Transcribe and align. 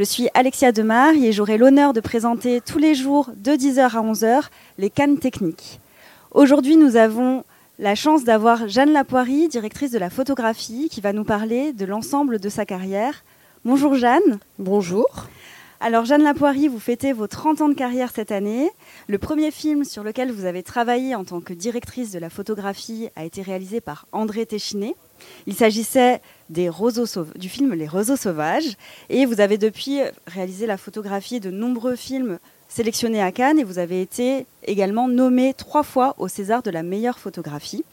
Je 0.00 0.04
suis 0.06 0.30
Alexia 0.32 0.72
Demar 0.72 1.12
et 1.12 1.30
j'aurai 1.30 1.58
l'honneur 1.58 1.92
de 1.92 2.00
présenter 2.00 2.62
tous 2.62 2.78
les 2.78 2.94
jours 2.94 3.28
de 3.36 3.50
10h 3.50 3.80
à 3.80 4.02
11h 4.02 4.44
les 4.78 4.88
cannes 4.88 5.18
techniques. 5.18 5.78
Aujourd'hui, 6.30 6.78
nous 6.78 6.96
avons 6.96 7.44
la 7.78 7.94
chance 7.94 8.24
d'avoir 8.24 8.66
Jeanne 8.66 8.94
Lapoirie, 8.94 9.48
directrice 9.48 9.90
de 9.90 9.98
la 9.98 10.08
photographie, 10.08 10.88
qui 10.90 11.02
va 11.02 11.12
nous 11.12 11.24
parler 11.24 11.74
de 11.74 11.84
l'ensemble 11.84 12.38
de 12.38 12.48
sa 12.48 12.64
carrière. 12.64 13.24
Bonjour 13.66 13.94
Jeanne. 13.94 14.38
Bonjour. 14.58 15.26
Alors 15.80 16.06
Jeanne 16.06 16.22
Lapoirie, 16.22 16.68
vous 16.68 16.78
fêtez 16.80 17.12
vos 17.12 17.26
30 17.26 17.60
ans 17.60 17.68
de 17.68 17.74
carrière 17.74 18.10
cette 18.14 18.32
année. 18.32 18.70
Le 19.06 19.18
premier 19.18 19.50
film 19.50 19.84
sur 19.84 20.02
lequel 20.02 20.32
vous 20.32 20.46
avez 20.46 20.62
travaillé 20.62 21.14
en 21.14 21.24
tant 21.24 21.42
que 21.42 21.52
directrice 21.52 22.10
de 22.10 22.18
la 22.18 22.30
photographie 22.30 23.10
a 23.16 23.24
été 23.26 23.42
réalisé 23.42 23.82
par 23.82 24.06
André 24.12 24.46
Téchiné. 24.46 24.96
Il 25.46 25.54
s'agissait 25.54 26.22
des 26.50 26.68
roseaux 26.68 27.06
du 27.36 27.48
film 27.48 27.72
Les 27.72 27.88
roseaux 27.88 28.16
sauvages. 28.16 28.76
Et 29.08 29.24
vous 29.24 29.40
avez 29.40 29.56
depuis 29.56 30.00
réalisé 30.26 30.66
la 30.66 30.76
photographie 30.76 31.40
de 31.40 31.50
nombreux 31.50 31.96
films 31.96 32.38
sélectionnés 32.68 33.22
à 33.22 33.32
Cannes 33.32 33.58
et 33.58 33.64
vous 33.64 33.78
avez 33.78 34.02
été 34.02 34.46
également 34.66 35.08
nommé 35.08 35.54
trois 35.54 35.82
fois 35.82 36.14
au 36.18 36.28
César 36.28 36.62
de 36.62 36.70
la 36.70 36.82
meilleure 36.82 37.18
photographie. 37.18 37.84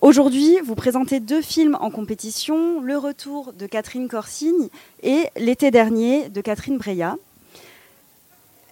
Aujourd'hui, 0.00 0.56
vous 0.64 0.74
présentez 0.74 1.20
deux 1.20 1.42
films 1.42 1.76
en 1.78 1.90
compétition, 1.90 2.80
Le 2.80 2.96
Retour 2.96 3.52
de 3.52 3.66
Catherine 3.66 4.08
Corsigne 4.08 4.68
et 5.02 5.26
L'été 5.36 5.70
dernier 5.70 6.30
de 6.30 6.40
Catherine 6.40 6.78
Breillat. 6.78 7.16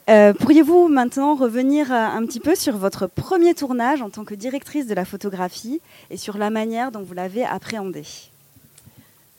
Euh, 0.09 0.33
pourriez-vous 0.33 0.89
maintenant 0.89 1.35
revenir 1.35 1.93
un 1.93 2.25
petit 2.25 2.41
peu 2.41 2.55
sur 2.55 2.79
votre 2.79 3.07
premier 3.07 3.53
tournage 3.53 4.01
en 4.01 4.09
tant 4.09 4.25
que 4.25 4.35
directrice 4.35 4.87
de 4.87 4.95
la 4.95 5.05
photographie 5.05 5.83
et 6.09 6.17
sur 6.17 6.39
la 6.39 6.49
manière 6.49 6.91
dont 6.91 7.03
vous 7.03 7.13
l'avez 7.13 7.45
appréhendé 7.45 8.05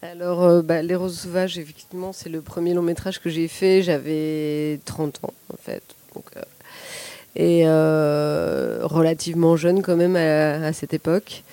Alors, 0.02 0.44
euh, 0.44 0.62
bah, 0.62 0.82
Les 0.82 0.96
Roses 0.96 1.20
Sauvages, 1.20 1.58
effectivement, 1.58 2.14
c'est 2.14 2.30
le 2.30 2.42
premier 2.42 2.74
long 2.74 2.82
métrage 2.82 3.20
que 3.20 3.30
j'ai 3.30 3.48
fait. 3.48 3.84
J'avais 3.84 4.80
30 4.86 5.20
ans, 5.24 5.34
en 5.54 5.58
fait. 5.58 5.84
Euh, 6.16 6.42
et 7.36 7.66
relativement 8.86 9.56
jeune 9.56 9.82
quand 9.82 9.96
même 9.96 10.16
à, 10.16 10.74
cette 10.74 10.94
époque. 10.94 11.44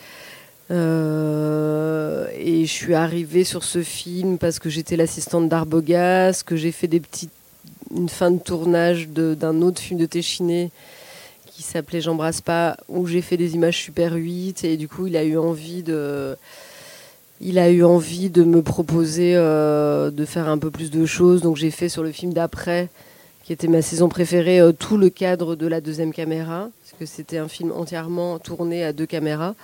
et 0.70 0.74
je 0.74 2.72
suis 2.72 2.94
arrivée 2.94 3.44
sur 3.44 3.62
ce 3.62 3.82
film 3.82 4.38
parce 4.38 4.58
que 4.58 4.70
j'étais 4.70 4.96
l'assistante 4.96 5.48
d'Arbogast, 5.48 6.42
que 6.44 6.56
j'ai 6.56 6.72
fait 6.72 6.88
des 6.88 7.00
petites 7.00 7.30
une 7.94 8.08
fin 8.08 8.30
de 8.30 8.38
tournage 8.38 9.08
d'un 9.08 9.62
autre 9.62 9.80
film 9.80 9.98
de 10.00 10.06
Téchiné 10.06 10.70
qui 11.46 11.62
s'appelait 11.62 12.00
J'embrasse 12.00 12.40
pas, 12.40 12.76
où 12.88 13.06
j'ai 13.06 13.22
fait 13.22 13.36
des 13.36 13.54
images 13.54 13.78
Super 13.78 14.14
8 14.14 14.64
et 14.64 14.76
du 14.76 14.88
coup 14.88 15.06
il 15.06 15.16
a 15.16 15.24
eu 15.24 15.38
envie 15.38 15.82
de, 15.82 16.36
il 17.40 17.58
a 17.58 17.70
eu 17.70 17.84
envie 17.84 18.30
de 18.30 18.44
me 18.44 18.62
proposer 18.62 19.32
euh, 19.36 20.10
de 20.10 20.24
faire 20.24 20.48
un 20.48 20.58
peu 20.58 20.70
plus 20.70 20.90
de 20.90 21.04
choses. 21.06 21.42
Donc 21.42 21.56
j'ai 21.56 21.70
fait 21.70 21.88
sur 21.88 22.02
le 22.02 22.12
film 22.12 22.32
d'après, 22.32 22.88
qui 23.44 23.52
était 23.52 23.68
ma 23.68 23.82
saison 23.82 24.08
préférée, 24.08 24.60
euh, 24.60 24.72
tout 24.72 24.96
le 24.96 25.10
cadre 25.10 25.56
de 25.56 25.66
la 25.66 25.80
deuxième 25.80 26.12
caméra, 26.12 26.70
parce 26.82 26.98
que 26.98 27.06
c'était 27.06 27.38
un 27.38 27.48
film 27.48 27.72
entièrement 27.72 28.38
tourné 28.38 28.84
à 28.84 28.92
deux 28.92 29.06
caméras. 29.06 29.54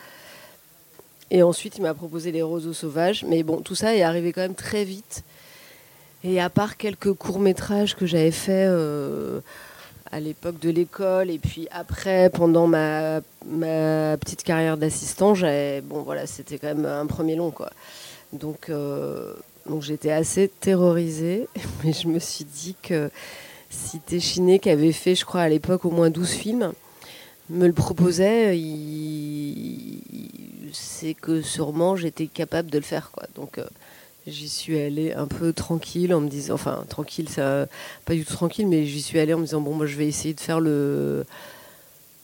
Et 1.31 1.43
ensuite 1.43 1.79
il 1.79 1.83
m'a 1.83 1.95
proposé 1.95 2.31
Les 2.31 2.43
Roseaux 2.43 2.75
Sauvages. 2.75 3.25
Mais 3.27 3.43
bon, 3.43 3.63
tout 3.63 3.75
ça 3.75 3.97
est 3.97 4.03
arrivé 4.03 4.33
quand 4.33 4.43
même 4.43 4.55
très 4.55 4.85
vite. 4.85 5.25
Et 6.25 6.41
à 6.41 6.51
part 6.51 6.77
quelques 6.77 7.13
courts-métrages 7.15 7.97
que 7.97 8.07
j'avais 8.07 8.31
faits 8.31 8.69
euh, 8.69 9.41
à 10.13 10.21
l'époque 10.21 10.61
de 10.61 10.71
l'école 10.71 11.31
et 11.31 11.39
puis 11.39 11.67
après, 11.71 12.31
pendant 12.31 12.67
ma, 12.67 13.23
petite 14.19 14.45
carrière 14.45 14.77
d'assistant, 14.77 15.33
bon, 15.85 16.03
voilà, 16.03 16.27
c'était 16.27 16.59
quand 16.59 16.69
même 16.69 16.85
un 16.85 17.07
premier 17.07 17.35
long. 17.35 17.51
Quoi. 17.51 17.71
Donc, 18.35 18.69
euh, 18.69 19.33
donc 19.67 19.83
j'étais 19.83 20.13
assez 20.13 20.49
terrorisée, 20.49 21.49
mais 21.85 21.93
je 21.93 22.09
me 22.09 22.19
suis 22.19 22.45
dit 22.45 22.77
que 22.83 23.11
si 23.71 24.01
Téchiné, 24.01 24.59
qui 24.59 24.69
avait 24.69 24.93
fait, 24.93 25.15
je 25.15 25.25
crois, 25.25 25.41
à 25.41 25.49
l'époque 25.49 25.87
au 25.87 25.91
moins 25.91 26.11
12 26.11 26.29
films, 26.29 26.73
me 27.49 27.67
le 27.67 27.73
proposait, 27.73 28.59
c'est 30.73 31.15
que 31.15 31.41
sûrement 31.41 31.97
j'étais 31.97 32.27
capable 32.27 32.71
de 32.71 32.79
le 32.79 32.85
faire. 32.85 33.11
Quoi. 33.13 33.25
Donc, 33.35 33.59
euh, 33.59 33.65
J'y 34.27 34.49
suis 34.49 34.79
allée 34.79 35.13
un 35.13 35.27
peu 35.27 35.53
tranquille 35.53 36.15
en 36.15 36.21
me 36.21 36.29
disant, 36.29 36.55
enfin 36.55 36.85
tranquille, 36.89 37.29
ça, 37.29 37.67
pas 38.05 38.15
du 38.15 38.25
tout 38.25 38.35
tranquille, 38.35 38.69
mais 38.69 38.87
j'y 38.87 39.03
suis 39.03 39.19
allée 39.19 39.35
en 39.35 39.39
me 39.39 39.45
disant 39.45 39.61
bon 39.61 39.75
moi 39.75 39.87
je 39.87 39.97
vais 39.97 40.07
essayer 40.07 40.33
de 40.33 40.41
faire 40.41 40.61
le, 40.61 41.25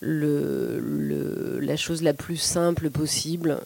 le, 0.01 1.59
la 1.61 1.77
chose 1.77 2.03
la 2.03 2.15
plus 2.15 2.37
simple 2.37 2.91
possible. 2.91 3.59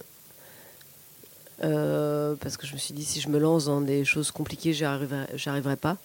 Euh, 1.63 2.35
parce 2.41 2.57
que 2.57 2.67
je 2.67 2.73
me 2.73 2.79
suis 2.79 2.95
dit 2.95 3.05
si 3.05 3.21
je 3.21 3.29
me 3.29 3.39
lance 3.39 3.67
dans 3.67 3.83
des 3.83 4.05
choses 4.05 4.31
compliquées, 4.31 4.73
j'arriverai 4.73 5.77
pas. 5.77 5.99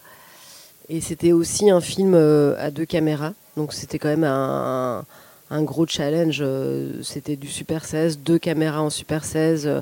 Et 0.90 1.00
c'était 1.00 1.32
aussi 1.32 1.70
un 1.70 1.82
film 1.82 2.14
euh, 2.14 2.56
à 2.60 2.72
deux 2.72 2.86
caméras, 2.86 3.34
donc 3.56 3.74
c'était 3.74 4.00
quand 4.00 4.10
même 4.10 4.24
un, 4.26 5.06
un, 5.50 5.64
gros 5.64 5.88
challenge. 5.88 6.40
Euh, 6.42 7.02
c'était 7.04 7.38
du 7.38 7.48
Super 7.48 7.86
16, 7.86 8.20
deux 8.20 8.38
caméras 8.38 8.82
en 8.82 8.90
Super 8.90 9.24
16 9.24 9.82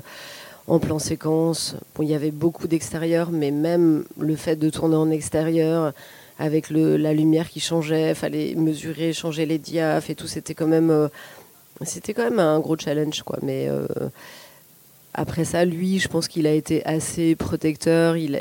en 0.68 0.78
plan 0.78 0.98
séquence. 0.98 1.76
il 2.00 2.08
y 2.08 2.14
avait 2.14 2.30
beaucoup 2.30 2.66
d'extérieur, 2.68 3.30
mais 3.30 3.50
même 3.50 4.04
le 4.18 4.36
fait 4.36 4.56
de 4.56 4.70
tourner 4.70 4.96
en 4.96 5.10
extérieur 5.10 5.92
avec 6.38 6.70
la 6.70 7.14
lumière 7.14 7.48
qui 7.48 7.60
changeait, 7.60 8.14
fallait 8.14 8.54
mesurer, 8.54 9.12
changer 9.12 9.46
les 9.46 9.58
diaphes 9.58 10.10
et 10.10 10.14
tout, 10.14 10.26
c'était 10.26 10.54
quand 10.54 10.66
même, 10.66 10.90
euh, 10.90 11.08
un 12.38 12.60
gros 12.60 12.76
challenge, 12.76 13.22
quoi. 13.22 13.38
Mais 13.42 13.68
euh, 13.68 13.86
après 15.14 15.44
ça, 15.44 15.64
lui, 15.64 15.98
je 15.98 16.08
pense 16.08 16.28
qu'il 16.28 16.46
a 16.46 16.52
été 16.52 16.84
assez 16.84 17.36
protecteur. 17.36 18.16
Il 18.16 18.38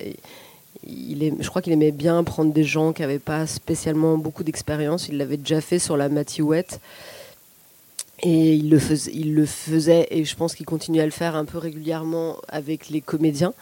je 0.87 1.49
crois 1.49 1.61
qu'il 1.61 1.73
aimait 1.73 1.91
bien 1.91 2.23
prendre 2.23 2.53
des 2.53 2.63
gens 2.63 2.93
qui 2.93 3.01
n'avaient 3.01 3.17
pas 3.17 3.47
spécialement 3.47 4.17
beaucoup 4.17 4.43
d'expérience. 4.43 5.07
Il 5.07 5.17
l'avait 5.17 5.37
déjà 5.37 5.61
fait 5.61 5.79
sur 5.79 5.97
la 5.97 6.09
Matiouette. 6.09 6.79
Et 8.21 8.53
il 8.53 8.69
le, 8.69 8.79
faisait, 8.79 10.07
et 10.09 10.23
je 10.23 10.35
pense 10.35 10.55
qu'il 10.55 10.65
continue 10.65 11.01
à 11.01 11.05
le 11.05 11.11
faire 11.11 11.35
un 11.35 11.45
peu 11.45 11.57
régulièrement 11.57 12.37
avec 12.47 12.89
les 12.89 13.01
comédiens, 13.01 13.53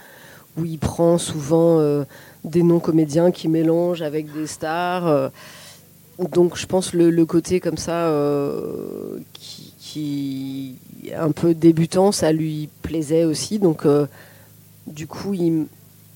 où 0.58 0.66
il 0.66 0.78
prend 0.78 1.18
souvent 1.18 1.80
euh, 1.80 2.04
des 2.44 2.62
non-comédiens 2.62 3.32
qui 3.32 3.48
mélangent 3.48 4.04
avec 4.04 4.32
des 4.32 4.46
stars. 4.46 5.08
Euh. 5.08 5.30
donc 6.20 6.56
je 6.56 6.68
pense 6.68 6.94
le, 6.94 7.10
le 7.10 7.26
côté 7.26 7.60
comme 7.60 7.78
ça, 7.78 8.08
euh, 8.10 9.18
qui, 9.34 10.76
un 11.18 11.32
peu 11.32 11.56
débutant, 11.56 12.12
ça 12.12 12.32
lui 12.32 12.70
plaisait 12.84 13.26
aussi. 13.26 13.58
Donc 13.58 13.86
du 14.86 15.08
coup, 15.08 15.34
il, 15.34 15.66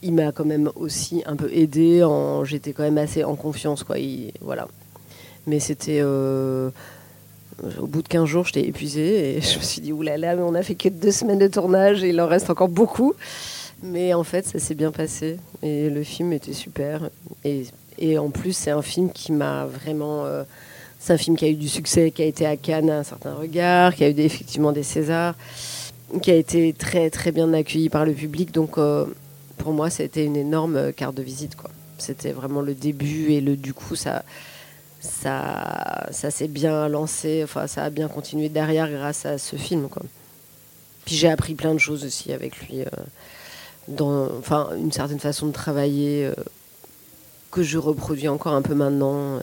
il 0.04 0.14
m'a 0.14 0.32
quand 0.32 0.46
même 0.46 0.70
aussi 0.76 1.24
un 1.26 1.36
peu 1.36 1.50
aidé. 1.52 2.08
J'étais 2.44 2.74
quand 2.74 2.84
même 2.84 2.98
assez 2.98 3.24
en 3.24 3.36
confiance. 3.36 3.84
Quoi, 3.84 3.98
voilà. 4.42 4.68
Mais 5.48 5.60
c'était 5.60 6.02
au 7.80 7.88
bout 7.88 8.02
de 8.02 8.08
15 8.08 8.26
jours, 8.26 8.46
j'étais 8.46 8.68
épuisée 8.68 9.38
et 9.38 9.42
je 9.42 9.58
me 9.58 9.64
suis 9.64 9.82
dit, 9.82 9.94
oulala, 9.94 10.36
mais 10.36 10.44
on 10.44 10.54
a 10.54 10.64
fait 10.64 10.76
que 10.76 10.90
deux 10.90 11.12
semaines 11.12 11.40
de 11.40 11.48
tournage 11.48 12.04
et 12.04 12.10
il 12.10 12.22
en 12.22 12.28
reste 12.28 12.50
encore 12.50 12.70
beaucoup. 12.70 13.14
Mais 13.84 14.14
en 14.14 14.24
fait, 14.24 14.46
ça 14.46 14.60
s'est 14.60 14.76
bien 14.76 14.92
passé 14.92 15.38
et 15.62 15.90
le 15.90 16.04
film 16.04 16.34
était 16.34 16.54
super. 16.54 17.10
Et, 17.44 18.18
en 18.18 18.30
plus, 18.30 18.54
c'est 18.54 18.72
un 18.72 18.82
film 18.82 19.12
qui 19.12 19.32
m'a 19.32 19.66
vraiment. 19.66 20.26
Euh, 20.26 20.44
c'est 21.00 21.14
un 21.14 21.18
film 21.18 21.38
qui 21.38 21.46
a 21.46 21.50
eu 21.50 21.56
du 21.56 21.70
succès, 21.70 22.12
qui 22.12 22.24
a 22.24 22.26
été 22.26 22.46
à 22.46 22.58
Cannes 22.58 22.90
à 22.90 23.00
un 23.00 23.04
certain 23.04 23.34
regard, 23.34 23.94
qui 23.94 24.04
a 24.04 24.10
eu 24.10 24.20
effectivement 24.20 24.72
des 24.72 24.84
Césars, 24.84 25.36
qui 26.22 26.32
a 26.32 26.36
été 26.36 26.74
très 26.74 27.10
très 27.12 27.32
bien 27.32 27.54
accueilli 27.54 27.90
par 27.90 28.04
le 28.06 28.14
public. 28.14 28.52
Donc 28.52 28.78
euh, 28.78 29.06
pour 29.58 29.74
moi, 29.74 29.90
été 29.90 30.24
une 30.24 30.38
énorme 30.38 30.92
carte 30.94 31.16
de 31.16 31.24
visite. 31.24 31.56
C'était 32.00 32.32
vraiment 32.32 32.62
le 32.62 32.74
début 32.74 33.32
et 33.32 33.42
le, 33.42 33.56
du 33.56 33.74
coup, 33.74 33.96
ça 33.96 34.24
ça, 35.00 36.08
ça 36.12 36.32
s'est 36.32 36.48
bien 36.48 36.88
lancé, 36.88 37.42
enfin, 37.44 37.68
ça 37.68 37.84
a 37.84 37.90
bien 37.90 38.08
continué 38.08 38.50
derrière 38.50 38.90
grâce 38.90 39.26
à 39.26 39.38
ce 39.38 39.56
film. 39.56 39.90
Quoi. 39.90 40.04
Puis 41.06 41.16
j'ai 41.16 41.30
appris 41.30 41.56
plein 41.56 41.74
de 41.74 41.80
choses 41.80 42.04
aussi 42.04 42.34
avec 42.34 42.58
lui, 42.68 42.82
euh, 42.82 42.86
dans, 43.88 44.30
enfin, 44.38 44.70
une 44.78 44.92
certaine 44.92 45.20
façon 45.20 45.48
de 45.48 45.54
travailler 45.54 46.26
euh, 46.26 46.34
que 47.52 47.64
je 47.64 47.78
reproduis 47.78 48.28
encore 48.28 48.54
un 48.54 48.62
peu 48.62 48.74
maintenant. 48.74 49.40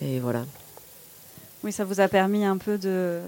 Et 0.00 0.20
voilà. 0.20 0.44
Oui, 1.62 1.72
ça 1.72 1.84
vous 1.84 2.00
a 2.00 2.08
permis 2.08 2.44
un 2.44 2.56
peu 2.56 2.78
de, 2.78 3.20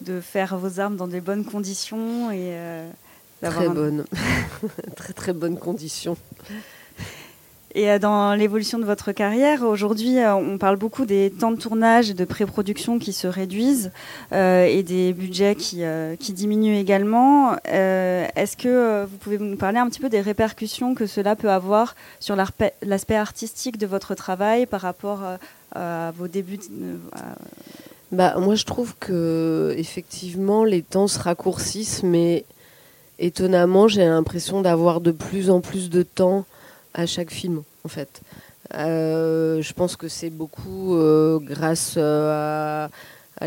de 0.00 0.20
faire 0.20 0.56
vos 0.56 0.80
armes 0.80 0.96
dans 0.96 1.08
des 1.08 1.20
bonnes 1.20 1.44
conditions 1.44 2.30
et 2.30 2.50
euh, 2.52 2.88
très 3.42 3.68
bonnes, 3.68 4.04
très 4.96 5.12
très 5.12 5.32
bonnes 5.32 5.58
conditions. 5.58 6.16
Et 7.74 7.90
euh, 7.90 7.98
dans 7.98 8.34
l'évolution 8.34 8.78
de 8.78 8.84
votre 8.84 9.12
carrière, 9.12 9.62
aujourd'hui, 9.62 10.18
euh, 10.18 10.34
on 10.34 10.58
parle 10.58 10.76
beaucoup 10.76 11.04
des 11.04 11.30
temps 11.30 11.50
de 11.50 11.60
tournage 11.60 12.10
et 12.10 12.14
de 12.14 12.24
pré-production 12.24 12.98
qui 12.98 13.12
se 13.12 13.26
réduisent 13.26 13.90
euh, 14.32 14.64
et 14.64 14.82
des 14.82 15.12
budgets 15.12 15.54
qui, 15.54 15.82
diminuent 16.32 16.78
également. 16.78 17.56
Est-ce 17.64 18.56
que 18.56 19.04
vous 19.04 19.16
pouvez 19.18 19.38
nous 19.38 19.56
parler 19.56 19.78
un 19.78 19.88
petit 19.88 20.00
peu 20.00 20.08
des 20.08 20.20
répercussions 20.20 20.94
que 20.94 21.06
cela 21.06 21.36
peut 21.36 21.50
avoir 21.50 21.94
sur 22.20 22.36
l'aspect 22.36 23.16
artistique 23.16 23.78
de 23.78 23.86
votre 23.86 24.14
travail 24.14 24.66
par 24.66 24.80
rapport 24.80 25.20
à 25.74 26.12
vos 26.16 26.28
débuts 26.28 26.60
bah, 28.12 28.36
Moi, 28.38 28.54
je 28.54 28.64
trouve 28.64 28.94
que 28.98 29.74
effectivement, 29.76 30.64
les 30.64 30.82
temps 30.82 31.08
se 31.08 31.18
raccourcissent, 31.18 32.02
mais 32.02 32.44
étonnamment, 33.18 33.88
j'ai 33.88 34.04
l'impression 34.04 34.60
d'avoir 34.60 35.00
de 35.00 35.10
plus 35.10 35.50
en 35.50 35.60
plus 35.60 35.90
de 35.90 36.02
temps 36.02 36.44
à 36.94 37.06
chaque 37.06 37.30
film, 37.30 37.62
en 37.84 37.88
fait. 37.88 38.20
je 38.72 39.72
pense 39.72 39.96
que 39.96 40.08
c'est 40.08 40.30
beaucoup 40.30 40.96
grâce 41.42 41.96
à, 41.96 42.88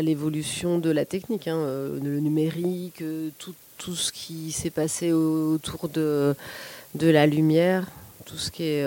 l'évolution 0.00 0.78
de 0.78 0.90
la 0.90 1.04
technique, 1.04 1.48
hein, 1.48 1.64
le 2.02 2.20
numérique, 2.20 3.02
tout, 3.38 3.94
ce 3.94 4.12
qui 4.12 4.52
s'est 4.52 4.70
passé 4.70 5.12
autour 5.12 5.88
de, 5.88 6.34
la 6.94 7.26
lumière, 7.26 7.86
tout 8.24 8.38
ce 8.38 8.50
qui 8.50 8.64
est 8.64 8.86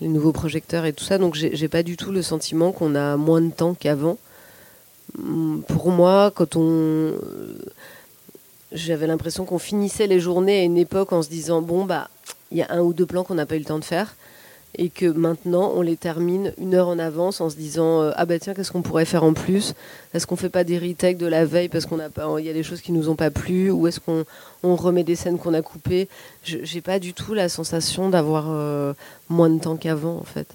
les 0.00 0.08
nouveaux 0.08 0.32
projecteurs 0.32 0.84
et 0.84 0.92
tout 0.92 1.04
ça. 1.04 1.18
Donc 1.18 1.34
j'ai 1.34 1.68
pas 1.68 1.82
du 1.82 1.96
tout 1.96 2.12
le 2.12 2.22
sentiment 2.22 2.72
qu'on 2.72 2.94
a 2.94 3.16
moins 3.16 3.40
de 3.40 3.50
temps 3.50 3.74
qu'avant. 3.74 4.18
Hum, 5.18 5.62
pour 5.68 5.90
moi, 5.90 6.32
quand 6.34 6.56
on. 6.56 7.14
J'avais 8.72 9.06
l'impression 9.06 9.44
qu'on 9.44 9.60
finissait 9.60 10.08
les 10.08 10.18
journées 10.18 10.60
à 10.60 10.62
une 10.64 10.76
époque 10.76 11.12
en 11.12 11.22
se 11.22 11.28
disant 11.28 11.62
bon, 11.62 11.84
bah, 11.84 12.10
il 12.54 12.58
y 12.58 12.62
a 12.62 12.70
un 12.70 12.80
ou 12.80 12.94
deux 12.94 13.04
plans 13.04 13.24
qu'on 13.24 13.34
n'a 13.34 13.44
pas 13.44 13.56
eu 13.56 13.58
le 13.58 13.64
temps 13.66 13.78
de 13.78 13.84
faire 13.84 14.14
et 14.76 14.88
que 14.88 15.06
maintenant 15.06 15.72
on 15.74 15.82
les 15.82 15.96
termine 15.96 16.52
une 16.58 16.74
heure 16.74 16.88
en 16.88 16.98
avance 16.98 17.40
en 17.40 17.50
se 17.50 17.56
disant 17.56 18.02
euh, 18.02 18.10
ah 18.16 18.26
bah 18.26 18.38
tiens 18.38 18.54
qu'est-ce 18.54 18.72
qu'on 18.72 18.82
pourrait 18.82 19.04
faire 19.04 19.24
en 19.24 19.32
plus? 19.32 19.74
Est-ce 20.14 20.26
qu'on 20.26 20.36
fait 20.36 20.48
pas 20.48 20.64
des 20.64 20.78
retakes 20.78 21.18
de 21.18 21.26
la 21.26 21.44
veille 21.44 21.68
parce 21.68 21.86
qu'on 21.86 21.98
a 21.98 22.08
pas 22.08 22.28
il 22.38 22.44
y 22.44 22.48
a 22.48 22.52
des 22.52 22.62
choses 22.62 22.80
qui 22.80 22.92
nous 22.92 23.08
ont 23.08 23.16
pas 23.16 23.30
plu 23.30 23.70
ou 23.70 23.86
est-ce 23.86 24.00
qu'on 24.00 24.24
on 24.62 24.76
remet 24.76 25.04
des 25.04 25.16
scènes 25.16 25.38
qu'on 25.38 25.54
a 25.54 25.62
coupées? 25.62 26.08
J'ai 26.42 26.80
pas 26.80 26.98
du 26.98 27.12
tout 27.12 27.34
la 27.34 27.48
sensation 27.48 28.08
d'avoir 28.08 28.46
euh, 28.48 28.94
moins 29.28 29.50
de 29.50 29.60
temps 29.60 29.76
qu'avant 29.76 30.16
en 30.16 30.24
fait. 30.24 30.48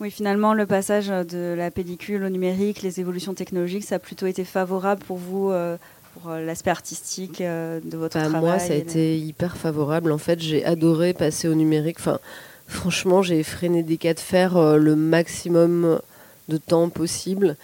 Oui, 0.00 0.12
finalement, 0.12 0.54
le 0.54 0.64
passage 0.64 1.08
de 1.08 1.56
la 1.58 1.72
pellicule 1.72 2.22
au 2.22 2.28
numérique, 2.28 2.82
les 2.82 3.00
évolutions 3.00 3.34
technologiques, 3.34 3.82
ça 3.82 3.96
a 3.96 3.98
plutôt 3.98 4.26
été 4.26 4.44
favorable 4.44 5.02
pour 5.04 5.16
vous 5.16 5.50
euh, 5.50 5.76
pour 6.20 6.30
euh, 6.30 6.44
l'aspect 6.44 6.70
artistique 6.70 7.40
euh, 7.40 7.80
de 7.82 7.96
votre 7.96 8.18
bah, 8.18 8.28
travail 8.28 8.40
Moi, 8.40 8.58
ça 8.58 8.72
a 8.72 8.76
été 8.76 9.18
hyper 9.18 9.56
favorable. 9.56 10.12
En 10.12 10.18
fait, 10.18 10.40
j'ai 10.40 10.64
adoré 10.64 11.12
passer 11.12 11.48
au 11.48 11.54
numérique. 11.54 11.96
Enfin, 12.00 12.18
franchement, 12.66 13.22
j'ai 13.22 13.42
freiné 13.42 13.82
des 13.82 13.96
cas 13.96 14.14
de 14.14 14.20
fer 14.20 14.56
euh, 14.56 14.76
le 14.76 14.96
maximum 14.96 16.00
de 16.48 16.56
temps 16.56 16.88
possible. 16.88 17.56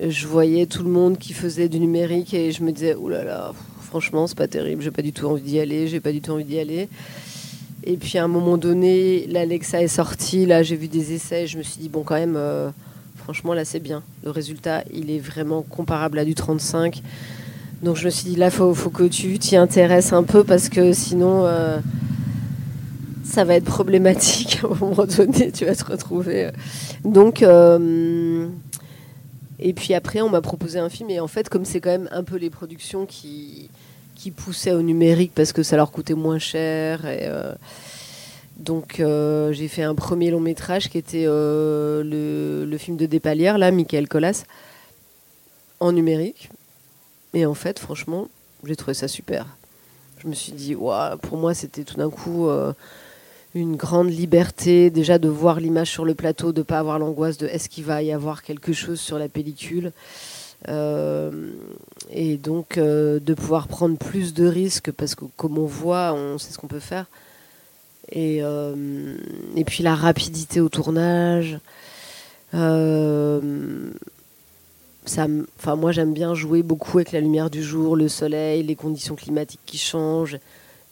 Je 0.00 0.26
voyais 0.26 0.66
tout 0.66 0.82
le 0.82 0.90
monde 0.90 1.18
qui 1.18 1.32
faisait 1.32 1.68
du 1.68 1.80
numérique 1.80 2.34
et 2.34 2.52
je 2.52 2.62
me 2.62 2.70
disais, 2.70 2.94
oh 2.94 3.08
là 3.08 3.24
là, 3.24 3.52
franchement, 3.82 4.26
c'est 4.26 4.38
pas 4.38 4.46
terrible, 4.46 4.82
j'ai 4.82 4.90
pas 4.92 5.02
du 5.02 5.12
tout 5.12 5.26
envie 5.26 5.42
d'y 5.42 5.58
aller, 5.58 5.88
j'ai 5.88 6.00
pas 6.00 6.12
du 6.12 6.20
tout 6.20 6.30
envie 6.30 6.44
d'y 6.44 6.58
aller. 6.58 6.88
Et 7.84 7.96
puis 7.96 8.18
à 8.18 8.24
un 8.24 8.28
moment 8.28 8.58
donné, 8.58 9.26
l'Alexa 9.26 9.82
est 9.82 9.88
sortie, 9.88 10.46
là 10.46 10.62
j'ai 10.62 10.76
vu 10.76 10.88
des 10.88 11.14
essais, 11.14 11.46
je 11.46 11.58
me 11.58 11.62
suis 11.62 11.80
dit, 11.80 11.88
bon, 11.88 12.02
quand 12.02 12.14
même, 12.14 12.38
franchement, 13.16 13.54
là 13.54 13.64
c'est 13.64 13.80
bien. 13.80 14.04
Le 14.22 14.30
résultat, 14.30 14.84
il 14.92 15.10
est 15.10 15.18
vraiment 15.18 15.62
comparable 15.62 16.18
à 16.18 16.24
du 16.24 16.34
35. 16.34 17.02
Donc 17.82 17.96
je 17.96 18.06
me 18.06 18.10
suis 18.10 18.30
dit, 18.30 18.36
là, 18.36 18.46
il 18.46 18.50
faut, 18.50 18.74
que 18.74 19.04
tu 19.04 19.38
t'y 19.38 19.56
intéresses 19.56 20.12
un 20.12 20.24
peu 20.24 20.42
parce 20.42 20.68
que 20.68 20.92
sinon, 20.92 21.46
euh, 21.46 21.78
ça 23.22 23.44
va 23.44 23.54
être 23.54 23.64
problématique 23.64 24.60
à 24.64 24.66
un 24.66 24.74
moment 24.74 25.06
donné, 25.06 25.52
tu 25.52 25.64
vas 25.64 25.76
te 25.76 25.84
retrouver. 25.84 26.46
Euh. 26.46 26.50
Donc, 27.04 27.42
euh, 27.42 28.48
et 29.60 29.72
puis 29.74 29.94
après, 29.94 30.22
on 30.22 30.28
m'a 30.28 30.40
proposé 30.40 30.80
un 30.80 30.88
film 30.88 31.10
et 31.10 31.20
en 31.20 31.28
fait, 31.28 31.48
comme 31.48 31.64
c'est 31.64 31.80
quand 31.80 31.90
même 31.90 32.08
un 32.10 32.24
peu 32.24 32.36
les 32.36 32.50
productions 32.50 33.06
qui, 33.06 33.70
qui 34.16 34.32
poussaient 34.32 34.72
au 34.72 34.82
numérique 34.82 35.32
parce 35.34 35.52
que 35.52 35.62
ça 35.62 35.76
leur 35.76 35.92
coûtait 35.92 36.14
moins 36.14 36.38
cher. 36.38 37.06
Et, 37.06 37.28
donc 38.58 38.96
j'ai 38.96 39.68
fait 39.68 39.84
un 39.84 39.94
premier 39.94 40.32
long 40.32 40.40
métrage 40.40 40.88
qui 40.88 40.98
était 40.98 41.26
le, 41.26 42.66
le, 42.68 42.78
film 42.78 42.96
de 42.96 43.06
Despalières, 43.06 43.56
là, 43.56 43.70
Michael 43.70 44.08
Colas, 44.08 44.42
en 45.78 45.92
numérique. 45.92 46.50
Et 47.34 47.46
en 47.46 47.54
fait, 47.54 47.78
franchement, 47.78 48.28
j'ai 48.64 48.76
trouvé 48.76 48.94
ça 48.94 49.08
super. 49.08 49.46
Je 50.18 50.28
me 50.28 50.34
suis 50.34 50.52
dit, 50.52 50.74
pour 50.74 51.38
moi, 51.38 51.54
c'était 51.54 51.84
tout 51.84 51.96
d'un 51.96 52.10
coup 52.10 52.48
euh, 52.48 52.72
une 53.54 53.76
grande 53.76 54.10
liberté, 54.10 54.90
déjà 54.90 55.18
de 55.18 55.28
voir 55.28 55.60
l'image 55.60 55.90
sur 55.90 56.04
le 56.04 56.14
plateau, 56.14 56.52
de 56.52 56.58
ne 56.58 56.64
pas 56.64 56.78
avoir 56.78 56.98
l'angoisse 56.98 57.38
de 57.38 57.46
est-ce 57.46 57.68
qu'il 57.68 57.84
va 57.84 58.02
y 58.02 58.12
avoir 58.12 58.42
quelque 58.42 58.72
chose 58.72 58.98
sur 58.98 59.18
la 59.18 59.28
pellicule. 59.28 59.92
Euh, 60.68 61.52
et 62.10 62.36
donc 62.36 62.78
euh, 62.78 63.20
de 63.20 63.32
pouvoir 63.32 63.68
prendre 63.68 63.96
plus 63.96 64.34
de 64.34 64.44
risques 64.44 64.90
parce 64.90 65.14
que 65.14 65.24
comme 65.36 65.56
on 65.56 65.66
voit, 65.66 66.14
on 66.14 66.36
sait 66.38 66.52
ce 66.52 66.58
qu'on 66.58 66.66
peut 66.66 66.80
faire. 66.80 67.06
Et 68.10 68.42
puis 69.66 69.84
la 69.84 69.94
rapidité 69.94 70.60
au 70.60 70.68
tournage 70.68 71.60
enfin 75.08 75.76
moi 75.76 75.92
j'aime 75.92 76.12
bien 76.12 76.34
jouer 76.34 76.62
beaucoup 76.62 76.98
avec 76.98 77.12
la 77.12 77.20
lumière 77.20 77.50
du 77.50 77.62
jour, 77.62 77.96
le 77.96 78.08
soleil, 78.08 78.62
les 78.62 78.76
conditions 78.76 79.14
climatiques 79.14 79.60
qui 79.66 79.78
changent. 79.78 80.38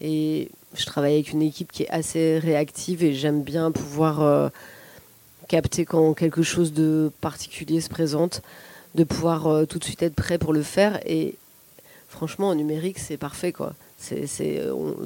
Et 0.01 0.49
je 0.75 0.85
travaille 0.87 1.15
avec 1.15 1.33
une 1.33 1.43
équipe 1.43 1.73
qui 1.73 1.85
est 1.85 1.91
assez 1.91 2.39
réactive 2.39 3.03
et 3.03 3.15
j'aime 3.15 3.43
bien 3.43 3.71
pouvoir 3.71 4.23
euh, 4.23 4.49
capter 5.49 5.85
quand 5.85 6.15
quelque 6.15 6.43
chose 6.43 6.73
de 6.73 7.11
particulier 7.21 7.81
se 7.81 7.89
présente, 7.89 8.43
de 8.95 9.05
pouvoir 9.05 9.47
euh, 9.47 9.65
tout 9.65 9.79
de 9.79 9.85
suite 9.85 10.03
être 10.03 10.15
prêt 10.15 10.39
pour 10.39 10.53
le 10.53 10.63
faire. 10.63 11.01
Et 11.07 11.35
franchement, 12.09 12.49
en 12.49 12.55
numérique, 12.55 12.99
c'est 12.99 13.17
parfait 13.17 13.53
quoi. 13.53 13.75
C'est, 13.99 14.61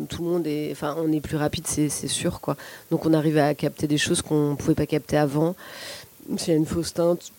tout 0.08 0.22
le 0.24 0.28
monde 0.28 0.46
est, 0.48 0.72
enfin, 0.72 0.96
on 0.98 1.12
est 1.12 1.20
plus 1.20 1.36
rapide, 1.36 1.66
c'est, 1.66 1.88
sûr 1.88 2.40
quoi. 2.40 2.56
Donc 2.90 3.06
on 3.06 3.14
arrive 3.14 3.38
à 3.38 3.54
capter 3.54 3.86
des 3.86 3.98
choses 3.98 4.20
qu'on 4.20 4.50
ne 4.50 4.56
pouvait 4.56 4.74
pas 4.74 4.86
capter 4.86 5.16
avant. 5.16 5.54
S'il 6.36 6.48
y 6.48 6.52
a 6.52 6.56
une 6.56 6.66
fausse 6.66 6.92
teinte, 6.92 7.30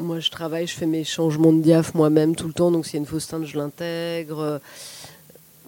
moi, 0.00 0.20
je 0.20 0.30
travaille, 0.30 0.66
je 0.66 0.74
fais 0.74 0.86
mes 0.86 1.04
changements 1.04 1.52
de 1.52 1.60
diaph 1.60 1.94
moi-même 1.94 2.34
tout 2.34 2.46
le 2.46 2.52
temps, 2.52 2.70
donc 2.70 2.86
s'il 2.86 2.94
y 2.94 2.96
a 2.96 3.00
une 3.00 3.06
fausse 3.06 3.28
teinte, 3.28 3.44
je 3.44 3.56
l'intègre. 3.56 4.60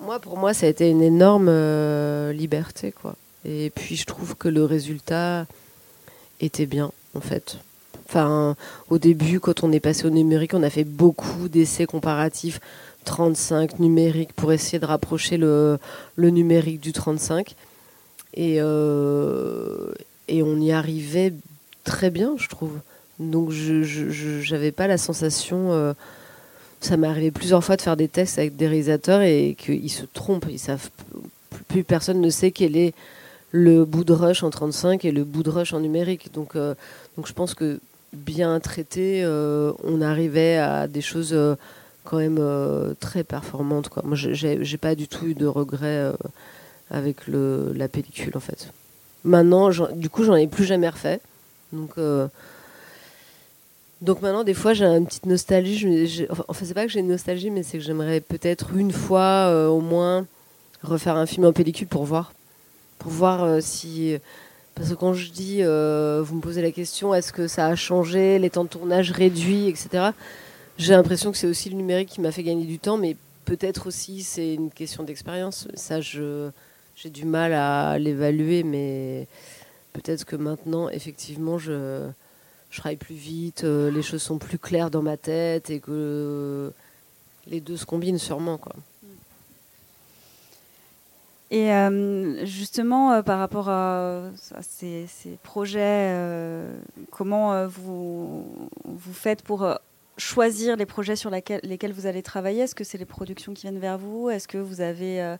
Moi, 0.00 0.18
pour 0.18 0.36
moi, 0.36 0.52
ça 0.52 0.66
a 0.66 0.68
été 0.68 0.90
une 0.90 1.02
énorme 1.02 1.48
euh, 1.48 2.32
liberté, 2.32 2.92
quoi. 2.92 3.14
Et 3.44 3.70
puis, 3.74 3.96
je 3.96 4.04
trouve 4.04 4.36
que 4.36 4.48
le 4.48 4.64
résultat 4.64 5.46
était 6.40 6.66
bien, 6.66 6.90
en 7.14 7.20
fait. 7.20 7.58
Enfin, 8.08 8.56
au 8.90 8.98
début, 8.98 9.40
quand 9.40 9.62
on 9.64 9.72
est 9.72 9.80
passé 9.80 10.06
au 10.06 10.10
numérique, 10.10 10.54
on 10.54 10.62
a 10.62 10.70
fait 10.70 10.84
beaucoup 10.84 11.48
d'essais 11.48 11.86
comparatifs 11.86 12.60
35 13.04 13.78
numériques 13.78 14.32
pour 14.32 14.52
essayer 14.52 14.78
de 14.78 14.86
rapprocher 14.86 15.36
le, 15.36 15.78
numérique 16.18 16.80
du 16.80 16.92
35. 16.92 17.54
Et, 18.34 18.56
euh, 18.58 19.92
et 20.28 20.42
on 20.42 20.56
y 20.56 20.72
arrivait 20.72 21.32
très 21.84 22.10
bien, 22.10 22.34
je 22.36 22.48
trouve. 22.48 22.78
Donc 23.30 23.50
je 23.50 24.52
n'avais 24.52 24.72
pas 24.72 24.86
la 24.86 24.98
sensation. 24.98 25.72
Euh, 25.72 25.92
ça 26.80 26.96
m'est 26.96 27.06
arrivé 27.06 27.30
plusieurs 27.30 27.62
fois 27.62 27.76
de 27.76 27.82
faire 27.82 27.96
des 27.96 28.08
tests 28.08 28.38
avec 28.38 28.56
des 28.56 28.66
réalisateurs 28.66 29.22
et 29.22 29.54
qu'ils 29.56 29.90
se 29.90 30.04
trompent. 30.04 30.46
Ils 30.50 30.58
savent, 30.58 30.90
plus 31.68 31.84
personne 31.84 32.20
ne 32.20 32.30
sait 32.30 32.50
quel 32.50 32.76
est 32.76 32.92
le 33.52 33.84
bout 33.84 34.04
de 34.04 34.12
rush 34.12 34.42
en 34.42 34.50
35 34.50 35.04
et 35.04 35.12
le 35.12 35.24
bout 35.24 35.42
de 35.42 35.50
rush 35.50 35.72
en 35.74 35.80
numérique. 35.80 36.32
Donc, 36.32 36.56
euh, 36.56 36.74
donc 37.16 37.28
je 37.28 37.32
pense 37.32 37.54
que 37.54 37.78
bien 38.12 38.58
traité, 38.60 39.22
euh, 39.24 39.72
on 39.84 40.00
arrivait 40.00 40.56
à 40.56 40.88
des 40.88 41.00
choses 41.00 41.36
quand 42.04 42.18
même 42.18 42.40
très 42.98 43.22
performantes. 43.22 43.88
Quoi. 43.88 44.02
Moi, 44.04 44.16
j'ai 44.16 44.76
pas 44.78 44.94
du 44.94 45.06
tout 45.06 45.26
eu 45.26 45.34
de 45.34 45.46
regrets 45.46 46.12
avec 46.90 47.28
le, 47.28 47.72
la 47.74 47.88
pellicule 47.88 48.36
en 48.36 48.40
fait. 48.40 48.70
Maintenant, 49.24 49.70
du 49.94 50.10
coup, 50.10 50.24
j'en 50.24 50.34
ai 50.34 50.48
plus 50.48 50.64
jamais 50.64 50.88
refait. 50.88 51.20
Donc 51.72 51.92
donc 54.02 54.20
maintenant, 54.20 54.42
des 54.42 54.52
fois, 54.52 54.74
j'ai 54.74 54.84
une 54.84 55.06
petite 55.06 55.26
nostalgie. 55.26 56.08
Je, 56.08 56.24
enfin, 56.28 56.64
c'est 56.64 56.74
pas 56.74 56.84
que 56.84 56.90
j'ai 56.90 56.98
une 56.98 57.08
nostalgie, 57.08 57.50
mais 57.50 57.62
c'est 57.62 57.78
que 57.78 57.84
j'aimerais 57.84 58.20
peut-être 58.20 58.74
une 58.74 58.90
fois 58.90 59.46
euh, 59.48 59.68
au 59.68 59.80
moins 59.80 60.26
refaire 60.82 61.16
un 61.16 61.24
film 61.24 61.46
en 61.46 61.52
pellicule 61.52 61.86
pour 61.86 62.04
voir. 62.04 62.32
Pour 62.98 63.12
voir 63.12 63.44
euh, 63.44 63.60
si. 63.60 64.16
Parce 64.74 64.88
que 64.88 64.94
quand 64.94 65.14
je 65.14 65.30
dis, 65.30 65.58
euh, 65.60 66.20
vous 66.24 66.34
me 66.34 66.40
posez 66.40 66.62
la 66.62 66.72
question, 66.72 67.14
est-ce 67.14 67.32
que 67.32 67.46
ça 67.46 67.66
a 67.66 67.76
changé, 67.76 68.40
les 68.40 68.50
temps 68.50 68.64
de 68.64 68.68
tournage 68.68 69.12
réduits, 69.12 69.68
etc. 69.68 70.10
J'ai 70.78 70.94
l'impression 70.94 71.30
que 71.30 71.38
c'est 71.38 71.46
aussi 71.46 71.70
le 71.70 71.76
numérique 71.76 72.08
qui 72.08 72.20
m'a 72.20 72.32
fait 72.32 72.42
gagner 72.42 72.64
du 72.64 72.80
temps, 72.80 72.96
mais 72.96 73.16
peut-être 73.44 73.86
aussi 73.86 74.24
c'est 74.24 74.54
une 74.54 74.70
question 74.70 75.04
d'expérience. 75.04 75.68
Ça, 75.74 76.00
je, 76.00 76.50
j'ai 76.96 77.10
du 77.10 77.24
mal 77.24 77.52
à 77.52 78.00
l'évaluer, 78.00 78.64
mais 78.64 79.28
peut-être 79.92 80.24
que 80.24 80.34
maintenant, 80.34 80.88
effectivement, 80.88 81.56
je 81.58 82.08
je 82.72 82.78
travaille 82.78 82.96
plus 82.96 83.14
vite, 83.14 83.64
euh, 83.64 83.90
les 83.90 84.02
choses 84.02 84.22
sont 84.22 84.38
plus 84.38 84.58
claires 84.58 84.90
dans 84.90 85.02
ma 85.02 85.18
tête 85.18 85.68
et 85.68 85.78
que 85.78 86.72
les 87.46 87.60
deux 87.60 87.76
se 87.76 87.84
combinent 87.84 88.18
sûrement. 88.18 88.56
Quoi. 88.56 88.72
Et 91.50 91.70
euh, 91.70 92.46
justement, 92.46 93.12
euh, 93.12 93.22
par 93.22 93.38
rapport 93.38 93.68
à, 93.68 94.30
ces, 94.62 95.06
projets, 95.42 96.16
comment 97.10 97.66
vous, 97.66 98.46
vous 98.86 99.12
faites 99.12 99.42
pour 99.42 99.68
choisir 100.16 100.76
les 100.76 100.86
projets 100.86 101.16
sur 101.16 101.28
lesquels 101.28 101.92
vous 101.92 102.06
allez 102.06 102.22
travailler? 102.22 102.62
Est-ce 102.62 102.74
que 102.74 102.84
c'est 102.84 102.96
les 102.96 103.04
productions 103.04 103.52
qui 103.52 103.62
viennent 103.62 103.80
vers 103.80 103.98
vous? 103.98 104.30
Est-ce 104.30 104.48
que 104.48 104.56
vous 104.56 104.80
avez 104.80 105.36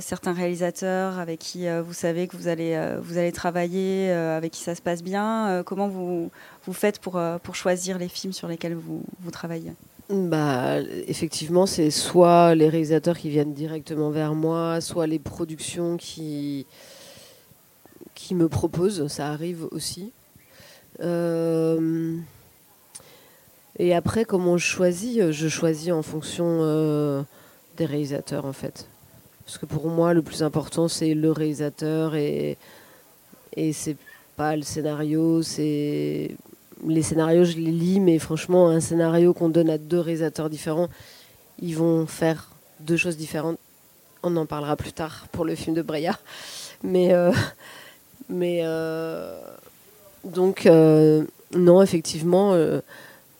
certains 0.00 0.32
réalisateurs 0.32 1.18
avec 1.18 1.38
qui 1.38 1.66
vous 1.80 1.92
savez 1.92 2.28
que 2.28 2.36
vous 2.38 2.48
allez, 2.48 2.96
vous 3.02 3.18
allez 3.18 3.32
travailler, 3.32 4.10
avec 4.10 4.52
qui 4.52 4.62
ça 4.62 4.74
se 4.74 4.80
passe 4.80 5.02
bien? 5.02 5.62
Comment 5.66 5.88
vous, 5.88 6.30
vous 6.66 6.72
faites 6.72 6.98
pour, 6.98 7.16
euh, 7.16 7.38
pour 7.38 7.54
choisir 7.54 7.98
les 7.98 8.08
films 8.08 8.32
sur 8.32 8.48
lesquels 8.48 8.74
vous, 8.74 9.02
vous 9.20 9.30
travaillez 9.30 9.72
bah, 10.10 10.80
effectivement, 11.06 11.64
c'est 11.64 11.90
soit 11.90 12.54
les 12.54 12.68
réalisateurs 12.68 13.16
qui 13.16 13.30
viennent 13.30 13.54
directement 13.54 14.10
vers 14.10 14.34
moi, 14.34 14.82
soit 14.82 15.06
les 15.06 15.18
productions 15.18 15.96
qui, 15.96 16.66
qui 18.14 18.34
me 18.34 18.46
proposent, 18.46 19.06
ça 19.06 19.28
arrive 19.28 19.66
aussi. 19.70 20.12
et 23.78 23.94
après, 23.94 24.26
comment 24.26 24.58
je 24.58 24.66
choisis? 24.66 25.30
Je 25.30 25.48
choisis 25.48 25.92
en 25.92 26.02
fonction 26.02 27.24
des 27.78 27.86
réalisateurs 27.86 28.44
en 28.44 28.52
fait. 28.52 28.86
Parce 29.44 29.58
que 29.58 29.66
pour 29.66 29.88
moi, 29.88 30.14
le 30.14 30.22
plus 30.22 30.42
important, 30.42 30.88
c'est 30.88 31.14
le 31.14 31.30
réalisateur 31.30 32.14
et, 32.14 32.56
et 33.56 33.72
c'est 33.72 33.96
pas 34.36 34.56
le 34.56 34.62
scénario. 34.62 35.42
C'est 35.42 36.36
les 36.86 37.02
scénarios, 37.02 37.44
je 37.44 37.56
les 37.56 37.70
lis, 37.70 38.00
mais 38.00 38.18
franchement, 38.18 38.68
un 38.68 38.80
scénario 38.80 39.34
qu'on 39.34 39.48
donne 39.48 39.70
à 39.70 39.78
deux 39.78 40.00
réalisateurs 40.00 40.50
différents, 40.50 40.88
ils 41.60 41.76
vont 41.76 42.06
faire 42.06 42.50
deux 42.80 42.96
choses 42.96 43.16
différentes. 43.16 43.58
On 44.22 44.36
en 44.36 44.46
parlera 44.46 44.76
plus 44.76 44.92
tard 44.92 45.26
pour 45.32 45.44
le 45.44 45.54
film 45.54 45.74
de 45.74 45.82
Breya. 45.82 46.18
Mais, 46.82 47.12
euh, 47.12 47.32
euh, 48.30 49.40
donc, 50.24 50.66
euh, 50.66 51.24
non, 51.54 51.82
effectivement, 51.82 52.54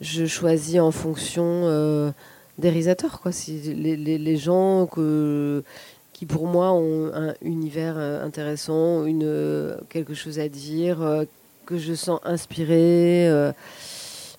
je 0.00 0.26
choisis 0.26 0.80
en 0.80 0.90
fonction 0.90 2.12
des 2.58 2.68
réalisateurs. 2.68 3.20
Quoi. 3.20 3.32
Les, 3.48 4.36
gens 4.36 4.88
qui 6.12 6.26
pour 6.26 6.46
moi 6.46 6.72
ont 6.72 7.12
un 7.14 7.34
univers 7.42 7.96
intéressant, 7.98 9.06
une, 9.06 9.76
quelque 9.88 10.14
chose 10.14 10.38
à 10.38 10.48
dire, 10.48 11.24
que 11.66 11.78
je 11.78 11.94
sens 11.94 12.20
inspiré. 12.24 13.30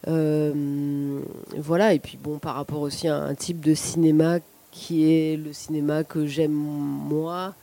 voilà, 0.05 1.93
et 1.93 1.99
puis 1.99 2.17
bon, 2.21 2.39
par 2.39 2.55
rapport 2.55 2.81
aussi 2.81 3.07
à 3.07 3.17
un 3.17 3.35
type 3.35 3.59
de 3.59 3.73
cinéma 3.73 4.39
qui 4.71 5.11
est 5.11 5.37
le 5.37 5.53
cinéma 5.53 6.03
que 6.03 6.25
j'aime 6.25 6.51
moi, 6.51 7.53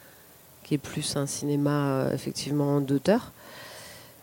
qui 0.63 0.75
est 0.75 0.79
plus 0.79 1.17
un 1.17 1.27
cinéma 1.27 2.09
effectivement 2.13 2.81
d'auteur. 2.81 3.33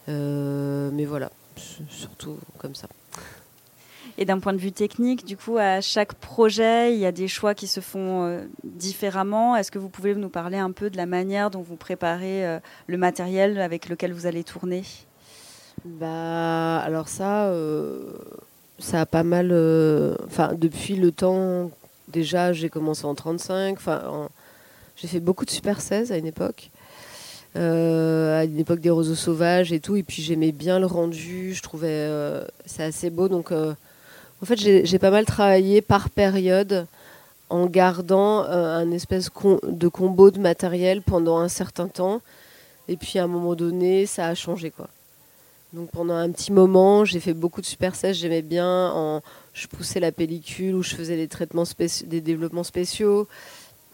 mais 0.08 1.06
voilà, 1.06 1.32
surtout 1.90 2.38
comme 2.58 2.76
ça. 2.76 2.88
Et 4.20 4.26
d'un 4.26 4.40
point 4.40 4.54
de 4.54 4.58
vue 4.58 4.72
technique, 4.72 5.26
du 5.26 5.38
coup, 5.38 5.58
à 5.58 5.80
chaque 5.80 6.16
projet, 6.16 6.94
il 6.94 7.00
y 7.00 7.06
a 7.06 7.12
des 7.12 7.28
choix 7.28 7.54
qui 7.54 7.68
se 7.68 7.80
font 7.80 8.26
euh, 8.26 8.46
différemment. 8.64 9.56
Est-ce 9.56 9.70
que 9.70 9.78
vous 9.78 9.90
pouvez 9.90 10.16
nous 10.16 10.30
parler 10.30 10.58
un 10.58 10.72
peu 10.72 10.90
de 10.90 10.98
la 10.98 11.06
manière 11.06 11.52
dont 11.52 11.62
vous 11.62 11.76
préparez 11.76 12.48
euh, 12.48 12.60
le 12.88 12.98
matériel 12.98 13.62
avec 13.62 13.88
lequel 13.90 14.14
vous 14.14 14.26
allez 14.26 14.44
tourner? 14.44 14.82
Bah, 15.88 16.80
alors 16.80 17.08
ça, 17.08 17.48
euh, 17.48 18.12
ça 18.80 19.02
a 19.02 19.06
pas 19.06 19.24
mal. 19.24 19.52
Enfin, 20.26 20.54
depuis 20.56 20.96
le 20.96 21.12
temps, 21.12 21.72
déjà, 22.10 22.54
j'ai 22.54 22.70
commencé 22.70 23.06
en 23.06 23.16
35. 23.16 23.78
Enfin, 23.78 24.30
j'ai 24.96 25.08
fait 25.08 25.20
beaucoup 25.20 25.46
de 25.46 25.52
Super 25.52 25.82
16 25.82 26.12
à 26.12 26.18
une 26.18 26.28
époque. 26.28 26.70
à 27.56 28.44
une 28.44 28.60
époque 28.60 28.80
des 28.82 28.90
roseaux 28.90 29.16
sauvages 29.16 29.72
et 29.74 29.80
tout. 29.80 29.96
Et 29.96 30.04
puis 30.04 30.22
j'aimais 30.22 30.52
bien 30.52 30.80
le 30.80 30.86
rendu, 30.86 31.54
je 31.54 31.62
trouvais 31.64 32.10
c'est 32.66 32.84
assez 32.84 33.10
beau. 33.10 33.28
Donc 33.30 33.52
en 33.52 34.46
fait, 34.46 34.58
j'ai 34.58 35.00
pas 35.00 35.10
mal 35.10 35.26
travaillé 35.26 35.82
par 35.82 36.10
période 36.10 36.86
en 37.50 37.66
gardant 37.66 38.44
euh, 38.44 38.78
un 38.78 38.92
espèce 38.92 39.30
de 39.64 39.88
combo 39.88 40.32
de 40.32 40.40
matériel 40.40 41.02
pendant 41.02 41.38
un 41.38 41.48
certain 41.48 41.88
temps. 41.88 42.22
Et 42.88 42.98
puis 42.98 43.20
à 43.20 43.24
un 43.24 43.28
moment 43.28 43.56
donné, 43.56 44.06
ça 44.06 44.28
a 44.28 44.36
changé 44.36 44.72
quoi. 44.72 44.88
Donc 45.78 45.92
pendant 45.92 46.16
un 46.16 46.32
petit 46.32 46.52
moment, 46.52 47.06
j'ai 47.06 47.20
fait 47.20 47.36
beaucoup 47.36 47.62
de 47.62 47.68
super 47.68 47.94
sèches. 47.94 48.18
J'aimais 48.18 48.42
bien, 48.42 48.90
en, 48.90 49.22
je 49.54 49.68
poussais 49.68 50.00
la 50.00 50.12
pellicule 50.12 50.74
ou 50.74 50.82
je 50.82 50.96
faisais 50.96 51.16
des 51.16 51.28
traitements 51.28 51.66
des 52.06 52.20
développements 52.20 52.64
spéciaux. 52.64 53.28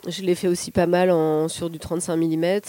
Je 0.07 0.21
l'ai 0.21 0.33
fait 0.35 0.47
aussi 0.47 0.71
pas 0.71 0.87
mal 0.87 1.11
en, 1.11 1.49
sur 1.49 1.69
du 1.69 1.79
35 1.79 2.15
mm. 2.15 2.61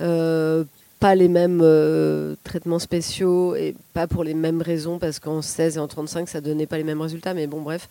Euh, 0.00 0.64
pas 0.98 1.14
les 1.14 1.28
mêmes 1.28 1.60
euh, 1.62 2.34
traitements 2.42 2.80
spéciaux 2.80 3.54
et 3.54 3.76
pas 3.94 4.08
pour 4.08 4.24
les 4.24 4.34
mêmes 4.34 4.62
raisons 4.62 4.98
parce 4.98 5.20
qu'en 5.20 5.42
16 5.42 5.76
et 5.76 5.80
en 5.80 5.88
35 5.88 6.28
ça 6.28 6.40
donnait 6.40 6.66
pas 6.66 6.76
les 6.76 6.84
mêmes 6.84 7.00
résultats 7.00 7.34
mais 7.34 7.48
bon 7.48 7.62
bref 7.62 7.88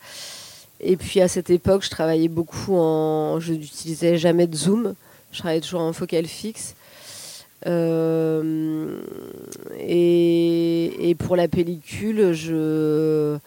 et 0.80 0.96
puis 0.96 1.20
à 1.20 1.28
cette 1.28 1.50
époque 1.50 1.84
je 1.84 1.90
travaillais 1.90 2.28
beaucoup 2.28 2.76
en 2.76 3.40
je 3.40 3.52
n'utilisais 3.52 4.16
jamais 4.16 4.46
de 4.46 4.56
zoom 4.56 4.94
je 5.32 5.38
travaillais 5.38 5.60
toujours 5.60 5.82
en 5.82 5.92
focale 5.92 6.24
fixe 6.24 6.74
euh, 7.66 9.00
et, 9.80 11.16
pour 11.18 11.36
la 11.36 11.48
pellicule 11.48 12.32
je 12.32 13.38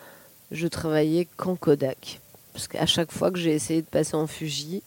travaillais 0.68 1.27
qu'en 1.38 1.56
Kodak 1.56 2.20
parce 2.53 2.68
qu'à 2.68 2.86
chaque 2.86 3.12
fois 3.12 3.32
que 3.32 3.39
j'ai 3.39 3.53
essayé 3.53 3.82
de 3.82 3.88
passer 3.88 4.15
en 4.15 4.27
Fuji 4.27 4.84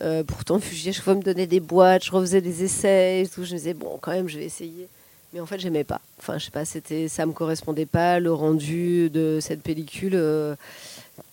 euh, 0.00 0.24
pourtant, 0.24 0.58
Fuji, 0.58 0.88
à 0.88 0.92
chaque 0.92 1.04
fois, 1.04 1.14
me 1.14 1.22
donnait 1.22 1.46
des 1.46 1.60
boîtes, 1.60 2.04
je 2.04 2.10
refaisais 2.10 2.40
des 2.40 2.64
essais 2.64 3.22
et 3.22 3.28
tout. 3.28 3.44
Je 3.44 3.52
me 3.52 3.58
disais, 3.58 3.74
bon, 3.74 3.98
quand 4.00 4.12
même, 4.12 4.28
je 4.28 4.38
vais 4.38 4.44
essayer. 4.44 4.88
Mais 5.32 5.40
en 5.40 5.46
fait, 5.46 5.58
j'aimais 5.58 5.84
pas. 5.84 6.00
Enfin, 6.18 6.38
je 6.38 6.46
sais 6.46 6.50
pas, 6.50 6.64
c'était, 6.64 7.08
ça 7.08 7.26
me 7.26 7.32
correspondait 7.32 7.86
pas. 7.86 8.18
Le 8.18 8.32
rendu 8.32 9.10
de 9.10 9.38
cette 9.40 9.62
pellicule, 9.62 10.14
euh, 10.14 10.56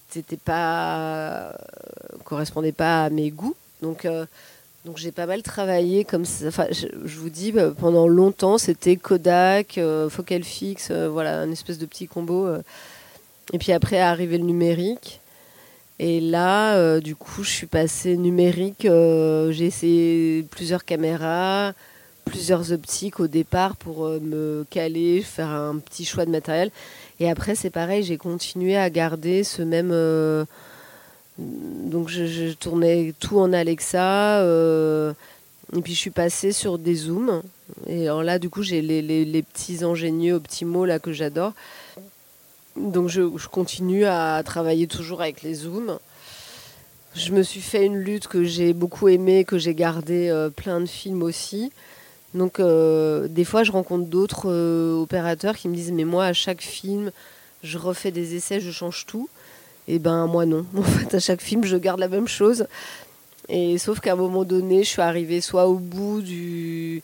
c'était 0.09 0.37
pas, 0.37 1.53
correspondait 2.25 2.71
pas 2.71 3.05
à 3.05 3.09
mes 3.09 3.31
goûts. 3.31 3.55
Donc, 3.81 4.05
euh, 4.05 4.25
donc 4.85 4.97
j'ai 4.97 5.11
pas 5.11 5.25
mal 5.25 5.43
travaillé 5.43 6.05
comme 6.05 6.25
ça. 6.25 6.47
Enfin, 6.47 6.67
je, 6.71 6.87
vous 7.17 7.29
dis, 7.29 7.51
bah, 7.51 7.71
pendant 7.77 8.07
longtemps, 8.07 8.57
c'était 8.57 8.95
Kodak, 8.95 9.79
Focal 10.09 10.43
Fix, 10.43 10.91
voilà, 10.91 11.39
un 11.41 11.51
espèce 11.51 11.77
de 11.77 11.85
petit 11.85 12.07
combo. 12.07 12.47
Et 13.53 13.57
puis 13.57 13.71
après, 13.71 13.97
est 13.97 14.01
arrivé 14.01 14.37
le 14.37 14.43
numérique. 14.43 15.19
Et 15.99 16.21
là, 16.21 16.77
euh, 16.77 17.01
du 17.01 17.15
coup, 17.15 17.43
je 17.43 17.49
suis 17.49 17.67
passée 17.67 18.15
numérique. 18.15 18.85
Euh, 18.85 19.51
j'ai 19.51 19.65
essayé 19.65 20.43
plusieurs 20.43 20.85
caméras, 20.85 21.73
plusieurs 22.23 22.71
optiques 22.71 23.19
au 23.19 23.27
départ 23.27 23.75
pour 23.75 24.05
euh, 24.05 24.19
me 24.21 24.65
caler, 24.69 25.21
faire 25.21 25.49
un 25.49 25.77
petit 25.77 26.05
choix 26.05 26.25
de 26.25 26.31
matériel. 26.31 26.71
Et 27.19 27.29
après, 27.29 27.53
c'est 27.55 27.69
pareil, 27.69 28.03
j'ai 28.03 28.17
continué 28.17 28.77
à 28.77 28.89
garder 28.89 29.43
ce 29.43 29.61
même. 29.61 29.93
Donc, 31.39 32.09
je, 32.09 32.53
tournais 32.53 33.13
tout 33.19 33.39
en 33.39 33.53
Alexa. 33.53 34.43
et 34.43 35.81
puis, 35.81 35.93
je 35.93 35.99
suis 35.99 36.11
passée 36.11 36.51
sur 36.51 36.77
des 36.77 36.95
zooms. 36.95 37.41
Et 37.87 38.07
alors 38.07 38.23
là, 38.23 38.39
du 38.39 38.49
coup, 38.49 38.63
j'ai 38.63 38.81
les, 38.81 39.01
les, 39.01 39.43
petits 39.43 39.83
ingénieux 39.83 40.33
optimaux 40.33 40.85
là 40.85 40.99
que 40.99 41.13
j'adore. 41.13 41.53
Donc 42.75 43.09
je, 43.09 43.21
continue 43.47 44.05
à 44.05 44.41
travailler 44.43 44.87
toujours 44.87 45.21
avec 45.21 45.41
les 45.41 45.53
zooms. 45.53 45.99
Je 47.15 47.31
me 47.31 47.43
suis 47.43 47.61
fait 47.61 47.85
une 47.85 47.97
lutte 47.97 48.27
que 48.27 48.43
j'ai 48.43 48.73
beaucoup 48.73 49.07
aimée, 49.07 49.43
que 49.43 49.57
j'ai 49.57 49.73
gardé 49.73 50.29
euh, 50.29 50.49
plein 50.49 50.79
de 50.79 50.85
films 50.85 51.23
aussi. 51.23 51.71
Donc 52.33 52.59
euh, 52.59 53.27
des 53.27 53.43
fois 53.43 53.63
je 53.63 53.71
rencontre 53.71 54.05
d'autres 54.05 54.49
euh, 54.49 55.01
opérateurs 55.01 55.57
qui 55.57 55.67
me 55.67 55.75
disent 55.75 55.91
mais 55.91 56.05
moi 56.05 56.25
à 56.25 56.33
chaque 56.33 56.61
film 56.61 57.11
je 57.63 57.77
refais 57.77 58.11
des 58.11 58.35
essais, 58.35 58.59
je 58.59 58.71
change 58.71 59.05
tout. 59.07 59.27
Et 59.89 59.97
ben 59.97 60.27
moi 60.27 60.45
non. 60.45 60.65
En 60.77 60.83
fait 60.83 61.15
à 61.15 61.19
chaque 61.19 61.41
film 61.41 61.65
je 61.65 61.75
garde 61.75 61.99
la 61.99 62.07
même 62.07 62.27
chose. 62.27 62.67
Et 63.49 63.79
sauf 63.79 63.99
qu'à 63.99 64.13
un 64.13 64.15
moment 64.15 64.43
donné 64.43 64.83
je 64.83 64.89
suis 64.89 65.01
arrivée 65.01 65.41
soit 65.41 65.67
au 65.67 65.75
bout 65.75 66.21
du... 66.21 67.01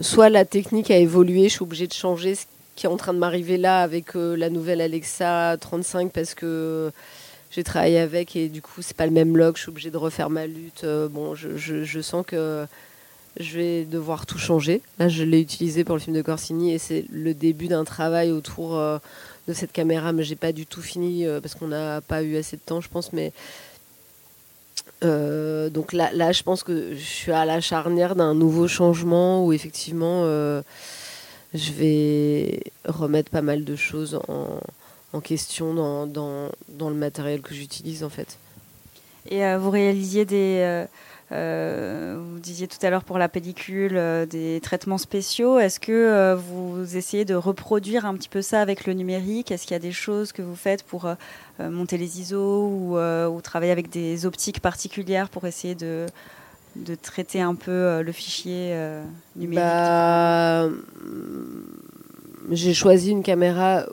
Soit 0.00 0.28
la 0.28 0.44
technique 0.44 0.92
a 0.92 0.98
évolué, 0.98 1.44
je 1.44 1.54
suis 1.54 1.62
obligée 1.62 1.88
de 1.88 1.92
changer 1.92 2.36
ce 2.36 2.44
qui 2.76 2.86
est 2.86 2.88
en 2.88 2.96
train 2.96 3.12
de 3.12 3.18
m'arriver 3.18 3.56
là 3.56 3.82
avec 3.82 4.14
euh, 4.14 4.36
la 4.36 4.48
nouvelle 4.48 4.80
Alexa 4.80 5.56
35 5.58 6.12
parce 6.12 6.34
que 6.34 6.92
j'ai 7.50 7.64
travaillé 7.64 7.98
avec 7.98 8.36
et 8.36 8.48
du 8.48 8.62
coup 8.62 8.82
c'est 8.82 8.96
pas 8.96 9.06
le 9.06 9.12
même 9.12 9.36
log, 9.36 9.56
je 9.56 9.62
suis 9.62 9.70
obligée 9.70 9.90
de 9.90 9.96
refaire 9.96 10.30
ma 10.30 10.46
lutte. 10.46 10.84
Euh, 10.84 11.08
bon, 11.08 11.34
je, 11.34 11.56
je, 11.56 12.00
sens 12.00 12.24
que 12.24 12.66
je 13.40 13.58
vais 13.58 13.84
devoir 13.84 14.26
tout 14.26 14.38
changer. 14.38 14.82
Là, 14.98 15.08
je 15.08 15.24
l'ai 15.24 15.40
utilisé 15.40 15.82
pour 15.82 15.96
le 15.96 16.00
film 16.00 16.14
de 16.14 16.22
Corsini 16.22 16.72
et 16.72 16.78
c'est 16.78 17.06
le 17.10 17.34
début 17.34 17.68
d'un 17.68 17.84
travail 17.84 18.30
autour 18.30 18.76
euh, 18.76 18.98
de 19.48 19.52
cette 19.54 19.72
caméra, 19.72 20.12
mais 20.12 20.22
j'ai 20.22 20.36
pas 20.36 20.52
du 20.52 20.66
tout 20.66 20.82
fini 20.82 21.26
parce 21.42 21.54
qu'on 21.54 21.68
n'a 21.68 22.00
pas 22.00 22.22
eu 22.22 22.36
assez 22.36 22.56
de 22.56 22.62
temps, 22.62 22.80
je 22.80 22.88
pense. 22.88 23.12
Mais 23.12 23.32
donc 25.02 25.92
là, 25.92 26.10
là, 26.12 26.32
je 26.32 26.42
pense 26.42 26.62
que 26.62 26.94
je 26.94 27.04
suis 27.04 27.32
à 27.32 27.44
la 27.44 27.60
charnière 27.60 28.14
d'un 28.14 28.34
nouveau 28.34 28.68
changement 28.68 29.44
où 29.44 29.52
effectivement 29.52 30.24
je 31.54 31.72
vais 31.72 32.60
remettre 32.84 33.30
pas 33.30 33.42
mal 33.42 33.64
de 33.64 33.76
choses 33.76 34.20
en, 34.28 35.20
question 35.20 35.74
dans, 36.06 36.50
le 36.88 36.94
matériel 36.94 37.40
que 37.40 37.54
j'utilise 37.54 38.04
en 38.04 38.08
fait. 38.08 38.38
Et 39.30 39.44
euh, 39.44 39.58
vous 39.58 39.70
réalisiez 39.70 40.24
des... 40.24 40.86
Euh, 41.30 41.78
euh, 42.08 42.18
vous 42.18 42.38
disiez 42.38 42.68
tout 42.68 42.78
à 42.82 42.90
l'heure 42.90 43.04
pour 43.04 43.18
la 43.18 43.28
pellicule 43.28 44.00
des 44.30 44.60
traitements 44.62 44.98
spéciaux. 44.98 45.58
Est-ce 45.58 45.80
que 45.80 46.34
vous 46.34 46.96
essayez 46.96 47.24
de 47.24 47.34
reproduire 47.34 48.06
un 48.06 48.14
petit 48.14 48.28
peu 48.28 48.42
ça 48.42 48.60
avec 48.60 48.86
le 48.86 48.92
numérique? 48.92 49.50
Est-ce 49.50 49.64
qu'il 49.66 49.74
y 49.74 49.76
a 49.76 49.80
des 49.80 49.92
choses 49.92 50.32
que 50.32 50.42
vous 50.42 50.56
faites 50.56 50.82
pour 50.82 51.08
monter 51.58 51.98
les 51.98 52.20
ISO 52.20 52.68
ou, 52.68 53.40
travailler 53.42 53.72
avec 53.72 53.90
des 53.90 54.26
optiques 54.26 54.60
particulières 54.60 55.28
pour 55.28 55.46
essayer 55.46 55.74
de, 55.74 56.06
traiter 57.02 57.40
un 57.40 57.54
peu 57.54 57.70
euh, 57.70 58.02
le 58.02 58.12
fichier 58.12 58.70
euh, 58.72 59.04
numérique? 59.36 59.58
Bah, 59.64 60.68
J'ai 62.50 62.74
choisi 62.74 63.10
une 63.10 63.22
caméra 63.22 63.86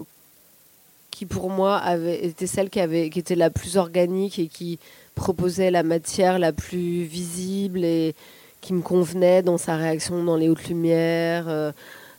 qui 1.12 1.26
pour 1.26 1.50
moi 1.50 1.82
était 2.06 2.48
celle 2.48 2.70
qui 2.70 2.80
était 2.80 3.36
la 3.36 3.50
plus 3.50 3.78
organique 3.78 4.38
et 4.38 4.48
qui 4.48 4.80
proposait 5.16 5.72
la 5.72 5.84
matière 5.84 6.40
la 6.40 6.54
plus 6.54 7.04
visible 7.04 7.84
et 7.84 8.16
qui 8.62 8.74
me 8.74 8.82
convenait 8.82 9.42
dans 9.42 9.58
sa 9.58 9.78
réaction 9.78 10.24
dans 10.24 10.36
les 10.38 10.50
hautes 10.50 10.68
lumières, 10.68 11.74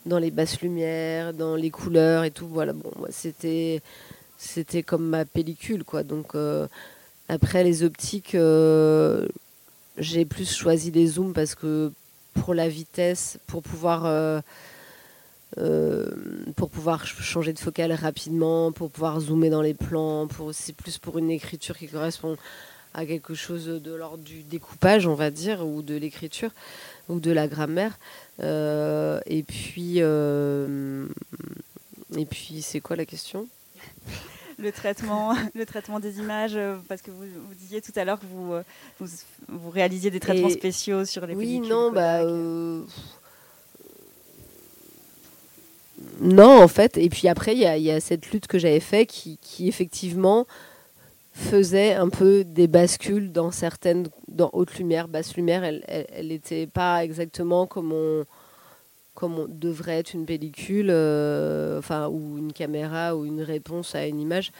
dans 0.07 0.19
les 0.19 0.31
basses 0.31 0.61
lumières, 0.61 1.33
dans 1.35 1.57
les 1.57 1.71
couleurs 1.71 2.25
et 2.25 2.31
tout. 2.31 2.47
Voilà, 2.49 2.73
bon, 2.73 2.91
c'était 3.11 3.83
c'était 4.39 4.83
comme 4.83 5.09
ma 5.09 5.25
pellicule, 5.25 5.85
quoi. 5.85 6.03
Donc 6.03 6.35
après 7.29 7.65
les 7.65 7.83
optiques, 7.83 8.37
j'ai 9.99 10.25
plus 10.25 10.51
choisi 10.55 10.91
les 10.91 11.07
zooms 11.07 11.33
parce 11.33 11.55
que 11.55 11.93
pour 12.35 12.55
la 12.55 12.69
vitesse, 12.69 13.39
pour 13.47 13.63
pouvoir 13.63 14.05
euh, 15.59 16.11
pour 16.57 16.69
pouvoir 16.69 17.07
changer 17.07 17.53
de 17.53 17.59
focale 17.59 17.93
rapidement, 17.93 18.73
pour 18.73 18.91
pouvoir 18.91 19.21
zoomer 19.21 19.49
dans 19.49 19.63
les 19.63 19.75
plans, 19.75 20.29
c'est 20.53 20.75
plus 20.75 20.99
pour 20.99 21.19
une 21.19 21.31
écriture 21.31 21.79
qui 21.79 21.89
correspond 21.89 22.37
à 22.97 23.05
quelque 23.05 23.35
chose 23.35 23.67
de 23.67 23.95
l'ordre 23.95 24.25
du 24.25 24.43
découpage, 24.43 25.07
on 25.07 25.15
va 25.15 25.31
dire, 25.31 25.67
ou 25.67 25.83
de 25.83 25.95
l'écriture, 25.95 26.51
ou 27.11 27.21
de 27.21 27.31
la 27.31 27.47
grammaire. 27.47 27.99
Euh, 28.43 29.21
et 29.27 29.43
puis, 29.43 29.97
euh, 29.99 31.07
et 32.17 32.25
puis, 32.25 32.63
c'est 32.63 32.81
quoi 32.81 32.97
la 32.97 33.05
question? 33.05 33.47
Le 34.59 34.73
traitement, 34.73 35.35
le 35.55 35.67
traitement 35.67 36.01
des 36.01 36.19
images, 36.19 36.59
parce 36.89 37.03
que 37.03 37.11
vous, 37.11 37.25
vous 37.25 37.55
disiez 37.55 37.83
tout 37.83 37.93
à 37.97 38.07
l'heure 38.07 38.19
que 38.19 38.25
vous, 38.25 38.55
vous, 38.99 39.71
réalisiez 39.71 40.11
des 40.11 40.19
traitements 40.19 40.49
spéciaux 40.49 41.05
sur 41.05 41.27
les 41.27 41.35
oui, 41.35 41.61
non, 41.61 41.93
bah, 41.93 42.23
non, 46.21 46.63
en 46.63 46.69
fait. 46.69 46.97
Et 46.97 47.11
puis 47.11 47.29
après, 47.29 47.55
il 47.55 47.61
y, 47.61 47.91
a, 47.91 48.01
cette 48.01 48.31
lutte 48.31 48.47
que 48.47 48.59
j'avais 48.59 48.81
faite 48.81 49.09
qui, 49.09 49.39
effectivement 49.69 50.47
faisait 51.37 51.93
un 51.93 52.09
peu 52.09 52.45
des 52.45 52.67
bascules 52.67 53.31
dans 53.31 53.51
certaines, 53.51 54.09
dans 54.27 54.51
haute 54.55 54.77
lumière, 54.79 55.07
basse 55.07 55.37
lumière. 55.37 55.65
Elle 55.65 56.29
n'était 56.29 56.67
pas 56.67 57.05
exactement 57.05 57.67
comme 57.67 57.93
on, 57.93 58.25
comme 59.15 59.39
on 59.39 59.47
devrait 59.47 59.99
être 59.99 60.15
une 60.15 60.25
pellicule, 60.25 60.89
euh, 60.91 61.79
enfin, 61.79 62.09
ou 62.09 62.39
une 62.39 62.53
caméra, 62.53 63.15
ou 63.15 63.27
une 63.27 63.43
réponse 63.43 63.95
à 63.95 64.07
une 64.07 64.19
image. 64.19 64.51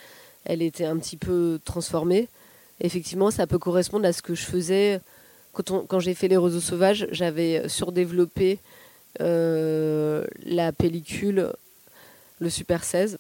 Elle 0.45 0.61
était 0.61 0.85
un 0.85 0.99
petit 0.99 1.17
peu 1.17 1.59
transformée. 1.65 2.29
Effectivement, 2.81 3.31
ça 3.31 3.47
peut 3.47 3.59
correspondre 3.59 4.07
à 4.07 4.13
ce 4.13 4.21
que 4.21 4.35
je 4.35 4.45
faisais 4.45 5.01
quand, 5.53 5.87
quand 5.87 5.99
j'ai 5.99 6.15
fait 6.15 6.29
Les 6.29 6.37
Roseaux 6.37 6.61
Sauvages. 6.61 7.09
J'avais 7.11 7.69
surdéveloppé 7.71 8.59
euh, 9.23 10.27
la 10.45 10.73
pellicule, 10.73 11.53
le 12.39 12.51
Super 12.51 12.85
16. 12.85 13.17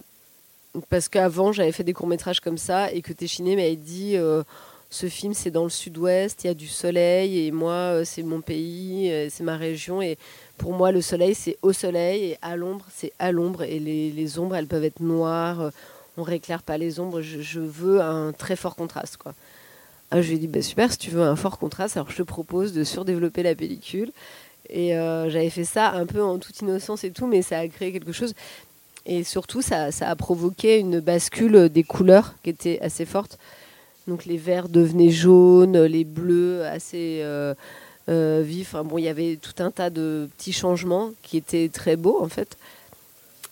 Parce 0.88 1.08
qu'avant, 1.08 1.52
j'avais 1.52 1.72
fait 1.72 1.84
des 1.84 1.92
courts-métrages 1.92 2.40
comme 2.40 2.58
ça 2.58 2.92
et 2.92 3.02
que 3.02 3.12
Téchiné 3.12 3.56
m'avait 3.56 3.76
dit 3.76 4.16
euh, 4.16 4.42
ce 4.90 5.08
film, 5.08 5.34
c'est 5.34 5.50
dans 5.50 5.64
le 5.64 5.70
sud-ouest, 5.70 6.44
il 6.44 6.46
y 6.48 6.50
a 6.50 6.54
du 6.54 6.68
soleil 6.68 7.46
et 7.46 7.50
moi, 7.50 7.72
euh, 7.72 8.04
c'est 8.04 8.22
mon 8.22 8.40
pays, 8.40 9.10
c'est 9.30 9.44
ma 9.44 9.56
région. 9.56 10.02
Et 10.02 10.18
pour 10.58 10.72
moi, 10.72 10.92
le 10.92 11.00
soleil, 11.00 11.34
c'est 11.34 11.58
au 11.62 11.72
soleil 11.72 12.24
et 12.24 12.38
à 12.42 12.56
l'ombre, 12.56 12.86
c'est 12.94 13.12
à 13.18 13.32
l'ombre. 13.32 13.62
Et 13.62 13.78
les, 13.78 14.38
ombres, 14.38 14.56
elles 14.56 14.66
peuvent 14.66 14.84
être 14.84 15.00
noires. 15.00 15.70
On 16.16 16.22
rééclaire 16.22 16.62
pas 16.62 16.78
les 16.78 17.00
ombres. 17.00 17.20
Je, 17.20 17.60
veux 17.60 18.00
un 18.00 18.32
très 18.32 18.56
fort 18.56 18.76
contraste. 18.76 19.16
Quoi. 19.16 19.34
Ah, 20.10 20.22
je 20.22 20.28
lui 20.28 20.36
ai 20.36 20.38
dit, 20.38 20.46
bah, 20.46 20.62
super, 20.62 20.92
si 20.92 20.98
tu 20.98 21.10
veux 21.10 21.22
un 21.22 21.36
fort 21.36 21.58
contraste, 21.58 21.96
alors 21.96 22.10
je 22.10 22.16
te 22.16 22.22
propose 22.22 22.72
de 22.72 22.84
surdévelopper 22.84 23.42
la 23.42 23.54
pellicule. 23.54 24.12
Et 24.68 24.96
euh, 24.96 25.30
j'avais 25.30 25.50
fait 25.50 25.64
ça 25.64 25.90
un 25.92 26.06
peu 26.06 26.22
en 26.22 26.38
toute 26.38 26.60
innocence 26.60 27.04
et 27.04 27.10
tout, 27.10 27.26
mais 27.26 27.42
ça 27.42 27.58
a 27.58 27.68
créé 27.68 27.92
quelque 27.92 28.12
chose. 28.12 28.34
Et 29.06 29.22
surtout, 29.22 29.62
ça, 29.62 29.88
a 30.00 30.16
provoqué 30.16 30.78
une 30.78 30.98
bascule 30.98 31.68
des 31.68 31.84
couleurs 31.84 32.34
qui 32.42 32.50
était 32.50 32.80
assez 32.80 33.04
forte. 33.04 33.38
Donc 34.08 34.24
les 34.24 34.36
verts 34.36 34.68
devenaient 34.68 35.10
jaunes, 35.10 35.80
les 35.84 36.04
bleus 36.04 36.64
assez 36.64 37.20
euh, 37.22 37.54
euh, 38.08 38.42
vifs. 38.44 38.74
Enfin, 38.74 38.84
bon, 38.84 38.98
il 38.98 39.04
y 39.04 39.08
avait 39.08 39.36
tout 39.36 39.62
un 39.62 39.70
tas 39.70 39.90
de 39.90 40.28
petits 40.36 40.52
changements 40.52 41.12
qui 41.22 41.36
étaient 41.36 41.68
très 41.72 41.94
beaux 41.96 42.20
en 42.20 42.28
fait. 42.28 42.56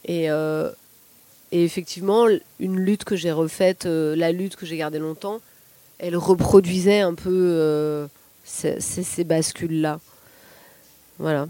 Et, 0.07 0.27
et 0.27 1.65
effectivement, 1.65 2.27
une 2.61 2.79
lutte 2.79 3.05
que 3.05 3.17
j'ai 3.17 3.33
refaite, 3.33 3.87
la 3.87 4.33
lutte 4.33 4.57
que 4.57 4.67
j'ai 4.67 4.77
gardée 4.77 4.99
longtemps, 4.99 5.41
elle 5.99 6.17
reproduisait 6.17 7.01
un 7.01 7.15
peu 7.15 8.07
ces, 8.45 8.81
ces 8.81 9.25
bascules-là. 9.25 9.99
Voilà. 11.19 11.47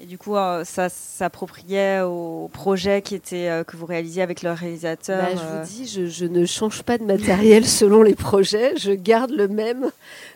Et 0.00 0.06
du 0.06 0.18
coup, 0.18 0.34
euh, 0.34 0.64
ça 0.64 0.88
s'appropriait 0.88 2.00
au 2.00 2.50
projet 2.52 3.00
qui 3.00 3.14
était, 3.14 3.48
euh, 3.48 3.62
que 3.62 3.76
vous 3.76 3.86
réalisiez 3.86 4.22
avec 4.22 4.42
le 4.42 4.50
réalisateur 4.50 5.22
bah, 5.22 5.30
Je 5.30 5.36
vous 5.36 5.60
euh. 5.60 5.64
dis, 5.64 6.10
je, 6.10 6.24
ne 6.26 6.44
change 6.46 6.82
pas 6.82 6.98
de 6.98 7.04
matériel 7.04 7.64
selon 7.66 8.02
les 8.02 8.16
projets, 8.16 8.76
je 8.76 8.90
garde 8.90 9.30
le 9.30 9.46
même. 9.46 9.90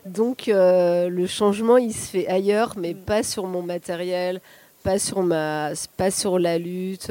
Donc 0.06 0.44
le 0.46 1.26
changement, 1.26 1.76
il 1.76 1.92
se 1.92 2.10
fait 2.10 2.28
ailleurs, 2.28 2.74
mais 2.76 2.94
mm. 2.94 2.98
pas 2.98 3.22
sur 3.24 3.46
mon 3.46 3.62
matériel, 3.62 4.40
pas 4.84 5.00
sur, 5.00 5.24
ma, 5.24 5.72
pas 5.96 6.12
sur 6.12 6.38
la 6.38 6.56
lutte, 6.56 7.10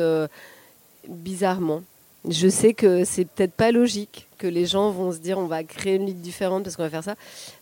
bizarrement. 1.10 1.82
Je 2.30 2.50
sais 2.50 2.74
que 2.74 3.06
c'est 3.06 3.26
peut-être 3.26 3.54
pas 3.54 3.72
logique, 3.72 4.28
que 4.38 4.48
les 4.48 4.66
gens 4.66 4.92
vont 4.92 5.12
se 5.12 5.20
dire 5.20 5.38
on 5.38 5.46
va 5.46 5.64
créer 5.64 5.96
une 5.96 6.08
lutte 6.08 6.22
différente 6.22 6.64
parce 6.64 6.76
qu'on 6.76 6.84
va 6.84 6.90
faire 6.90 7.04
ça. 7.04 7.16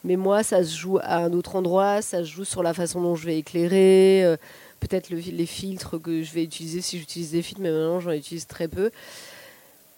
Mais 0.04 0.15
moi, 0.15 0.43
ça 0.43 0.63
se 0.63 0.76
joue 0.76 0.98
à 1.02 1.17
un 1.17 1.34
autre 1.34 1.56
endroit, 1.56 2.02
ça 2.02 2.19
se 2.19 2.30
joue 2.30 2.45
sur 2.45 2.63
la 2.63 2.74
façon 2.74 3.02
dont 3.02 3.15
je 3.15 3.26
vais 3.26 3.38
éclairer, 3.38 4.24
euh, 4.24 4.38
peut-être 4.88 5.10
les 5.10 5.45
filtres 5.45 6.02
que 6.02 6.24
je 6.24 6.34
vais 6.34 6.43
utiliser 6.43 6.82
si 6.82 7.00
j'utilise 7.00 7.32
des 7.32 7.41
filtres, 7.41 7.62
mais 7.62 7.71
maintenant 7.71 8.00
j'en 8.00 8.12
utilise 8.12 8.48
très 8.48 8.67
peu. 8.67 8.91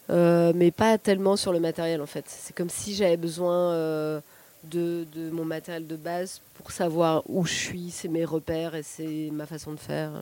Euh, 0.10 0.54
mais 0.56 0.72
pas 0.72 0.98
tellement 0.98 1.36
sur 1.36 1.52
le 1.52 1.60
matériel 1.60 2.02
en 2.02 2.06
fait. 2.06 2.26
C'est 2.28 2.56
comme 2.56 2.70
si 2.70 2.96
j'avais 2.96 3.18
besoin 3.18 3.72
euh, 3.72 4.22
de, 4.64 5.06
mon 5.32 5.44
matériel 5.44 5.86
de 5.86 5.96
base 5.96 6.42
pour 6.56 6.72
savoir 6.72 7.24
où 7.28 7.46
je 7.46 7.54
suis, 7.54 7.92
c'est 7.92 8.08
mes 8.08 8.26
repères 8.26 8.76
et 8.76 8.84
c'est 8.84 9.30
ma 9.32 9.46
façon 9.46 9.74
de 9.74 9.80
faire. 9.80 10.22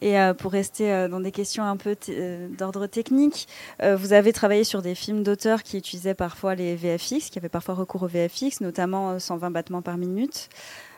Et 0.00 0.18
euh, 0.18 0.34
pour 0.34 0.50
rester 0.50 1.06
dans 1.08 1.20
des 1.20 1.30
questions 1.30 1.62
un 1.62 1.76
peu 1.76 1.96
d'ordre 2.58 2.88
technique, 2.88 3.46
vous 3.80 4.12
avez 4.12 4.32
travaillé 4.32 4.64
sur 4.64 4.82
des 4.82 4.96
films 4.96 5.22
d'auteurs 5.22 5.62
qui 5.62 5.78
utilisaient 5.78 6.14
parfois 6.14 6.56
les 6.56 6.74
VFX, 6.74 7.30
qui 7.30 7.38
avaient 7.38 7.48
parfois 7.48 7.74
recours 7.74 8.02
aux 8.02 8.08
VFX, 8.08 8.60
notamment 8.60 9.18
120 9.20 9.50
battements 9.50 9.82
par 9.82 9.96
minute 9.96 10.48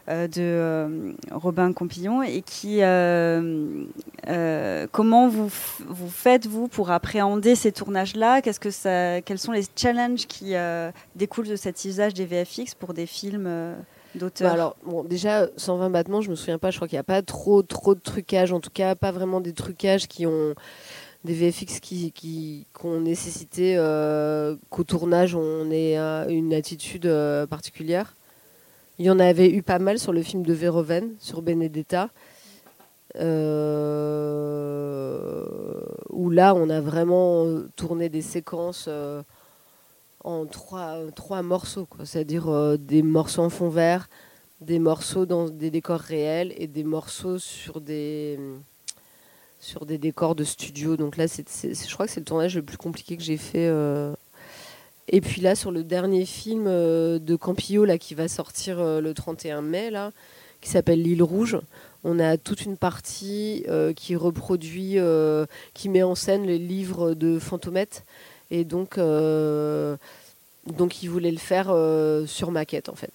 de 0.08 1.14
Robin 1.30 1.72
Compillon 1.72 2.22
et 2.22 2.42
qui 2.42 2.80
comment 4.92 5.28
vous 5.28 5.48
vous 5.88 6.10
faites 6.10 6.46
vous 6.46 6.68
pour 6.68 6.90
appréhender 6.90 7.54
ces 7.54 7.72
tournages 7.72 8.14
là 8.14 8.42
qu'est-ce 8.42 8.60
que 8.60 8.70
ça 8.70 9.20
quels 9.22 9.38
sont 9.38 9.52
les 9.52 9.64
challenges 9.76 10.26
qui 10.26 10.54
découlent 11.16 11.48
de 11.48 11.56
cet 11.56 11.84
usage 11.84 12.14
des 12.14 12.26
VFX 12.26 12.74
pour 12.74 12.94
des 12.94 13.06
films 13.06 13.76
bah 14.16 14.52
Alors, 14.52 14.76
bon, 14.84 15.02
déjà, 15.02 15.48
120 15.56 15.90
battements, 15.90 16.20
je 16.20 16.30
me 16.30 16.36
souviens 16.36 16.58
pas, 16.58 16.70
je 16.70 16.76
crois 16.76 16.86
qu'il 16.86 16.96
n'y 16.96 17.00
a 17.00 17.04
pas 17.04 17.22
trop, 17.22 17.62
trop 17.62 17.94
de 17.94 18.00
trucages, 18.00 18.52
en 18.52 18.60
tout 18.60 18.70
cas, 18.72 18.94
pas 18.94 19.10
vraiment 19.10 19.40
des 19.40 19.52
trucages 19.52 20.06
qui 20.06 20.24
ont 20.26 20.54
des 21.24 21.34
VFX 21.34 21.80
qui, 21.80 22.12
qui, 22.12 22.66
ont 22.82 23.00
nécessité 23.00 23.76
euh, 23.78 24.56
qu'au 24.68 24.84
tournage 24.84 25.34
on 25.34 25.70
ait 25.70 25.98
euh, 25.98 26.28
une 26.28 26.52
attitude 26.52 27.06
euh, 27.06 27.46
particulière. 27.46 28.14
Il 28.98 29.06
y 29.06 29.10
en 29.10 29.18
avait 29.18 29.50
eu 29.50 29.62
pas 29.62 29.78
mal 29.78 29.98
sur 29.98 30.12
le 30.12 30.22
film 30.22 30.44
de 30.44 30.52
Verhoeven, 30.52 31.14
sur 31.18 31.42
Benedetta, 31.42 32.10
où 33.16 33.20
là 36.30 36.54
on 36.54 36.70
a 36.70 36.80
vraiment 36.80 37.46
tourné 37.76 38.08
des 38.08 38.22
séquences 38.22 38.88
en 40.24 40.46
trois, 40.46 40.96
trois 41.14 41.42
morceaux, 41.42 41.86
c'est-à-dire 42.02 42.48
euh, 42.48 42.76
des 42.78 43.02
morceaux 43.02 43.42
en 43.42 43.50
fond 43.50 43.68
vert, 43.68 44.08
des 44.60 44.78
morceaux 44.78 45.26
dans 45.26 45.48
des 45.50 45.70
décors 45.70 46.00
réels 46.00 46.54
et 46.56 46.66
des 46.66 46.82
morceaux 46.82 47.38
sur 47.38 47.82
des, 47.82 48.40
sur 49.60 49.84
des 49.84 49.98
décors 49.98 50.34
de 50.34 50.44
studio. 50.44 50.96
Donc 50.96 51.18
là, 51.18 51.28
c'est, 51.28 51.44
je 51.62 51.92
crois 51.92 52.06
que 52.06 52.12
c'est 52.12 52.20
le 52.20 52.24
tournage 52.24 52.56
le 52.56 52.62
plus 52.62 52.78
compliqué 52.78 53.18
que 53.18 53.22
j'ai 53.22 53.36
fait. 53.36 53.68
Euh. 55.12 55.16
Et 55.16 55.20
puis 55.20 55.40
là, 55.40 55.54
sur 55.54 55.70
le 55.70 55.84
dernier 55.84 56.24
film 56.24 56.64
euh, 56.66 57.18
de 57.18 57.36
Campillo 57.36 57.84
là, 57.84 57.98
qui 57.98 58.14
va 58.14 58.28
sortir 58.28 58.78
le 58.78 59.12
31 59.12 59.62
mai, 59.62 59.90
là, 59.90 60.12
qui 60.60 60.70
s'appelle 60.70 61.02
L'île 61.02 61.22
rouge, 61.22 61.58
on 62.04 62.18
a 62.18 62.36
toute 62.36 62.62
une 62.62 62.76
partie 62.76 63.64
qui 63.96 64.16
reproduit, 64.16 64.98
qui 65.72 65.88
met 65.88 66.02
en 66.02 66.14
scène 66.14 66.44
les 66.44 66.58
livres 66.58 67.14
de 67.14 67.38
Fantomette 67.38 68.04
et 68.50 68.64
donc, 68.64 68.98
euh, 68.98 69.96
donc 70.66 71.02
ils 71.02 71.08
voulaient 71.08 71.32
le 71.32 71.38
faire 71.38 71.70
euh, 71.70 72.26
sur 72.26 72.50
maquette 72.50 72.88
en 72.88 72.94
fait. 72.94 73.12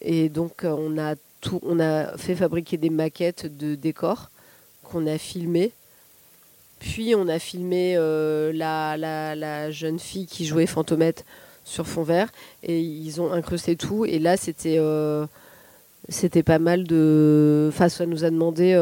Et 0.00 0.28
donc 0.28 0.64
euh, 0.64 0.74
on 0.76 0.98
a 0.98 1.14
tout, 1.40 1.60
on 1.62 1.80
a 1.80 2.16
fait 2.16 2.34
fabriquer 2.34 2.76
des 2.76 2.90
maquettes 2.90 3.46
de 3.46 3.74
décors 3.74 4.30
qu'on 4.82 5.06
a 5.06 5.18
filmées. 5.18 5.72
Puis 6.78 7.14
on 7.14 7.28
a 7.28 7.38
filmé 7.38 7.94
la, 7.96 8.96
la, 8.96 9.70
jeune 9.70 9.98
fille 9.98 10.26
qui 10.26 10.46
jouait 10.46 10.66
Fantomette 10.66 11.24
sur 11.64 11.86
fond 11.86 12.02
vert 12.02 12.30
et 12.62 12.80
ils 12.80 13.20
ont 13.20 13.32
incrusté 13.32 13.76
tout. 13.76 14.04
Et 14.04 14.18
là 14.18 14.36
c'était 14.36 14.78
c'était 16.08 16.42
pas 16.42 16.58
mal 16.58 16.84
de. 16.84 17.68
Enfin, 17.68 17.88
ça 17.88 18.06
nous 18.06 18.24
a 18.24 18.30
demandé 18.30 18.74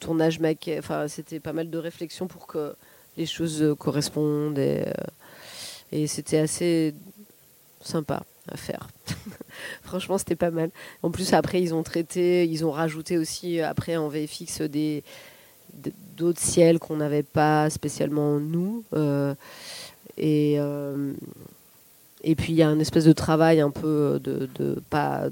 tournage 0.00 0.40
maquette. 0.40 0.80
Enfin, 0.80 1.08
c'était 1.08 1.40
pas 1.40 1.52
mal 1.52 1.70
de 1.70 1.78
réflexion 1.78 2.26
pour 2.26 2.46
que 2.46 2.74
les 3.18 3.26
choses 3.26 3.62
euh, 3.62 3.74
correspondent 3.74 4.58
et, 4.58 4.84
euh, 4.86 4.92
et 5.92 6.06
c'était 6.06 6.38
assez 6.38 6.94
sympa 7.82 8.22
à 8.50 8.56
faire. 8.56 8.88
Franchement, 9.82 10.16
c'était 10.16 10.36
pas 10.36 10.50
mal. 10.50 10.70
En 11.02 11.10
plus, 11.10 11.32
après, 11.34 11.60
ils 11.60 11.74
ont 11.74 11.82
traité, 11.82 12.46
ils 12.46 12.64
ont 12.64 12.70
rajouté 12.70 13.18
aussi, 13.18 13.60
après, 13.60 13.96
en 13.96 14.08
VFX, 14.08 14.62
des 14.62 15.02
d'autres 16.18 16.40
ciels 16.40 16.78
qu'on 16.78 16.96
n'avait 16.96 17.22
pas 17.22 17.70
spécialement 17.70 18.38
nous. 18.38 18.84
Euh, 18.92 19.34
et, 20.16 20.56
euh, 20.58 21.12
et 22.22 22.34
puis, 22.34 22.52
il 22.52 22.56
y 22.56 22.62
a 22.62 22.68
un 22.68 22.80
espèce 22.80 23.04
de 23.04 23.12
travail 23.12 23.60
un 23.60 23.70
peu 23.70 24.20
de, 24.22 24.48
de 24.56 24.82
pas 24.90 25.28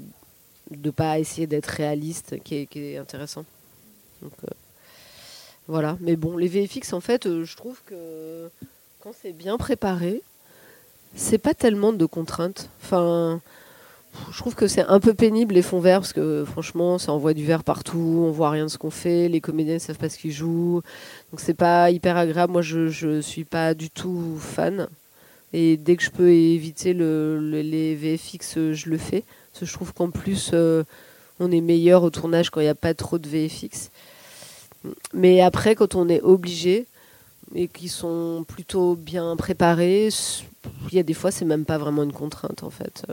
de 0.71 0.89
pas 0.89 1.17
essayer 1.17 1.47
d'être 1.47 1.67
réaliste 1.67 2.41
qui 2.43 2.67
est, 2.73 2.97
intéressant. 2.97 3.45
Euh, 4.23 4.27
voilà. 5.67 5.97
Mais 6.01 6.15
bon, 6.15 6.35
les 6.37 6.47
VFX, 6.47 6.93
en 6.93 6.99
fait, 6.99 7.43
je 7.43 7.55
trouve 7.55 7.79
que 7.85 8.49
quand 8.99 9.11
c'est 9.21 9.31
bien 9.31 9.57
préparé, 9.57 10.21
c'est 11.15 11.37
pas 11.37 11.53
tellement 11.53 11.93
de 11.93 12.05
contraintes. 12.05 12.69
Enfin, 12.83 13.41
je 14.31 14.37
trouve 14.37 14.55
que 14.55 14.67
c'est 14.67 14.85
un 14.85 14.99
peu 14.99 15.13
pénible 15.13 15.55
les 15.55 15.61
fonds 15.61 15.79
verts 15.79 15.99
parce 15.99 16.13
que 16.13 16.45
franchement, 16.45 16.97
ça 16.97 17.11
envoie 17.11 17.33
du 17.33 17.45
vert 17.45 17.63
partout, 17.63 18.23
on 18.27 18.31
voit 18.31 18.49
rien 18.49 18.65
de 18.65 18.69
ce 18.69 18.77
qu'on 18.77 18.89
fait, 18.89 19.29
les 19.29 19.41
comédiens 19.41 19.75
ne 19.75 19.79
savent 19.79 19.97
pas 19.97 20.09
ce 20.09 20.17
qu'ils 20.17 20.31
jouent, 20.31 20.81
donc 21.31 21.39
c'est 21.39 21.53
pas 21.53 21.91
hyper 21.91 22.17
agréable. 22.17 22.53
Moi, 22.53 22.61
je, 22.61 22.87
je 22.87 23.21
suis 23.21 23.43
pas 23.43 23.73
du 23.73 23.89
tout 23.89 24.37
fan. 24.39 24.87
Et 25.53 25.77
dès 25.77 25.95
que 25.95 26.03
je 26.03 26.11
peux 26.11 26.29
éviter 26.29 26.93
le, 26.93 27.39
les 27.39 27.95
VFX, 27.95 28.73
je 28.73 28.89
le 28.89 28.97
fais. 28.97 29.23
Parce 29.51 29.61
que 29.61 29.65
je 29.65 29.73
trouve 29.73 29.93
qu'en 29.93 30.09
plus, 30.09 30.51
euh, 30.53 30.83
on 31.39 31.51
est 31.51 31.61
meilleur 31.61 32.03
au 32.03 32.09
tournage 32.09 32.49
quand 32.49 32.59
il 32.59 32.65
n'y 32.65 32.69
a 32.69 32.75
pas 32.75 32.93
trop 32.93 33.17
de 33.17 33.27
VFX. 33.29 33.89
Mais 35.13 35.41
après, 35.41 35.75
quand 35.75 35.95
on 35.95 36.09
est 36.09 36.21
obligé, 36.21 36.85
et 37.55 37.67
qui 37.67 37.87
sont 37.89 38.45
plutôt 38.47 38.95
bien 38.95 39.35
préparés. 39.35 40.09
Il 40.91 40.95
y 40.95 40.99
a 40.99 41.03
des 41.03 41.13
fois, 41.13 41.31
c'est 41.31 41.45
même 41.45 41.65
pas 41.65 41.77
vraiment 41.77 42.03
une 42.03 42.13
contrainte 42.13 42.63
en 42.63 42.69
fait. 42.69 43.05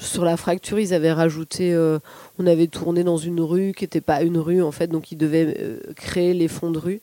Euh, 0.00 0.04
sur 0.04 0.24
la 0.24 0.36
fracture, 0.36 0.78
ils 0.78 0.94
avaient 0.94 1.12
rajouté, 1.12 1.72
euh, 1.72 1.98
on 2.38 2.46
avait 2.46 2.66
tourné 2.66 3.04
dans 3.04 3.16
une 3.16 3.40
rue 3.40 3.72
qui 3.76 3.84
n'était 3.84 4.00
pas 4.00 4.22
une 4.22 4.38
rue 4.38 4.62
en 4.62 4.72
fait, 4.72 4.88
donc 4.88 5.12
ils 5.12 5.18
devaient 5.18 5.54
euh, 5.58 5.80
créer 5.96 6.34
les 6.34 6.48
fonds 6.48 6.70
de 6.70 6.78
rue. 6.78 7.00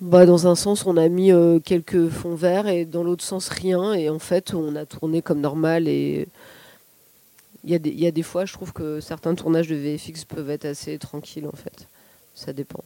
Bah, 0.00 0.24
dans 0.24 0.46
un 0.46 0.54
sens, 0.54 0.86
on 0.86 0.96
a 0.96 1.08
mis 1.08 1.30
quelques 1.62 2.08
fonds 2.08 2.34
verts 2.34 2.66
et 2.68 2.86
dans 2.86 3.04
l'autre 3.04 3.22
sens, 3.22 3.50
rien. 3.50 3.92
Et 3.92 4.08
en 4.08 4.18
fait, 4.18 4.54
on 4.54 4.74
a 4.74 4.86
tourné 4.86 5.20
comme 5.20 5.40
normal. 5.40 5.88
Et 5.88 6.26
il 7.64 7.70
y, 7.70 7.90
y, 7.90 8.06
a 8.06 8.10
des 8.10 8.22
fois, 8.22 8.46
je 8.46 8.54
trouve 8.54 8.72
que 8.72 9.00
certains 9.00 9.34
tournages 9.34 9.68
de 9.68 9.74
VFX 9.74 10.24
peuvent 10.24 10.48
être 10.48 10.64
assez 10.64 10.96
tranquilles 10.96 11.46
en 11.46 11.56
fait. 11.56 11.86
Ça 12.34 12.54
dépend. 12.54 12.82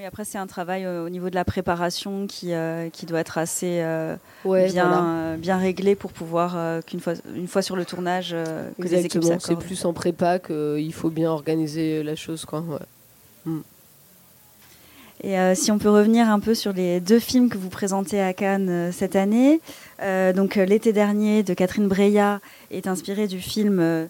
Oui, 0.00 0.06
après, 0.06 0.24
c'est 0.24 0.38
un 0.38 0.46
travail 0.46 0.86
euh, 0.86 1.04
au 1.04 1.10
niveau 1.10 1.28
de 1.28 1.34
la 1.34 1.44
préparation 1.44 2.26
qui, 2.26 2.54
euh, 2.54 2.88
qui 2.88 3.04
doit 3.04 3.20
être 3.20 3.36
assez 3.36 3.80
euh, 3.82 4.16
bien, 4.46 5.36
bien 5.36 5.58
réglé 5.58 5.94
pour 5.94 6.10
pouvoir 6.10 6.56
qu'une 6.86 7.00
fois, 7.00 7.12
une 7.36 7.46
fois 7.46 7.60
sur 7.60 7.76
le 7.76 7.84
tournage, 7.84 8.30
que 8.30 8.82
les 8.82 9.04
équipes 9.04 9.24
C'est 9.38 9.58
plus 9.58 9.84
en 9.84 9.92
prépa 9.92 10.38
qu'il 10.38 10.94
faut 10.94 11.10
bien 11.10 11.30
organiser 11.30 12.02
la 12.02 12.16
chose. 12.16 12.46
Quoi. 12.46 12.64
Mm. 13.44 13.58
Et 15.22 15.54
si 15.54 15.70
on 15.70 15.76
peut 15.76 15.90
revenir 15.90 16.30
un 16.30 16.40
peu 16.40 16.54
sur 16.54 16.72
les 16.72 16.98
deux 17.00 17.18
films 17.18 17.50
que 17.50 17.58
vous 17.58 17.68
présentez 17.68 18.22
à 18.22 18.32
Cannes 18.32 18.92
cette 18.92 19.16
année. 19.16 19.60
donc, 20.34 20.54
L'été 20.54 20.94
dernier 20.94 21.42
de 21.42 21.52
Catherine 21.52 21.88
Breillat 21.88 22.40
est 22.70 22.86
inspiré 22.86 23.28
du 23.28 23.40
film 23.40 24.08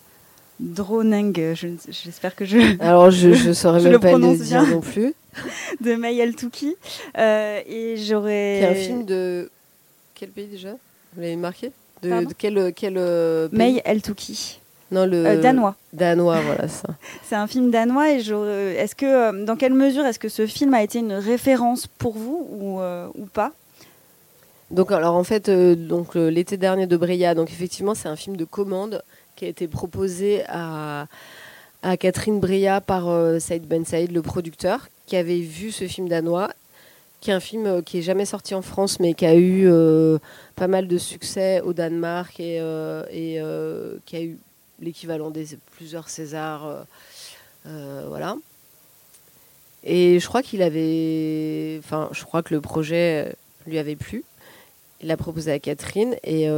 Droneng, 0.60 1.32
j'espère 1.54 2.36
que 2.36 2.44
je. 2.44 2.58
Alors, 2.80 3.10
je 3.10 3.48
ne 3.48 3.52
saurais 3.54 3.80
même 3.80 3.98
pas 3.98 4.12
le 4.12 4.36
dire 4.36 4.66
non 4.66 4.80
plus. 4.80 5.14
de 5.80 5.94
May 5.94 6.18
El 6.18 6.36
Touki. 6.36 6.76
Euh, 7.16 7.60
et 7.66 7.96
j'aurais. 7.96 8.64
un 8.66 8.74
film 8.74 9.04
de. 9.04 9.50
Quel 10.14 10.28
pays 10.28 10.46
déjà? 10.46 10.72
Vous 11.14 11.22
l'avez 11.22 11.36
marqué? 11.36 11.72
De, 12.02 12.26
quel, 12.36 12.72
quel 12.74 12.94
euh, 12.98 13.48
pays? 13.48 13.58
May 13.58 13.82
El 13.86 14.02
Touki. 14.02 14.60
Non, 14.90 15.06
le. 15.06 15.24
Euh, 15.24 15.40
danois. 15.40 15.76
Danois, 15.94 16.40
voilà 16.42 16.68
ça. 16.68 16.88
C'est 17.24 17.36
un 17.36 17.46
film 17.46 17.70
danois 17.70 18.10
et 18.10 18.18
est-ce 18.18 18.94
que, 18.94 19.44
dans 19.44 19.56
quelle 19.56 19.72
mesure 19.72 20.04
est-ce 20.04 20.18
que 20.18 20.28
ce 20.28 20.46
film 20.46 20.74
a 20.74 20.82
été 20.82 20.98
une 20.98 21.14
référence 21.14 21.86
pour 21.86 22.12
vous 22.12 22.46
ou, 22.50 22.80
ou 23.14 23.26
pas? 23.26 23.52
Donc 24.70 24.92
alors 24.92 25.14
en 25.14 25.24
fait 25.24 25.50
donc 25.50 26.14
l'été 26.14 26.56
dernier 26.56 26.86
de 26.86 26.96
Breya 26.96 27.34
donc 27.34 27.50
effectivement 27.50 27.94
c'est 27.94 28.08
un 28.08 28.16
film 28.16 28.36
de 28.36 28.44
commande 28.44 29.02
qui 29.40 29.46
a 29.46 29.48
été 29.48 29.68
proposé 29.68 30.42
à, 30.48 31.06
à 31.82 31.96
Catherine 31.96 32.40
Bria 32.40 32.82
par 32.82 33.08
euh, 33.08 33.38
Saïd 33.38 33.66
Ben 33.66 33.86
Saïd, 33.86 34.12
le 34.12 34.20
producteur, 34.20 34.88
qui 35.06 35.16
avait 35.16 35.40
vu 35.40 35.72
ce 35.72 35.86
film 35.86 36.08
danois, 36.08 36.50
qui 37.20 37.30
est 37.30 37.34
un 37.34 37.40
film 37.40 37.66
euh, 37.66 37.80
qui 37.82 37.98
est 37.98 38.02
jamais 38.02 38.26
sorti 38.26 38.54
en 38.54 38.60
France, 38.60 39.00
mais 39.00 39.14
qui 39.14 39.24
a 39.24 39.34
eu 39.34 39.62
euh, 39.66 40.18
pas 40.56 40.68
mal 40.68 40.88
de 40.88 40.98
succès 40.98 41.62
au 41.62 41.72
Danemark 41.72 42.38
et, 42.38 42.56
et 42.56 43.40
qui 44.04 44.16
a 44.16 44.22
eu 44.22 44.38
l'équivalent 44.80 45.30
des 45.30 45.58
plusieurs 45.76 46.10
Césars. 46.10 46.84
voilà. 47.64 48.36
Et 49.82 50.20
je 50.20 50.26
crois 50.26 50.42
qu'il 50.42 50.60
avait. 50.60 51.78
Enfin, 51.78 52.10
je 52.12 52.24
crois 52.24 52.42
que 52.42 52.52
le 52.52 52.60
projet 52.60 53.34
lui 53.66 53.78
avait 53.78 53.96
plu. 53.96 54.22
Il 55.02 55.08
l'a 55.08 55.16
proposé 55.16 55.52
à 55.52 55.58
Catherine 55.58 56.16
et. 56.24 56.48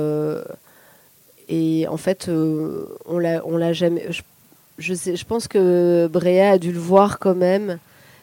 Et 1.49 1.87
en 1.89 1.99
fait, 1.99 2.29
euh, 2.29 2.87
on 3.05 3.19
l'a, 3.19 3.43
on 3.47 3.59
l'a 3.59 3.75
jamais. 3.75 4.07
Je, 4.11 4.95
je 4.95 5.25
pense 5.25 5.49
que 5.49 6.09
Bréa 6.11 6.53
a 6.53 6.59
dû 6.59 6.73
le 6.73 6.79
voir 6.79 7.19
quand 7.19 7.35
même, 7.35 7.79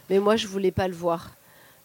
mais 0.09 0.19
moi, 0.19 0.35
je 0.35 0.47
voulais 0.47 0.71
pas 0.71 0.87
le 0.87 0.95
voir. 0.95 1.35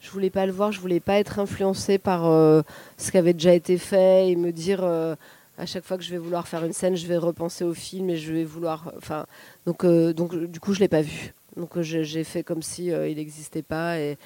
Je 0.00 0.10
voulais 0.10 0.30
pas 0.30 0.46
le 0.46 0.52
voir, 0.52 0.72
je 0.72 0.80
voulais 0.80 1.00
pas 1.00 1.18
être 1.18 1.38
influencée 1.38 1.98
par 1.98 2.26
euh, 2.26 2.62
ce 2.98 3.10
qui 3.10 3.18
avait 3.18 3.32
déjà 3.32 3.54
été 3.54 3.78
fait 3.78 4.30
et 4.30 4.36
me 4.36 4.52
dire 4.52 4.80
euh, 4.82 5.14
à 5.56 5.64
chaque 5.64 5.84
fois 5.84 5.96
que 5.96 6.02
je 6.02 6.10
vais 6.10 6.18
vouloir 6.18 6.46
faire 6.48 6.64
une 6.64 6.74
scène, 6.74 6.96
je 6.96 7.06
vais 7.06 7.16
repenser 7.16 7.64
au 7.64 7.72
film 7.72 8.10
et 8.10 8.16
je 8.16 8.32
vais 8.32 8.44
vouloir. 8.44 8.92
Enfin, 8.98 9.26
donc, 9.66 9.84
donc 9.86 10.34
du 10.36 10.60
coup, 10.60 10.72
je 10.72 10.80
l'ai 10.80 10.88
pas 10.88 11.02
vu. 11.02 11.34
Donc 11.56 11.80
j'ai 11.80 12.24
fait 12.24 12.42
comme 12.42 12.62
si 12.62 12.86
il 12.86 13.16
n'existait 13.16 13.62
pas 13.62 13.98
et, 13.98 14.18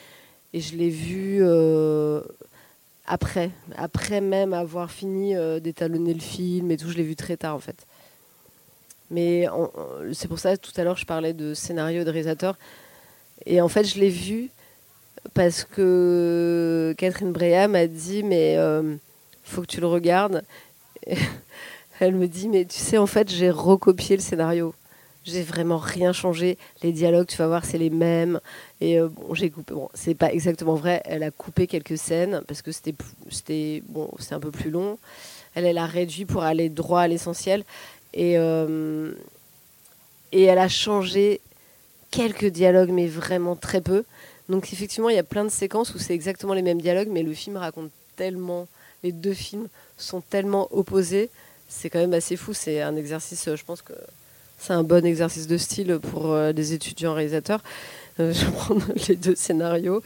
et, 0.52 0.60
je 0.60 0.76
l'ai 0.76 0.88
vu 0.88 1.42
après, 3.08 3.50
après 3.76 4.20
même 4.20 4.52
avoir 4.52 4.90
fini 4.90 5.34
euh, 5.34 5.60
d'étalonner 5.60 6.12
le 6.12 6.20
film 6.20 6.70
et 6.70 6.76
tout, 6.76 6.90
je 6.90 6.96
l'ai 6.96 7.02
vu 7.02 7.16
très 7.16 7.36
tard 7.36 7.54
en 7.54 7.58
fait. 7.58 7.86
Mais 9.10 9.46
c'est 10.12 10.28
pour 10.28 10.38
ça 10.38 10.58
tout 10.58 10.72
à 10.76 10.84
l'heure 10.84 10.98
je 10.98 11.06
parlais 11.06 11.32
de 11.32 11.54
scénario 11.54 12.04
de 12.04 12.10
réalisateur. 12.10 12.58
Et 13.46 13.60
en 13.62 13.68
fait 13.68 13.84
je 13.84 13.98
l'ai 13.98 14.10
vu 14.10 14.50
parce 15.32 15.64
que 15.64 16.94
Catherine 16.98 17.32
Breya 17.32 17.68
m'a 17.68 17.86
dit 17.86 18.22
mais 18.22 18.56
euh, 18.58 18.96
faut 19.44 19.62
que 19.62 19.66
tu 19.66 19.80
le 19.80 19.86
regardes. 19.86 20.44
Elle 22.00 22.14
me 22.14 22.28
dit 22.28 22.48
mais 22.48 22.66
tu 22.66 22.78
sais 22.78 22.98
en 22.98 23.06
fait 23.06 23.30
j'ai 23.30 23.50
recopié 23.50 24.16
le 24.16 24.22
scénario. 24.22 24.74
J'ai 25.28 25.42
vraiment 25.42 25.78
rien 25.78 26.12
changé. 26.12 26.58
Les 26.82 26.92
dialogues, 26.92 27.26
tu 27.26 27.36
vas 27.36 27.46
voir, 27.46 27.64
c'est 27.64 27.78
les 27.78 27.90
mêmes. 27.90 28.40
Et 28.80 28.98
euh, 28.98 29.08
bon, 29.08 29.34
j'ai 29.34 29.50
coupé. 29.50 29.74
Bon, 29.74 29.88
c'est 29.94 30.14
pas 30.14 30.32
exactement 30.32 30.74
vrai. 30.74 31.02
Elle 31.04 31.22
a 31.22 31.30
coupé 31.30 31.66
quelques 31.66 31.98
scènes 31.98 32.42
parce 32.48 32.62
que 32.62 32.72
c'était, 32.72 32.94
c'était 33.30 33.82
bon, 33.88 34.10
c'est 34.18 34.34
un 34.34 34.40
peu 34.40 34.50
plus 34.50 34.70
long. 34.70 34.98
Elle, 35.54 35.66
elle 35.66 35.78
a 35.78 35.86
réduit 35.86 36.24
pour 36.24 36.42
aller 36.42 36.68
droit 36.68 37.00
à 37.00 37.08
l'essentiel. 37.08 37.64
Et 38.14 38.38
euh, 38.38 39.12
et 40.32 40.44
elle 40.44 40.58
a 40.58 40.68
changé 40.68 41.40
quelques 42.10 42.46
dialogues, 42.46 42.90
mais 42.90 43.06
vraiment 43.06 43.56
très 43.56 43.80
peu. 43.80 44.04
Donc 44.48 44.72
effectivement, 44.72 45.08
il 45.08 45.16
y 45.16 45.18
a 45.18 45.24
plein 45.24 45.44
de 45.44 45.50
séquences 45.50 45.94
où 45.94 45.98
c'est 45.98 46.14
exactement 46.14 46.54
les 46.54 46.62
mêmes 46.62 46.80
dialogues, 46.80 47.08
mais 47.10 47.22
le 47.22 47.34
film 47.34 47.56
raconte 47.56 47.90
tellement. 48.16 48.66
Les 49.02 49.12
deux 49.12 49.34
films 49.34 49.68
sont 49.96 50.20
tellement 50.20 50.68
opposés. 50.70 51.30
C'est 51.68 51.90
quand 51.90 51.98
même 51.98 52.14
assez 52.14 52.36
fou. 52.36 52.54
C'est 52.54 52.80
un 52.80 52.96
exercice, 52.96 53.48
je 53.54 53.64
pense 53.64 53.82
que 53.82 53.92
c'est 54.58 54.72
un 54.72 54.82
bon 54.82 55.04
exercice 55.06 55.46
de 55.46 55.56
style 55.56 55.98
pour 55.98 56.32
euh, 56.32 56.52
les 56.52 56.72
étudiants 56.72 57.14
réalisateurs. 57.14 57.62
Euh, 58.20 58.32
je 58.34 58.44
vais 58.44 58.52
prendre 58.52 58.84
les 59.08 59.16
deux 59.16 59.36
scénarios 59.36 60.02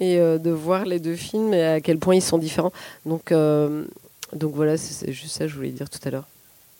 et 0.00 0.18
euh, 0.18 0.38
de 0.38 0.50
voir 0.50 0.84
les 0.84 1.00
deux 1.00 1.16
films 1.16 1.54
et 1.54 1.64
à 1.64 1.80
quel 1.80 1.98
point 1.98 2.14
ils 2.14 2.22
sont 2.22 2.38
différents. 2.38 2.72
Donc, 3.06 3.32
donc 4.32 4.54
voilà, 4.54 4.76
c'est 4.76 5.12
juste 5.12 5.36
ça 5.36 5.44
que 5.44 5.50
je 5.50 5.56
voulais 5.56 5.70
dire 5.70 5.88
tout 5.88 6.00
à 6.04 6.10
l'heure. 6.10 6.28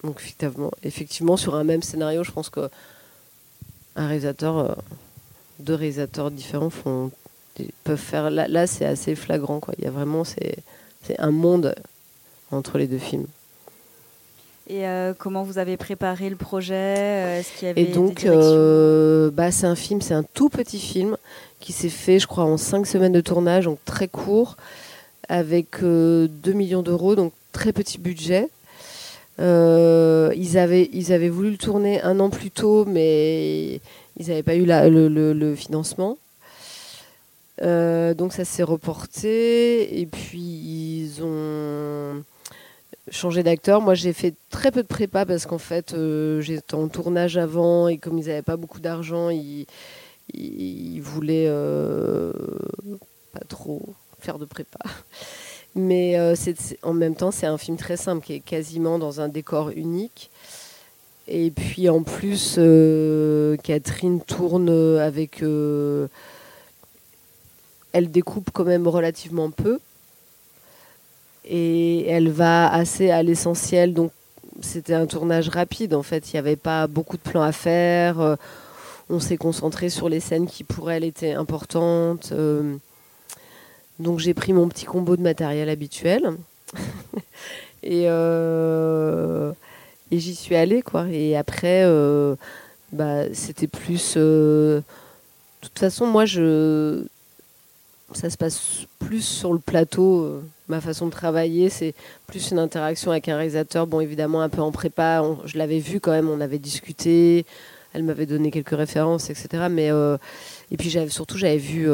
Donc 0.04 0.20
effectivement, 0.20 0.70
effectivement, 0.84 1.36
sur 1.36 1.54
un 1.56 1.64
même 1.64 1.82
scénario, 1.82 2.22
je 2.22 2.30
pense 2.30 2.50
que 2.50 2.68
un 3.96 4.06
réalisateur, 4.06 4.76
deux 5.58 5.74
réalisateurs 5.74 6.30
différents 6.30 6.70
font, 6.70 7.10
peuvent 7.82 7.98
faire. 7.98 8.30
Là, 8.30 8.66
c'est 8.68 8.84
assez 8.84 9.16
flagrant. 9.16 9.60
Il 9.78 9.84
y 9.84 9.88
a 9.88 9.90
vraiment 9.90 10.22
c'est 10.24 10.62
un 11.18 11.30
monde 11.32 11.74
entre 12.52 12.78
les 12.78 12.86
deux 12.86 12.98
films. 12.98 13.26
Et 14.70 14.86
euh, 14.86 15.14
comment 15.16 15.44
vous 15.44 15.56
avez 15.56 15.78
préparé 15.78 16.28
le 16.28 16.36
projet 16.36 16.74
euh, 16.74 17.40
Est-ce 17.40 17.58
qu'il 17.58 17.68
y 17.68 17.70
avait 17.70 17.82
Et 17.82 17.86
donc, 17.86 18.26
euh, 18.26 19.30
bah, 19.30 19.50
c'est 19.50 19.66
un 19.66 19.74
film, 19.74 20.02
c'est 20.02 20.12
un 20.12 20.24
tout 20.34 20.50
petit 20.50 20.78
film 20.78 21.16
qui 21.58 21.72
s'est 21.72 21.88
fait, 21.88 22.18
je 22.18 22.26
crois, 22.26 22.44
en 22.44 22.58
cinq 22.58 22.86
semaines 22.86 23.12
de 23.12 23.22
tournage, 23.22 23.64
donc 23.64 23.78
très 23.86 24.08
court, 24.08 24.58
avec 25.30 25.80
2 25.80 26.28
millions 26.52 26.82
d'euros, 26.82 27.14
donc 27.14 27.32
très 27.52 27.72
petit 27.72 27.96
budget. 27.98 28.50
ils, 29.38 30.58
avaient, 30.58 30.90
ils 30.92 31.12
avaient 31.14 31.30
voulu 31.30 31.52
le 31.52 31.56
tourner 31.56 32.02
un 32.02 32.20
an 32.20 32.28
plus 32.28 32.50
tôt, 32.50 32.84
mais 32.84 33.80
ils 34.18 34.28
n'avaient 34.28 34.42
pas 34.42 34.54
eu 34.54 34.66
le, 34.66 35.08
le, 35.32 35.54
financement. 35.54 36.18
donc 37.62 38.34
ça 38.34 38.44
s'est 38.44 38.62
reporté 38.62 39.98
et 39.98 40.06
puis 40.06 40.40
ils 40.40 41.22
ont 41.22 42.22
changer 43.10 43.42
d'acteur. 43.42 43.80
Moi, 43.80 43.94
j'ai 43.94 44.12
fait 44.12 44.34
très 44.50 44.70
peu 44.70 44.82
de 44.82 44.88
prépa 44.88 45.26
parce 45.26 45.46
qu'en 45.46 45.58
fait, 45.58 45.94
j'étais 46.40 46.74
en 46.74 46.88
tournage 46.88 47.36
avant 47.36 47.88
et 47.88 47.98
comme 47.98 48.18
ils 48.18 48.26
n'avaient 48.26 48.42
pas 48.42 48.56
beaucoup 48.56 48.80
d'argent, 48.80 49.30
ils, 49.30 49.66
ils, 50.34 51.00
voulaient 51.00 51.50
pas 53.32 53.40
trop 53.48 53.82
faire 54.20 54.38
de 54.38 54.44
prépa. 54.44 54.78
Mais 55.74 56.18
en 56.82 56.92
même 56.94 57.14
temps, 57.14 57.30
c'est 57.30 57.46
un 57.46 57.58
film 57.58 57.76
très 57.76 57.96
simple 57.96 58.24
qui 58.24 58.34
est 58.34 58.40
quasiment 58.40 58.98
dans 58.98 59.20
un 59.20 59.28
décor 59.28 59.70
unique. 59.70 60.30
Et 61.28 61.50
puis 61.50 61.90
en 61.90 62.02
plus, 62.02 62.56
euh, 62.58 63.56
Catherine 63.58 64.20
tourne 64.22 64.70
avec... 64.98 65.42
Euh, 65.42 66.08
elle 67.92 68.10
découpe 68.10 68.50
quand 68.52 68.64
même 68.64 68.88
relativement 68.88 69.50
peu. 69.50 69.78
Et 71.48 72.06
elle 72.06 72.30
va 72.30 72.72
assez 72.72 73.10
à 73.10 73.22
l'essentiel. 73.22 73.94
Donc 73.94 74.12
c'était 74.60 74.94
un 74.94 75.06
tournage 75.06 75.48
rapide 75.48 75.94
en 75.94 76.02
fait. 76.02 76.32
Il 76.32 76.36
n'y 76.36 76.40
avait 76.40 76.56
pas 76.56 76.86
beaucoup 76.86 77.16
de 77.16 77.22
plans 77.22 77.42
à 77.42 77.52
faire. 77.52 78.20
Euh, 78.20 78.36
on 79.10 79.20
s'est 79.20 79.38
concentré 79.38 79.88
sur 79.88 80.08
les 80.08 80.20
scènes 80.20 80.46
qui 80.46 80.64
pour 80.64 80.90
elle 80.90 81.04
étaient 81.04 81.32
importantes. 81.32 82.32
donc 83.98 84.18
j'ai 84.18 84.34
pris 84.34 84.52
mon 84.52 84.68
petit 84.68 84.84
combo 84.84 85.16
de 85.16 85.22
matériel 85.22 85.68
habituel. 85.70 86.36
et 87.82 88.06
et 90.10 90.18
j'y 90.18 90.34
suis 90.34 90.56
allée 90.56 90.82
quoi. 90.82 91.06
Et 91.10 91.36
après, 91.36 91.82
euh, 91.84 92.34
bah, 92.92 93.32
c'était 93.34 93.66
plus. 93.66 94.14
Euh, 94.16 94.78
de 94.78 95.68
toute 95.68 95.78
façon, 95.78 96.06
moi, 96.06 96.24
je, 96.24 97.04
ça 98.14 98.30
se 98.30 98.36
passe 98.36 98.86
plus 98.98 99.22
sur 99.22 99.52
le 99.52 99.58
plateau. 99.58 100.40
Euh, 100.68 100.74
ma 100.74 100.80
façon 100.80 101.06
de 101.06 101.10
travailler, 101.10 101.68
c'est 101.68 101.94
plus 102.26 102.50
une 102.50 102.58
interaction 102.58 103.10
avec 103.10 103.28
un 103.28 103.36
réalisateur. 103.36 103.86
Bon, 103.86 104.00
évidemment, 104.00 104.42
un 104.42 104.48
peu 104.48 104.60
en 104.60 104.72
prépa. 104.72 105.22
je 105.44 105.58
l'avais 105.58 105.78
vu 105.78 106.00
quand 106.00 106.12
même. 106.12 106.28
On 106.28 106.40
avait 106.40 106.58
discuté. 106.58 107.44
Elle 107.94 108.02
m'avait 108.02 108.26
donné 108.26 108.50
quelques 108.50 108.76
références, 108.76 109.30
etc. 109.30 109.66
Mais 109.70 109.90
et 110.70 110.76
puis 110.76 110.90
j'avais 110.90 111.08
surtout 111.08 111.38
j'avais 111.38 111.56
vu 111.56 111.88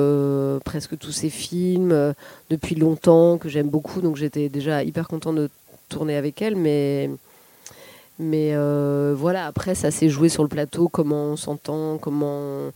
presque 0.65 0.99
tous 0.99 1.13
ses 1.13 1.31
films 1.31 2.15
depuis 2.51 2.75
longtemps 2.75 3.39
que 3.39 3.49
j'aime 3.49 3.69
beaucoup. 3.69 4.01
Donc 4.01 4.17
j'étais 4.17 4.49
déjà 4.49 4.83
hyper 4.83 5.07
contente 5.07 5.37
de 5.37 5.49
tourner 5.89 6.17
avec 6.17 6.43
elle. 6.43 6.57
Mais 6.57 7.11
mais 8.19 8.51
euh, 8.55 9.15
voilà, 9.17 9.47
après, 9.47 9.75
ça 9.75 9.91
s'est 9.91 10.09
joué 10.09 10.29
sur 10.29 10.43
le 10.43 10.49
plateau, 10.49 10.89
comment 10.89 11.25
on 11.25 11.37
s'entend, 11.37 11.99
comment 11.99 12.71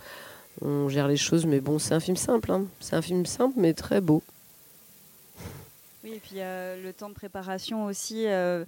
on, 0.62 0.88
gère 0.88 1.06
les 1.06 1.16
choses. 1.16 1.46
Mais 1.46 1.60
bon, 1.60 1.78
c'est 1.78 1.94
un 1.94 2.00
film 2.00 2.16
simple. 2.16 2.50
Hein. 2.50 2.64
C'est 2.80 2.96
un 2.96 3.02
film 3.02 3.24
simple, 3.24 3.54
mais 3.56 3.72
très 3.72 4.00
beau. 4.00 4.22
Oui, 6.08 6.16
et 6.16 6.20
puis 6.20 6.36
euh, 6.36 6.82
le 6.82 6.92
temps 6.92 7.08
de 7.08 7.14
préparation 7.14 7.84
aussi. 7.84 8.24
Euh, 8.26 8.64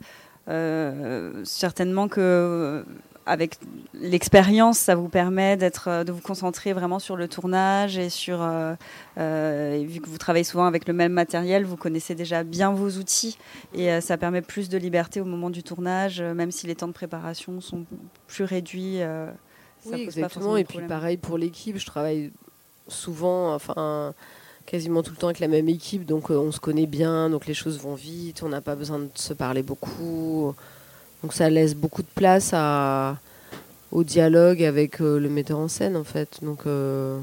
certainement 1.45 2.09
que 2.09 2.85
avec 3.31 3.59
l'expérience, 3.95 4.79
ça 4.79 4.95
vous 4.95 5.09
permet 5.09 5.57
d'être, 5.57 5.89
euh, 5.89 6.05
de 6.05 6.11
vous 6.11 6.21
concentrer 6.21 6.73
vraiment 6.73 6.99
sur 6.99 7.17
le 7.17 7.29
tournage 7.29 7.99
et 7.99 8.09
sur, 8.09 8.43
euh, 8.43 8.75
euh, 9.19 9.85
vu 9.87 10.01
que 10.01 10.09
vous 10.09 10.19
travaillez 10.19 10.45
souvent 10.45 10.67
avec 10.67 10.89
le 10.89 10.95
même 10.95 11.13
matériel, 11.13 11.65
vous 11.65 11.77
connaissez 11.77 12.15
déjà 12.15 12.43
bien 12.43 12.73
vos 12.73 12.91
outils 12.91 13.39
et 13.75 14.01
ça 14.01 14.17
permet 14.17 14.43
plus 14.43 14.69
de 14.69 14.79
liberté 14.79 15.21
au 15.21 15.25
moment 15.25 15.51
du 15.51 15.63
tournage, 15.63 16.21
même 16.21 16.51
si 16.51 16.67
les 16.67 16.75
temps 16.75 16.89
de 16.89 16.93
préparation 16.93 17.61
sont 17.61 17.85
plus 18.27 18.45
réduits. 18.45 19.01
oui, 19.87 20.03
exactement. 20.03 20.57
et 20.57 20.65
puis 20.65 20.81
pareil 20.81 21.17
pour 21.17 21.39
l'équipe, 21.39 21.77
je 21.79 21.87
travaille 21.87 22.33
souvent, 22.89 23.55
enfin 23.55 24.15
quasiment 24.71 25.03
tout 25.03 25.11
le 25.11 25.17
temps 25.17 25.27
avec 25.27 25.41
la 25.41 25.49
même 25.49 25.69
équipe, 25.69 26.07
donc 26.07 26.31
on 26.31 26.53
se 26.53 26.61
connaît 26.61 26.87
bien, 26.87 27.29
donc 27.29 27.47
les 27.47 27.55
choses 27.55 27.81
vont 27.81 27.95
vite, 27.95 28.43
on 28.45 28.49
n'a 28.49 28.61
pas 28.61 28.77
besoin 28.77 29.01
de 29.01 29.09
se 29.17 29.35
parler 29.35 29.65
beaucoup. 29.65 30.55
Donc 31.23 31.33
ça 31.33 31.51
laisse 31.51 31.75
beaucoup 31.75 32.03
de 32.03 32.09
place 32.15 32.53
à, 32.55 33.19
au 33.91 34.05
dialogue 34.05 34.63
avec 34.63 35.01
euh, 35.01 35.19
le 35.19 35.29
metteur 35.29 35.59
en 35.59 35.67
scène 35.67 35.97
en 35.97 36.05
fait. 36.05 36.39
Donc 36.43 36.61
euh, 36.67 37.19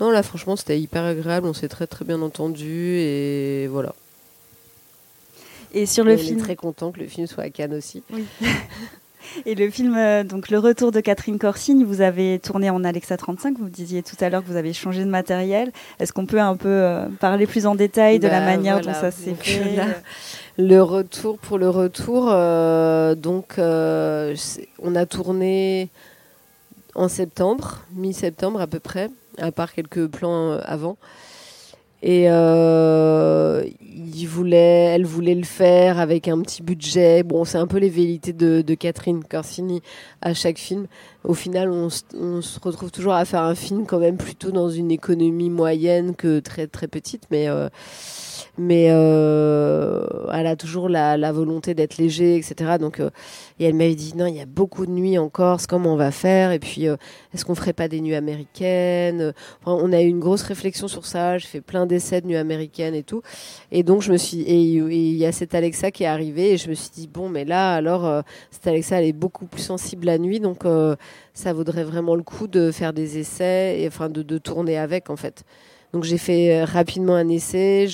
non 0.00 0.10
là 0.10 0.24
franchement 0.24 0.56
c'était 0.56 0.78
hyper 0.80 1.04
agréable, 1.04 1.46
on 1.46 1.54
s'est 1.54 1.68
très 1.68 1.86
très 1.86 2.04
bien 2.04 2.20
entendu 2.20 2.96
et 2.98 3.68
voilà. 3.68 3.94
Et 5.72 5.86
sur 5.86 6.02
le 6.02 6.16
film, 6.16 6.40
très 6.40 6.56
content 6.56 6.90
que 6.90 6.98
le 6.98 7.06
film 7.06 7.28
soit 7.28 7.44
à 7.44 7.50
Cannes 7.50 7.74
aussi. 7.74 8.02
Oui. 8.12 8.24
Et 9.44 9.54
le 9.54 9.70
film, 9.70 9.96
euh, 9.96 10.24
donc 10.24 10.50
le 10.50 10.58
retour 10.58 10.92
de 10.92 11.00
Catherine 11.00 11.38
Corsini, 11.38 11.84
vous 11.84 12.00
avez 12.00 12.38
tourné 12.38 12.70
en 12.70 12.84
Alexa 12.84 13.16
35. 13.16 13.58
Vous 13.58 13.68
disiez 13.68 14.02
tout 14.02 14.16
à 14.20 14.28
l'heure 14.28 14.42
que 14.42 14.48
vous 14.48 14.56
avez 14.56 14.72
changé 14.72 15.04
de 15.04 15.10
matériel. 15.10 15.72
Est-ce 16.00 16.12
qu'on 16.12 16.26
peut 16.26 16.40
un 16.40 16.56
peu 16.56 16.68
euh, 16.68 17.06
parler 17.20 17.46
plus 17.46 17.66
en 17.66 17.74
détail 17.74 18.18
de 18.18 18.28
la 18.28 18.40
bah, 18.40 18.46
manière 18.46 18.80
dont 18.80 18.94
ça 18.94 19.10
s'est 19.10 19.34
fait 19.34 19.78
Le 20.58 20.80
retour 20.80 21.38
pour 21.38 21.58
le 21.58 21.68
retour, 21.68 22.28
euh, 22.30 23.14
donc 23.14 23.56
on 23.58 24.94
a 24.94 25.06
tourné 25.06 25.90
en 26.94 27.08
septembre, 27.08 27.82
mi-septembre 27.94 28.60
à 28.62 28.66
peu 28.66 28.80
près, 28.80 29.10
à 29.38 29.52
part 29.52 29.74
quelques 29.74 30.06
plans 30.06 30.52
avant. 30.64 30.96
Et 32.08 32.26
euh, 32.30 33.64
il 34.14 34.26
voulait, 34.26 34.94
elle 34.94 35.04
voulait 35.04 35.34
le 35.34 35.42
faire 35.42 35.98
avec 35.98 36.28
un 36.28 36.40
petit 36.40 36.62
budget. 36.62 37.24
Bon, 37.24 37.44
c'est 37.44 37.58
un 37.58 37.66
peu 37.66 37.78
les 37.78 37.88
velléités 37.90 38.32
de, 38.32 38.62
de, 38.62 38.74
Catherine 38.74 39.24
Corsini 39.24 39.82
à 40.22 40.32
chaque 40.32 40.58
film. 40.58 40.86
Au 41.24 41.34
final, 41.34 41.68
on, 41.68 41.88
on, 42.14 42.42
se 42.42 42.60
retrouve 42.60 42.92
toujours 42.92 43.14
à 43.14 43.24
faire 43.24 43.42
un 43.42 43.56
film 43.56 43.86
quand 43.86 43.98
même 43.98 44.18
plutôt 44.18 44.52
dans 44.52 44.70
une 44.70 44.92
économie 44.92 45.50
moyenne 45.50 46.14
que 46.14 46.38
très 46.38 46.68
très 46.68 46.86
petite, 46.86 47.24
mais 47.32 47.48
euh, 47.48 47.68
mais 48.58 48.88
euh, 48.90 50.06
elle 50.32 50.46
a 50.46 50.56
toujours 50.56 50.88
la, 50.88 51.16
la 51.16 51.32
volonté 51.32 51.74
d'être 51.74 51.98
léger, 51.98 52.36
etc. 52.36 52.78
Donc, 52.80 53.00
euh, 53.00 53.10
et 53.58 53.64
elle 53.64 53.74
m'avait 53.74 53.94
dit 53.94 54.14
non, 54.16 54.26
il 54.26 54.36
y 54.36 54.40
a 54.40 54.46
beaucoup 54.46 54.86
de 54.86 54.90
nuits 54.90 55.18
en 55.18 55.28
Corse, 55.28 55.66
comment 55.66 55.94
on 55.94 55.96
va 55.96 56.10
faire? 56.10 56.52
Et 56.52 56.58
puis, 56.58 56.88
euh, 56.88 56.96
est-ce 57.34 57.44
qu'on 57.44 57.54
ferait 57.54 57.72
pas 57.72 57.88
des 57.88 58.00
nuits 58.00 58.14
américaines? 58.14 59.32
On 59.66 59.92
a 59.92 60.00
eu 60.02 60.08
une 60.08 60.20
grosse 60.20 60.42
réflexion 60.42 60.88
sur 60.88 61.06
ça. 61.06 61.38
J'ai 61.38 61.46
fait 61.46 61.60
plein 61.60 61.86
d'essais 61.86 62.20
de 62.20 62.26
nuits 62.26 62.36
américaines 62.36 62.94
et 62.94 63.02
tout. 63.02 63.22
Et 63.72 63.82
donc, 63.82 64.02
je 64.02 64.12
me 64.12 64.16
suis 64.16 64.40
et 64.40 64.56
il 64.56 65.16
y 65.16 65.26
a 65.26 65.32
cette 65.32 65.54
Alexa 65.54 65.90
qui 65.90 66.04
est 66.04 66.06
arrivée 66.06 66.52
et 66.52 66.56
je 66.56 66.68
me 66.68 66.74
suis 66.74 66.90
dit 66.94 67.08
bon, 67.08 67.28
mais 67.28 67.44
là, 67.44 67.74
alors 67.74 68.22
cette 68.50 68.66
Alexa, 68.66 69.00
elle 69.00 69.06
est 69.06 69.12
beaucoup 69.12 69.46
plus 69.46 69.62
sensible 69.62 70.06
la 70.06 70.18
nuit, 70.18 70.40
donc 70.40 70.64
ça 71.34 71.52
vaudrait 71.52 71.84
vraiment 71.84 72.14
le 72.14 72.22
coup 72.22 72.46
de 72.46 72.70
faire 72.70 72.92
des 72.92 73.18
essais 73.18 73.80
et 73.80 73.86
enfin 73.88 74.08
de, 74.08 74.22
de 74.22 74.38
tourner 74.38 74.78
avec 74.78 75.10
en 75.10 75.16
fait. 75.16 75.44
Donc 75.96 76.04
j'ai 76.04 76.18
fait 76.18 76.60
euh, 76.60 76.66
rapidement 76.66 77.14
un 77.14 77.26
essai. 77.30 77.88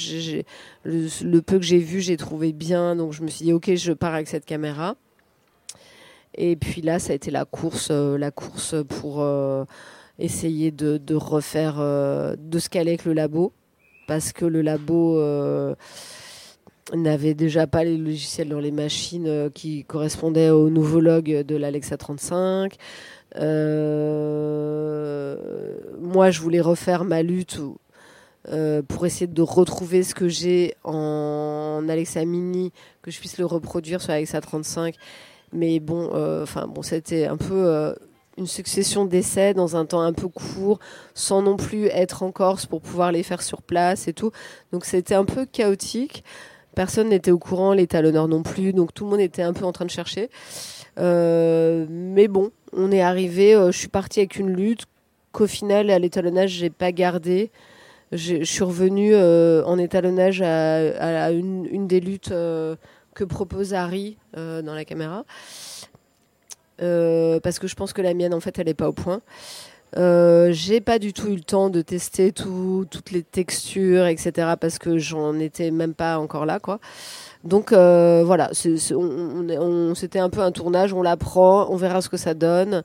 le, 0.84 1.40
peu 1.40 1.60
que 1.60 1.64
j'ai 1.64 1.78
vu, 1.78 2.00
j'ai 2.00 2.16
trouvé 2.16 2.52
bien. 2.52 2.96
Donc 2.96 3.12
je 3.12 3.22
me 3.22 3.28
suis 3.28 3.44
dit, 3.44 3.52
ok, 3.52 3.76
je 3.76 3.92
pars 3.92 4.12
avec 4.12 4.26
cette 4.26 4.44
caméra. 4.44 4.96
Et 6.34 6.56
puis 6.56 6.82
là, 6.82 6.98
ça 6.98 7.12
a 7.12 7.14
été 7.14 7.30
la 7.30 7.44
course, 7.44 7.90
euh, 7.92 8.18
la 8.18 8.32
course 8.32 8.74
pour 8.88 9.22
euh, 9.22 9.64
essayer 10.18 10.72
de, 10.72 11.14
refaire, 11.14 11.76
de 11.76 12.58
ce 12.58 12.68
qu'allait 12.68 12.90
avec 12.90 13.04
le 13.04 13.12
labo. 13.12 13.52
Parce 14.08 14.32
que 14.32 14.46
le 14.46 14.62
labo 14.62 15.22
n'avait 16.92 17.34
déjà 17.34 17.68
pas 17.68 17.84
les 17.84 17.96
logiciels 17.96 18.48
dans 18.48 18.58
les 18.58 18.72
machines 18.72 19.48
qui 19.54 19.84
correspondaient 19.84 20.50
au 20.50 20.70
nouveau 20.70 20.98
log 20.98 21.44
de 21.44 21.54
l'Alexa 21.54 21.96
35. 21.96 22.74
moi, 26.00 26.32
je 26.32 26.40
voulais 26.40 26.60
refaire 26.60 27.04
ma 27.04 27.22
lutte 27.22 27.60
euh, 28.48 28.82
pour 28.82 29.06
essayer 29.06 29.28
de 29.28 29.42
retrouver 29.42 30.02
ce 30.02 30.16
que 30.16 30.28
j'ai 30.28 30.74
en 30.82 31.86
Alexa 31.88 32.24
Mini, 32.24 32.72
que 33.00 33.12
je 33.12 33.20
puisse 33.20 33.38
le 33.38 33.46
reproduire 33.46 34.00
sur 34.00 34.12
Alexa 34.12 34.40
35. 34.40 34.96
Mais 35.52 35.78
bon, 35.78 36.10
euh, 36.14 36.42
enfin 36.42 36.66
bon, 36.66 36.82
c'était 36.82 37.26
un 37.26 37.36
peu 37.36 37.66
euh, 37.66 37.94
une 38.38 38.48
succession 38.48 39.04
d'essais 39.04 39.54
dans 39.54 39.76
un 39.76 39.84
temps 39.84 40.00
un 40.00 40.12
peu 40.12 40.26
court, 40.26 40.80
sans 41.14 41.42
non 41.42 41.56
plus 41.56 41.86
être 41.86 42.24
en 42.24 42.32
Corse 42.32 42.66
pour 42.66 42.80
pouvoir 42.80 43.12
les 43.12 43.22
faire 43.22 43.42
sur 43.42 43.62
place 43.62 44.08
et 44.08 44.12
tout. 44.12 44.32
Donc 44.72 44.86
c'était 44.86 45.14
un 45.14 45.24
peu 45.24 45.46
chaotique. 45.46 46.24
Personne 46.74 47.10
n'était 47.10 47.30
au 47.30 47.38
courant, 47.38 47.74
les 47.74 47.86
talonneurs 47.86 48.26
non 48.26 48.42
plus, 48.42 48.72
donc 48.72 48.92
tout 48.92 49.04
le 49.04 49.10
monde 49.10 49.20
était 49.20 49.42
un 49.42 49.52
peu 49.52 49.64
en 49.64 49.72
train 49.72 49.84
de 49.84 49.90
chercher. 49.90 50.30
mais 50.96 52.28
bon, 52.28 52.50
on 52.72 52.90
est 52.90 53.02
arrivé. 53.02 53.52
je 53.66 53.78
suis 53.78 53.88
partie 53.88 54.20
avec 54.20 54.36
une 54.36 54.52
lutte 54.52 54.86
qu'au 55.30 55.46
final, 55.46 55.90
à 55.90 55.98
l'étalonnage, 55.98 56.50
j'ai 56.50 56.70
pas 56.70 56.90
gardé 56.90 57.50
je 58.12 58.44
suis 58.44 58.62
revenue 58.62 59.14
euh, 59.14 59.64
en 59.64 59.78
étalonnage 59.78 60.42
à, 60.42 61.30
une, 61.30 61.86
des 61.86 62.00
luttes 62.00 62.30
euh, 62.30 62.76
que 63.14 63.24
propose 63.24 63.72
Harry 63.72 64.18
euh, 64.36 64.60
dans 64.60 64.74
la 64.74 64.84
caméra. 64.84 65.24
parce 66.78 67.58
que 67.58 67.66
je 67.66 67.74
pense 67.74 67.92
que 67.92 68.02
la 68.02 68.12
mienne, 68.12 68.34
en 68.34 68.40
fait, 68.40 68.58
elle 68.58 68.66
n'est 68.66 68.74
pas 68.74 68.88
au 68.88 68.92
point. 68.92 69.22
j'ai 69.96 70.80
pas 70.82 70.98
du 70.98 71.14
tout 71.14 71.28
eu 71.28 71.36
le 71.36 71.42
temps 71.42 71.70
de 71.70 71.80
tester 71.80 72.32
toutes 72.32 73.10
les 73.12 73.22
textures, 73.22 74.06
etc. 74.06 74.54
Parce 74.60 74.78
que 74.78 74.98
j'en 74.98 75.38
étais 75.38 75.70
même 75.70 75.94
pas 75.94 76.18
encore 76.18 76.44
là, 76.44 76.60
quoi. 76.60 76.80
Donc 77.44 77.72
voilà, 77.72 78.50
c'était 78.52 80.18
un 80.18 80.28
peu 80.28 80.40
un 80.40 80.52
tournage, 80.52 80.92
on 80.92 81.02
l'apprend, 81.02 81.70
on 81.70 81.76
verra 81.76 82.02
ce 82.02 82.10
que 82.10 82.18
ça 82.18 82.34
donne. 82.34 82.82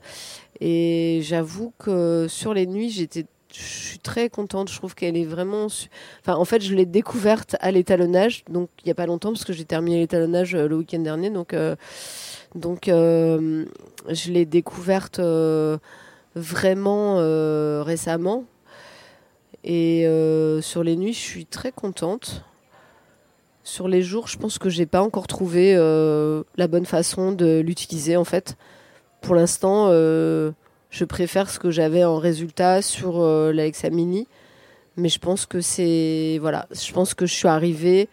Et 0.60 1.20
j'avoue 1.22 1.72
que 1.78 2.26
sur 2.28 2.54
les 2.54 2.66
nuits, 2.66 2.90
j'étais 2.90 3.26
je 3.52 3.62
suis 3.62 3.98
très 3.98 4.28
contente. 4.28 4.70
Je 4.70 4.76
trouve 4.76 4.94
qu'elle 4.94 5.16
est 5.16 5.24
vraiment. 5.24 5.66
Enfin, 6.20 6.36
en 6.36 6.44
fait, 6.44 6.60
je 6.60 6.74
l'ai 6.74 6.86
découverte 6.86 7.56
à 7.60 7.70
l'étalonnage, 7.70 8.44
donc 8.48 8.68
il 8.80 8.86
n'y 8.86 8.92
a 8.92 8.94
pas 8.94 9.06
longtemps, 9.06 9.32
parce 9.32 9.44
que 9.44 9.52
j'ai 9.52 9.64
terminé 9.64 9.98
l'étalonnage 9.98 10.54
le 10.54 10.76
week-end 10.76 11.00
dernier. 11.00 11.30
Donc, 11.30 11.54
donc 12.54 12.86
je 12.86 14.30
l'ai 14.30 14.44
découverte 14.46 15.20
vraiment 16.34 17.16
récemment. 17.82 18.44
Et 19.64 20.06
sur 20.60 20.84
les 20.84 20.96
nuits, 20.96 21.14
je 21.14 21.18
suis 21.18 21.46
très 21.46 21.72
contente. 21.72 22.44
Sur 23.68 23.86
les 23.86 24.00
jours, 24.00 24.28
je 24.28 24.38
pense 24.38 24.56
que 24.56 24.70
j'ai 24.70 24.86
pas 24.86 25.02
encore 25.02 25.26
trouvé 25.26 25.74
euh, 25.76 26.42
la 26.56 26.68
bonne 26.68 26.86
façon 26.86 27.32
de 27.32 27.60
l'utiliser 27.60 28.16
en 28.16 28.24
fait. 28.24 28.56
Pour 29.20 29.34
l'instant, 29.34 29.88
euh, 29.90 30.52
je 30.90 31.04
préfère 31.04 31.50
ce 31.50 31.58
que 31.58 31.70
j'avais 31.70 32.04
en 32.04 32.18
résultat 32.18 32.82
sur 32.82 33.20
euh, 33.20 33.52
l'Alexa 33.52 33.90
Mini, 33.90 34.26
mais 34.96 35.08
je 35.08 35.18
pense 35.18 35.46
que 35.46 35.60
c'est 35.60 36.38
voilà, 36.40 36.66
je 36.72 36.92
pense 36.92 37.14
que 37.14 37.26
je 37.26 37.34
suis 37.34 37.48
arrivée 37.48 38.08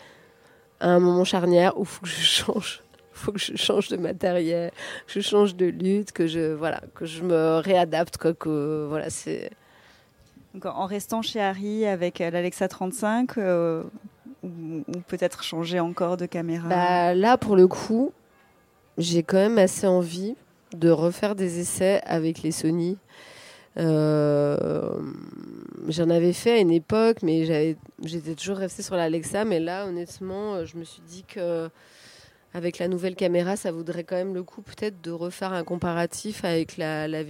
à 0.79 0.89
un 0.89 0.99
moment 0.99 1.23
charnière 1.23 1.77
où 1.77 1.81
il 1.83 1.87
faut 1.87 2.01
que 2.01 2.09
je 2.09 2.21
change. 2.21 2.81
Faut 3.17 3.31
que 3.31 3.39
je 3.39 3.55
change 3.55 3.87
de 3.87 3.95
matériel, 3.95 4.71
que 5.07 5.13
je 5.13 5.21
change 5.21 5.55
de 5.55 5.67
lutte, 5.67 6.11
que 6.11 6.27
je 6.27 6.51
voilà, 6.51 6.81
que 6.95 7.05
je 7.05 7.23
me 7.23 7.59
réadapte 7.59 8.17
quoi 8.17 8.33
que 8.33 8.85
voilà, 8.89 9.09
c'est 9.09 9.51
en 10.65 10.85
restant 10.85 11.21
chez 11.21 11.39
Harry 11.39 11.85
avec 11.85 12.19
l'Alexa 12.19 12.67
35, 12.67 13.37
ou, 14.45 14.81
peut-être 15.07 15.43
changer 15.43 15.79
encore 15.79 16.17
de 16.17 16.25
caméra? 16.25 16.67
Bah, 16.67 17.13
Là, 17.15 17.37
pour 17.37 17.55
le 17.55 17.67
coup, 17.67 18.11
j'ai 18.97 19.23
quand 19.23 19.37
même 19.37 19.57
assez 19.57 19.87
envie 19.87 20.35
de 20.79 20.89
refaire 20.89 21.35
des 21.35 21.59
essais 21.59 22.01
avec 22.05 22.41
les 22.41 22.51
Sony. 22.51 22.97
Euh, 23.77 24.99
j'en 25.89 26.09
avais 26.09 26.33
fait 26.33 26.53
à 26.53 26.57
une 26.57 26.71
époque, 26.71 27.17
mais 27.23 27.45
j'étais 28.03 28.35
toujours 28.35 28.57
restée 28.57 28.83
sur 28.83 28.95
l'Alexa. 28.95 29.45
Mais 29.45 29.59
là, 29.59 29.87
honnêtement, 29.87 30.65
je 30.65 30.77
me 30.77 30.83
suis 30.83 31.01
dit 31.07 31.23
que 31.27 31.69
avec 32.53 32.79
la 32.79 32.87
nouvelle 32.87 33.15
caméra, 33.15 33.57
ça 33.57 33.71
vaudrait 33.71 34.05
quand 34.05 34.15
même 34.15 34.33
le 34.33 34.43
coup 34.43 34.61
peut-être 34.61 35.01
de 35.01 35.11
refaire 35.11 35.51
un 35.51 35.65
comparatif 35.65 36.45
avec 36.45 36.77
la, 36.77 37.05
la. 37.07 37.23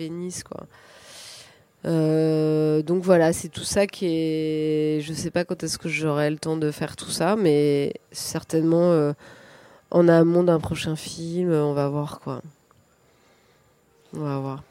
Euh, 1.86 2.82
donc 2.84 3.04
voilà, 3.04 3.34
c'est 3.34 3.50
tout 3.50 3.64
ça 3.64 3.88
qui 3.88 4.06
est. 4.08 5.02
Je 5.02 5.14
sais 5.14 5.32
pas 5.32 5.44
quand 5.44 5.64
est-ce 5.64 5.78
que 5.78 5.90
j'aurai 5.90 6.30
le 6.30 6.38
temps 6.38 6.58
de 6.58 6.70
faire 6.72 6.96
tout 6.96 7.10
ça, 7.10 7.36
mais 7.36 7.94
certainement 8.12 8.92
euh, 8.92 9.14
en 9.92 10.08
amont 10.08 10.44
d'un 10.44 10.60
prochain 10.60 10.96
film, 10.96 11.52
on 11.52 11.74
va 11.74 11.90
voir 11.90 12.20
quoi. 12.20 12.42
On 14.18 14.22
va 14.22 14.40
voir. 14.40 14.64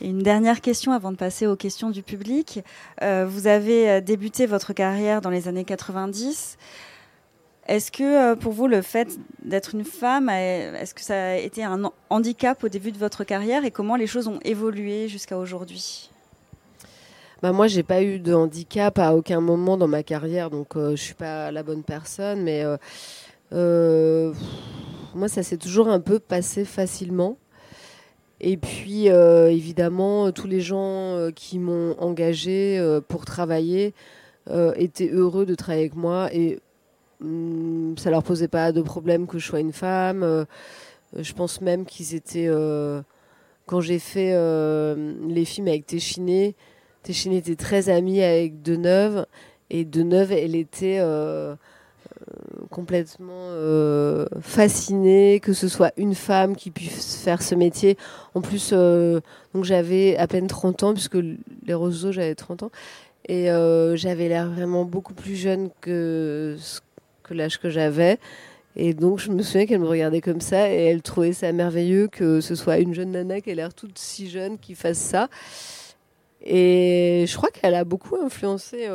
Et 0.00 0.08
une 0.08 0.22
dernière 0.22 0.60
question 0.60 0.92
avant 0.92 1.12
de 1.12 1.16
passer 1.16 1.46
aux 1.46 1.56
questions 1.56 1.90
du 1.90 2.02
public. 2.02 2.60
Euh, 3.02 3.26
vous 3.28 3.46
avez 3.46 4.00
débuté 4.00 4.46
votre 4.46 4.72
carrière 4.72 5.20
dans 5.20 5.30
les 5.30 5.46
années 5.46 5.64
90. 5.64 6.58
Est-ce 7.68 7.92
que 7.92 8.34
pour 8.34 8.52
vous, 8.52 8.66
le 8.66 8.82
fait 8.82 9.18
d'être 9.44 9.74
une 9.74 9.84
femme, 9.84 10.30
est-ce 10.30 10.94
que 10.94 11.02
ça 11.02 11.32
a 11.32 11.34
été 11.36 11.62
un 11.62 11.92
handicap 12.10 12.64
au 12.64 12.68
début 12.68 12.92
de 12.92 12.98
votre 12.98 13.24
carrière 13.24 13.64
et 13.64 13.70
comment 13.70 13.96
les 13.96 14.06
choses 14.06 14.26
ont 14.26 14.40
évolué 14.42 15.06
jusqu'à 15.06 15.38
aujourd'hui? 15.38 16.10
Bah 17.40 17.52
moi 17.52 17.68
j'ai 17.68 17.84
pas 17.84 18.02
eu 18.02 18.18
de 18.18 18.34
handicap 18.34 18.98
à 18.98 19.14
aucun 19.14 19.40
moment 19.40 19.76
dans 19.76 19.86
ma 19.86 20.02
carrière 20.02 20.50
donc 20.50 20.74
euh, 20.74 20.96
je 20.96 21.02
suis 21.02 21.14
pas 21.14 21.52
la 21.52 21.62
bonne 21.62 21.84
personne 21.84 22.42
mais 22.42 22.64
euh, 22.64 22.76
euh, 23.52 24.32
moi 25.14 25.28
ça 25.28 25.44
s'est 25.44 25.56
toujours 25.56 25.86
un 25.88 26.00
peu 26.00 26.18
passé 26.18 26.64
facilement 26.64 27.36
et 28.40 28.56
puis 28.56 29.06
évidemment 29.06 30.30
tous 30.32 30.46
les 30.46 30.60
gens 30.60 31.30
qui 31.34 31.58
m'ont 31.58 31.96
engagé 31.98 32.80
pour 33.08 33.24
travailler 33.24 33.94
étaient 34.76 35.10
heureux 35.10 35.44
de 35.44 35.54
travailler 35.54 35.84
avec 35.84 35.96
moi 35.96 36.32
et 36.32 36.60
hum, 37.20 37.94
ça 37.98 38.10
leur 38.10 38.22
posait 38.22 38.48
pas 38.48 38.72
de 38.72 38.80
problème 38.80 39.26
que 39.26 39.38
je 39.38 39.46
sois 39.46 39.60
une 39.60 39.72
femme. 39.72 40.46
Je 41.16 41.32
pense 41.32 41.60
même 41.60 41.84
qu'ils 41.84 42.14
étaient 42.14 42.48
quand 43.66 43.80
j'ai 43.80 43.98
fait 43.98 44.34
les 45.28 45.44
films 45.44 45.68
avec 45.68 45.86
Téchiné 45.86 46.54
Téchine 47.02 47.32
était 47.32 47.56
très 47.56 47.88
amie 47.88 48.22
avec 48.22 48.60
Deneuve 48.62 49.26
et 49.70 49.84
Deneuve, 49.84 50.32
elle 50.32 50.54
était 50.54 50.98
euh, 51.00 51.54
euh, 51.54 51.56
complètement 52.70 53.32
euh, 53.32 54.26
fascinée 54.40 55.40
que 55.42 55.52
ce 55.52 55.68
soit 55.68 55.92
une 55.96 56.14
femme 56.14 56.56
qui 56.56 56.70
puisse 56.70 57.16
faire 57.16 57.42
ce 57.42 57.54
métier. 57.54 57.96
En 58.34 58.40
plus, 58.40 58.72
donc 58.72 59.64
j'avais 59.64 60.16
à 60.16 60.26
peine 60.26 60.46
30 60.46 60.82
ans, 60.82 60.94
puisque 60.94 61.18
les 61.66 61.74
roseaux, 61.74 62.12
j'avais 62.12 62.34
30 62.34 62.64
ans. 62.64 62.70
Et 63.28 63.48
j'avais 63.94 64.28
l'air 64.28 64.50
vraiment 64.50 64.84
beaucoup 64.84 65.14
plus 65.14 65.36
jeune 65.36 65.70
que, 65.80 66.56
que 67.22 67.34
l'âge 67.34 67.58
que 67.58 67.68
j'avais. 67.68 68.18
Et 68.76 68.94
donc, 68.94 69.18
je 69.18 69.30
me 69.30 69.42
souviens 69.42 69.66
qu'elle 69.66 69.80
me 69.80 69.88
regardait 69.88 70.20
comme 70.20 70.40
ça 70.40 70.70
et 70.70 70.84
elle 70.84 71.02
trouvait 71.02 71.32
ça 71.32 71.50
merveilleux 71.52 72.06
que 72.06 72.40
ce 72.40 72.54
soit 72.54 72.78
une 72.78 72.94
jeune 72.94 73.10
nana 73.10 73.40
qui 73.40 73.50
a 73.50 73.54
l'air 73.54 73.74
toute 73.74 73.98
si 73.98 74.30
jeune 74.30 74.56
qui 74.56 74.76
fasse 74.76 74.98
ça. 74.98 75.28
Et 76.44 77.24
je 77.26 77.36
crois 77.36 77.50
qu'elle 77.50 77.74
a 77.74 77.84
beaucoup 77.84 78.16
influencé 78.16 78.86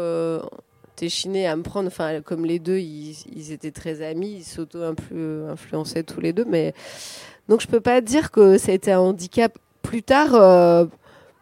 euh, 1.04 1.08
Téchiné 1.08 1.48
à 1.48 1.56
me 1.56 1.64
prendre. 1.64 1.88
Enfin, 1.88 2.22
comme 2.22 2.46
les 2.46 2.60
deux, 2.60 2.80
ils, 2.80 3.52
étaient 3.52 3.72
très 3.72 4.02
amis, 4.02 4.38
ils 4.38 4.44
s'auto-influençaient 4.44 6.04
tous 6.04 6.22
les 6.22 6.34
deux. 6.34 6.46
Mais 6.46 6.74
donc, 7.50 7.62
je 7.62 7.68
peux 7.68 7.82
pas 7.82 8.02
dire 8.02 8.32
que 8.32 8.58
ça 8.58 8.72
a 8.72 8.76
été 8.76 8.92
un 8.92 9.00
handicap. 9.00 9.58
Plus 9.82 10.04
tard, 10.04 10.34
euh, 10.36 10.86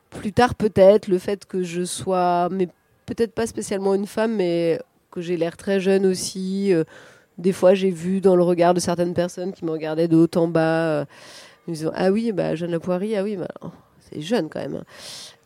plus 0.09 0.33
tard 0.33 0.55
peut-être, 0.55 1.07
le 1.07 1.19
fait 1.19 1.45
que 1.45 1.63
je 1.63 1.83
sois, 1.83 2.49
mais 2.51 2.67
peut-être 3.05 3.33
pas 3.33 3.45
spécialement 3.45 3.93
une 3.93 4.07
femme, 4.07 4.35
mais 4.35 4.79
que 5.11 5.21
j'ai 5.21 5.37
l'air 5.37 5.57
très 5.57 5.79
jeune 5.79 6.05
aussi. 6.05 6.73
Euh, 6.73 6.83
des 7.37 7.51
fois, 7.51 7.73
j'ai 7.73 7.91
vu 7.91 8.21
dans 8.21 8.35
le 8.35 8.43
regard 8.43 8.73
de 8.73 8.79
certaines 8.79 9.13
personnes 9.13 9.53
qui 9.53 9.65
me 9.65 9.71
regardaient 9.71 10.07
de 10.07 10.17
haut 10.17 10.27
en 10.35 10.47
bas, 10.47 11.05
ils 11.67 11.71
me 11.71 11.75
disant 11.75 11.91
Ah 11.95 12.11
oui, 12.11 12.31
bah, 12.31 12.55
Jeanne 12.55 12.71
Lapoirie, 12.71 13.15
ah 13.15 13.23
oui, 13.23 13.35
bah, 13.37 13.47
c'est 14.11 14.21
jeune 14.21 14.49
quand 14.49 14.59
même. 14.59 14.83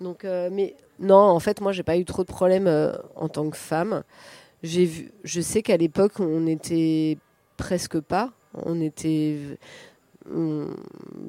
Donc, 0.01 0.25
euh, 0.25 0.49
mais 0.51 0.75
non, 0.99 1.15
en 1.15 1.39
fait, 1.39 1.61
moi, 1.61 1.71
j'ai 1.71 1.83
pas 1.83 1.97
eu 1.97 2.05
trop 2.05 2.23
de 2.23 2.27
problèmes 2.27 2.67
euh, 2.67 2.93
en 3.15 3.27
tant 3.27 3.49
que 3.49 3.57
femme. 3.57 4.03
J'ai 4.63 4.85
vu, 4.85 5.11
je 5.23 5.41
sais 5.41 5.61
qu'à 5.61 5.77
l'époque, 5.77 6.19
on 6.19 6.41
n'était 6.41 7.17
presque 7.57 7.99
pas. 7.99 8.31
On 8.53 8.81
était 8.81 9.37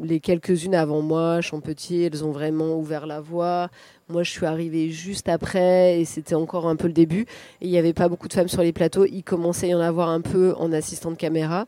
les 0.03 0.21
quelques-unes 0.21 0.75
avant 0.75 1.03
moi, 1.03 1.41
Champetier, 1.41 2.07
elles 2.07 2.25
ont 2.25 2.31
vraiment 2.31 2.77
ouvert 2.79 3.07
la 3.07 3.21
voie. 3.21 3.69
Moi, 4.09 4.23
je 4.23 4.31
suis 4.31 4.47
arrivée 4.47 4.91
juste 4.91 5.29
après 5.29 6.01
et 6.01 6.05
c'était 6.05 6.35
encore 6.35 6.67
un 6.67 6.77
peu 6.77 6.87
le 6.87 6.93
début. 6.93 7.27
Il 7.61 7.71
n'y 7.71 7.79
avait 7.79 7.93
pas 7.93 8.09
beaucoup 8.09 8.29
de 8.29 8.33
femmes 8.33 8.49
sur 8.49 8.63
les 8.63 8.73
plateaux. 8.73 9.05
Il 9.05 9.23
commençait 9.23 9.67
à 9.67 9.71
y 9.71 9.75
en 9.75 9.81
avoir 9.81 10.09
un 10.09 10.21
peu 10.21 10.55
en 10.57 10.73
assistant 10.73 11.11
de 11.11 11.17
caméra 11.17 11.67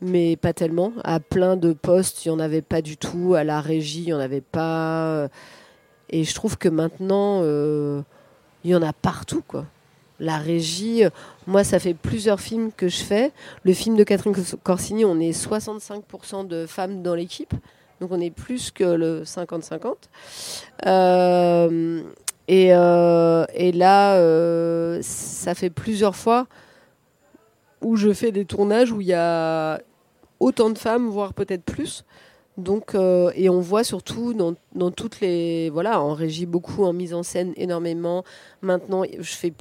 mais 0.00 0.36
pas 0.36 0.52
tellement. 0.52 0.92
À 1.04 1.20
plein 1.20 1.56
de 1.56 1.72
postes, 1.72 2.24
il 2.24 2.28
n'y 2.28 2.34
en 2.34 2.38
avait 2.38 2.62
pas 2.62 2.82
du 2.82 2.96
tout. 2.96 3.34
À 3.34 3.44
la 3.44 3.60
régie, 3.60 4.02
il 4.02 4.06
n'y 4.06 4.12
en 4.12 4.20
avait 4.20 4.40
pas. 4.40 5.28
Et 6.10 6.24
je 6.24 6.34
trouve 6.34 6.56
que 6.56 6.68
maintenant, 6.68 7.40
euh, 7.42 8.02
il 8.64 8.70
y 8.70 8.74
en 8.74 8.82
a 8.82 8.92
partout, 8.92 9.42
quoi. 9.46 9.64
La 10.18 10.38
régie, 10.38 11.02
moi, 11.46 11.62
ça 11.62 11.78
fait 11.78 11.92
plusieurs 11.92 12.40
films 12.40 12.72
que 12.72 12.88
je 12.88 13.04
fais. 13.04 13.32
Le 13.64 13.74
film 13.74 13.96
de 13.96 14.04
Catherine 14.04 14.34
Corsini, 14.62 15.04
on 15.04 15.20
est 15.20 15.32
65% 15.32 16.46
de 16.46 16.64
femmes 16.64 17.02
dans 17.02 17.14
l'équipe. 17.14 17.52
Donc 18.00 18.12
on 18.12 18.20
est 18.20 18.30
plus 18.30 18.70
que 18.70 18.84
le 18.84 19.24
50-50. 19.24 19.94
Euh, 20.86 22.02
euh, 22.50 23.46
et, 23.54 23.72
là, 23.72 25.02
ça 25.02 25.54
fait 25.54 25.70
plusieurs 25.70 26.16
fois 26.16 26.46
où 27.82 27.96
je 27.96 28.12
fais 28.12 28.32
des 28.32 28.44
tournages 28.44 28.92
où 28.92 29.00
il 29.00 29.08
y 29.08 29.14
a 29.14 29.80
autant 30.40 30.70
de 30.70 30.78
femmes, 30.78 31.08
voire 31.08 31.34
peut-être 31.34 31.64
plus. 31.64 32.04
Donc, 32.56 32.94
euh, 32.94 33.30
et 33.34 33.50
on 33.50 33.60
voit 33.60 33.84
surtout 33.84 34.32
dans, 34.32 34.54
dans, 34.74 34.90
toutes 34.90 35.20
les. 35.20 35.68
Voilà, 35.70 36.00
en 36.00 36.14
régie 36.14 36.46
beaucoup, 36.46 36.84
en 36.84 36.92
mise 36.92 37.12
en 37.12 37.22
scène 37.22 37.52
énormément. 37.56 38.24
Maintenant, 38.62 39.02
je 39.04 39.32
fais, 39.32 39.52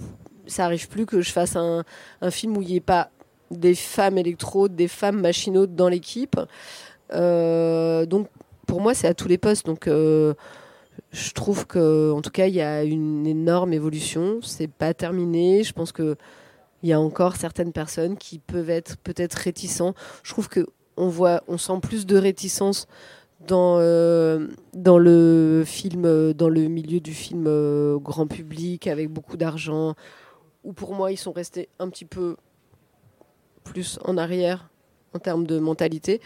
ça 0.48 0.66
arrive 0.66 0.88
plus 0.88 1.06
que 1.06 1.22
je 1.22 1.32
fasse 1.32 1.56
un, 1.56 1.84
un 2.22 2.32
film 2.32 2.56
où 2.56 2.62
il 2.62 2.70
n'y 2.70 2.76
ait 2.78 2.82
pas 2.82 3.10
des 3.52 3.76
femmes 3.76 4.18
électrodes, 4.18 4.76
des 4.76 4.88
femmes 4.88 5.20
machinotes 5.22 5.76
dans 5.76 5.90
l'équipe. 5.90 6.40
Euh, 7.14 8.06
donc, 8.06 8.28
pour 8.66 8.82
moi, 8.82 8.94
c'est 8.94 9.08
à 9.08 9.14
tous 9.14 9.28
les 9.28 9.38
postes. 9.38 9.66
Donc, 9.66 9.88
euh, 9.88 10.34
je 11.12 11.32
trouve 11.34 11.68
que, 11.68 12.12
en 12.12 12.22
tout 12.22 12.32
cas, 12.32 12.48
il 12.48 12.56
y 12.56 12.62
a 12.62 12.84
une 12.84 13.28
énorme 13.28 13.74
évolution. 13.74 14.40
C'est 14.42 14.72
pas 14.72 14.94
terminé. 14.94 15.64
Je 15.64 15.74
pense 15.74 15.92
que 15.92 16.16
il 16.84 16.90
y 16.90 16.94
a 16.94 17.00
encore 17.00 17.36
certaines 17.36 17.72
personnes 17.72 18.16
qui 18.16 18.38
peuvent 18.38 18.70
être 18.70 18.98
peut-être 18.98 19.34
réticents. 19.34 19.96
Je 20.24 20.32
trouve 20.32 20.50
que 20.50 20.68
on 20.98 21.08
voit, 21.08 21.44
on 21.48 21.58
sent 21.58 21.80
plus 21.82 22.06
de 22.06 22.18
réticence 22.18 22.88
dans 23.48 23.78
euh, 23.80 24.48
dans 24.74 24.98
le 24.98 25.64
film, 25.66 26.34
dans 26.34 26.50
le 26.50 26.62
milieu 26.62 27.00
du 27.00 27.14
film 27.14 27.46
euh, 27.48 27.98
grand 27.98 28.28
public 28.28 28.88
avec 28.88 29.10
beaucoup 29.10 29.38
d'argent. 29.38 29.96
Où 30.64 30.74
pour 30.74 30.96
moi, 30.96 31.12
ils 31.12 31.18
sont 31.18 31.32
restés 31.32 31.70
un 31.80 31.90
petit 31.90 32.06
peu 32.06 32.38
plus 33.64 34.00
en 34.04 34.18
arrière 34.18 34.70
en 35.14 35.20
termes 35.20 35.46
de 35.46 35.60
mentalité 35.60 36.22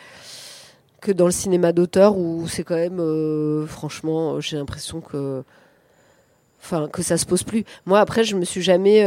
que 1.02 1.12
dans 1.12 1.26
le 1.26 1.32
cinéma 1.32 1.72
d'auteur 1.72 2.18
où 2.18 2.48
c'est 2.48 2.64
quand 2.64 2.76
même, 2.76 3.00
euh, 3.00 3.66
franchement, 3.66 4.40
j'ai 4.42 4.58
l'impression 4.58 5.02
que 5.02 5.44
enfin 6.62 6.90
que 6.90 7.02
ça 7.02 7.18
se 7.18 7.26
pose 7.26 7.44
plus. 7.44 7.64
Moi 7.86 8.00
après 8.00 8.24
je 8.24 8.36
me 8.36 8.46
suis 8.46 8.62
jamais 8.62 9.06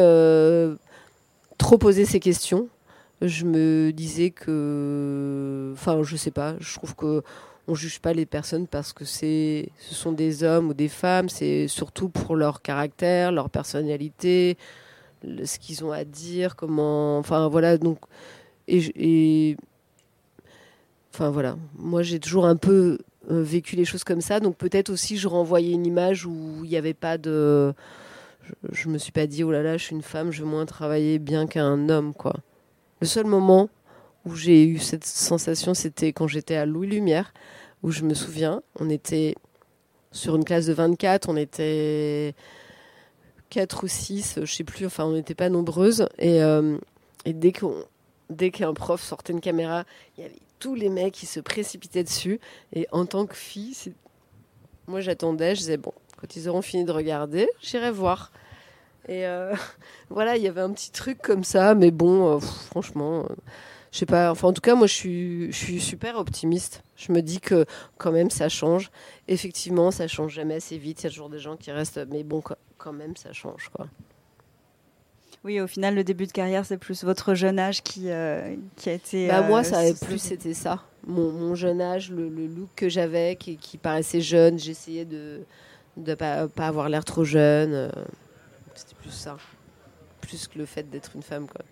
trop 1.58 1.78
posé 1.78 2.04
ces 2.04 2.20
questions. 2.20 2.68
Je 3.22 3.44
me 3.44 3.92
disais 3.92 4.30
que, 4.30 5.70
enfin 5.74 6.02
je 6.02 6.16
sais 6.16 6.30
pas, 6.30 6.56
je 6.60 6.74
trouve 6.74 6.94
que 6.96 7.22
on 7.68 7.74
juge 7.74 8.00
pas 8.00 8.12
les 8.12 8.26
personnes 8.26 8.66
parce 8.66 8.92
que 8.92 9.04
c'est, 9.04 9.68
ce 9.78 9.94
sont 9.94 10.12
des 10.12 10.42
hommes 10.42 10.68
ou 10.70 10.74
des 10.74 10.88
femmes. 10.88 11.28
C'est 11.28 11.68
surtout 11.68 12.08
pour 12.08 12.36
leur 12.36 12.62
caractère, 12.62 13.30
leur 13.32 13.50
personnalité, 13.50 14.56
ce 15.44 15.58
qu'ils 15.58 15.84
ont 15.84 15.92
à 15.92 16.04
dire, 16.04 16.56
comment, 16.56 17.18
enfin 17.18 17.48
voilà 17.48 17.78
donc 17.78 17.98
et, 18.68 19.56
enfin 21.12 21.30
voilà, 21.30 21.56
moi 21.76 22.02
j'ai 22.02 22.18
toujours 22.18 22.46
un 22.46 22.56
peu 22.56 22.98
euh, 23.30 23.42
vécu 23.42 23.76
les 23.76 23.84
choses 23.84 24.04
comme 24.04 24.20
ça, 24.20 24.40
donc 24.40 24.56
peut-être 24.56 24.90
aussi 24.90 25.18
je 25.18 25.28
renvoyais 25.28 25.72
une 25.72 25.86
image 25.86 26.26
où 26.26 26.60
il 26.64 26.70
n'y 26.70 26.76
avait 26.76 26.94
pas 26.94 27.18
de, 27.18 27.74
je, 28.72 28.88
ne 28.88 28.94
me 28.94 28.98
suis 28.98 29.12
pas 29.12 29.26
dit 29.26 29.44
oh 29.44 29.50
là 29.52 29.62
là 29.62 29.76
je 29.76 29.84
suis 29.84 29.94
une 29.96 30.02
femme, 30.02 30.30
je 30.30 30.42
vais 30.42 30.48
moins 30.48 30.66
travailler 30.66 31.18
bien 31.18 31.46
qu'un 31.46 31.88
homme 31.88 32.14
quoi. 32.14 32.34
Le 33.02 33.08
seul 33.08 33.26
moment 33.26 33.68
où 34.24 34.36
j'ai 34.36 34.64
eu 34.64 34.78
cette 34.78 35.04
sensation, 35.04 35.74
c'était 35.74 36.12
quand 36.12 36.28
j'étais 36.28 36.54
à 36.54 36.66
Louis 36.66 36.86
Lumière, 36.86 37.34
où 37.82 37.90
je 37.90 38.04
me 38.04 38.14
souviens, 38.14 38.62
on 38.78 38.88
était 38.88 39.34
sur 40.12 40.36
une 40.36 40.44
classe 40.44 40.66
de 40.66 40.72
24, 40.72 41.28
on 41.28 41.36
était 41.36 42.36
4 43.50 43.82
ou 43.82 43.88
6, 43.88 44.38
je 44.44 44.54
sais 44.54 44.62
plus, 44.62 44.86
enfin 44.86 45.04
on 45.04 45.14
n'était 45.14 45.34
pas 45.34 45.48
nombreuses, 45.48 46.06
et, 46.20 46.44
euh, 46.44 46.78
dès 47.26 47.52
dès 48.30 48.50
qu'un 48.52 48.72
prof 48.72 49.02
sortait 49.02 49.32
une 49.32 49.40
caméra, 49.40 49.82
il 50.16 50.22
y 50.22 50.24
avait 50.24 50.38
tous 50.60 50.76
les 50.76 50.88
mecs 50.88 51.14
qui 51.14 51.26
se 51.26 51.40
précipitaient 51.40 52.04
dessus. 52.04 52.38
Et 52.72 52.86
en 52.92 53.04
tant 53.04 53.26
que 53.26 53.34
fille, 53.34 53.76
moi 54.86 55.00
j'attendais, 55.00 55.56
je 55.56 55.60
disais, 55.62 55.76
bon, 55.76 55.92
quand 56.18 56.36
ils 56.36 56.48
auront 56.48 56.62
fini 56.62 56.84
de 56.84 56.92
regarder, 56.92 57.48
j'irai 57.60 57.90
voir. 57.90 58.30
Et 59.08 59.26
euh, 59.26 59.54
voilà, 60.10 60.36
il 60.36 60.42
y 60.42 60.48
avait 60.48 60.60
un 60.60 60.70
petit 60.70 60.90
truc 60.90 61.20
comme 61.20 61.44
ça, 61.44 61.74
mais 61.74 61.90
bon, 61.90 62.36
euh, 62.36 62.40
franchement, 62.40 63.20
euh, 63.20 63.34
je 63.90 63.98
sais 63.98 64.06
pas. 64.06 64.30
Enfin, 64.30 64.48
en 64.48 64.52
tout 64.52 64.60
cas, 64.60 64.74
moi, 64.74 64.86
je 64.86 64.94
suis, 64.94 65.52
je 65.52 65.56
suis 65.56 65.80
super 65.80 66.16
optimiste. 66.16 66.82
Je 66.96 67.12
me 67.12 67.20
dis 67.20 67.40
que 67.40 67.66
quand 67.98 68.12
même, 68.12 68.30
ça 68.30 68.48
change. 68.48 68.90
Effectivement, 69.28 69.90
ça 69.90 70.08
change 70.08 70.32
jamais 70.32 70.54
assez 70.54 70.78
vite. 70.78 71.02
Il 71.02 71.04
y 71.04 71.06
a 71.06 71.10
toujours 71.10 71.30
des 71.30 71.38
gens 71.38 71.56
qui 71.56 71.70
restent, 71.70 72.00
mais 72.10 72.22
bon, 72.22 72.42
quand 72.78 72.92
même, 72.92 73.16
ça 73.16 73.32
change, 73.32 73.70
quoi. 73.74 73.86
Oui, 75.44 75.60
au 75.60 75.66
final, 75.66 75.96
le 75.96 76.04
début 76.04 76.26
de 76.26 76.32
carrière, 76.32 76.64
c'est 76.64 76.78
plus 76.78 77.02
votre 77.02 77.34
jeune 77.34 77.58
âge 77.58 77.82
qui, 77.82 78.10
euh, 78.10 78.54
qui 78.76 78.90
a 78.90 78.92
été. 78.92 79.26
Bah, 79.26 79.42
moi, 79.42 79.64
ça 79.64 79.78
avait 79.78 79.94
plus, 79.94 80.18
c'était 80.18 80.54
ça. 80.54 80.84
Mon, 81.04 81.56
jeune 81.56 81.80
âge, 81.80 82.12
le, 82.12 82.28
look 82.28 82.68
que 82.76 82.88
j'avais, 82.88 83.34
qui, 83.34 83.76
paraissait 83.76 84.20
jeune, 84.20 84.56
j'essayais 84.58 85.04
de 85.04 85.40
ne 85.96 86.14
pas, 86.14 86.46
pas, 86.46 86.68
avoir 86.68 86.88
l'air 86.88 87.04
trop 87.04 87.24
jeune. 87.24 87.90
Euh, 88.72 88.76
c'était 88.76 88.94
plus 88.94 89.10
ça. 89.10 89.36
Plus 90.20 90.46
que 90.48 90.58
le 90.58 90.66
fait 90.66 90.88
d'être 90.88 91.12
une 91.14 91.22
femme, 91.22 91.46
quoi. 91.46 91.62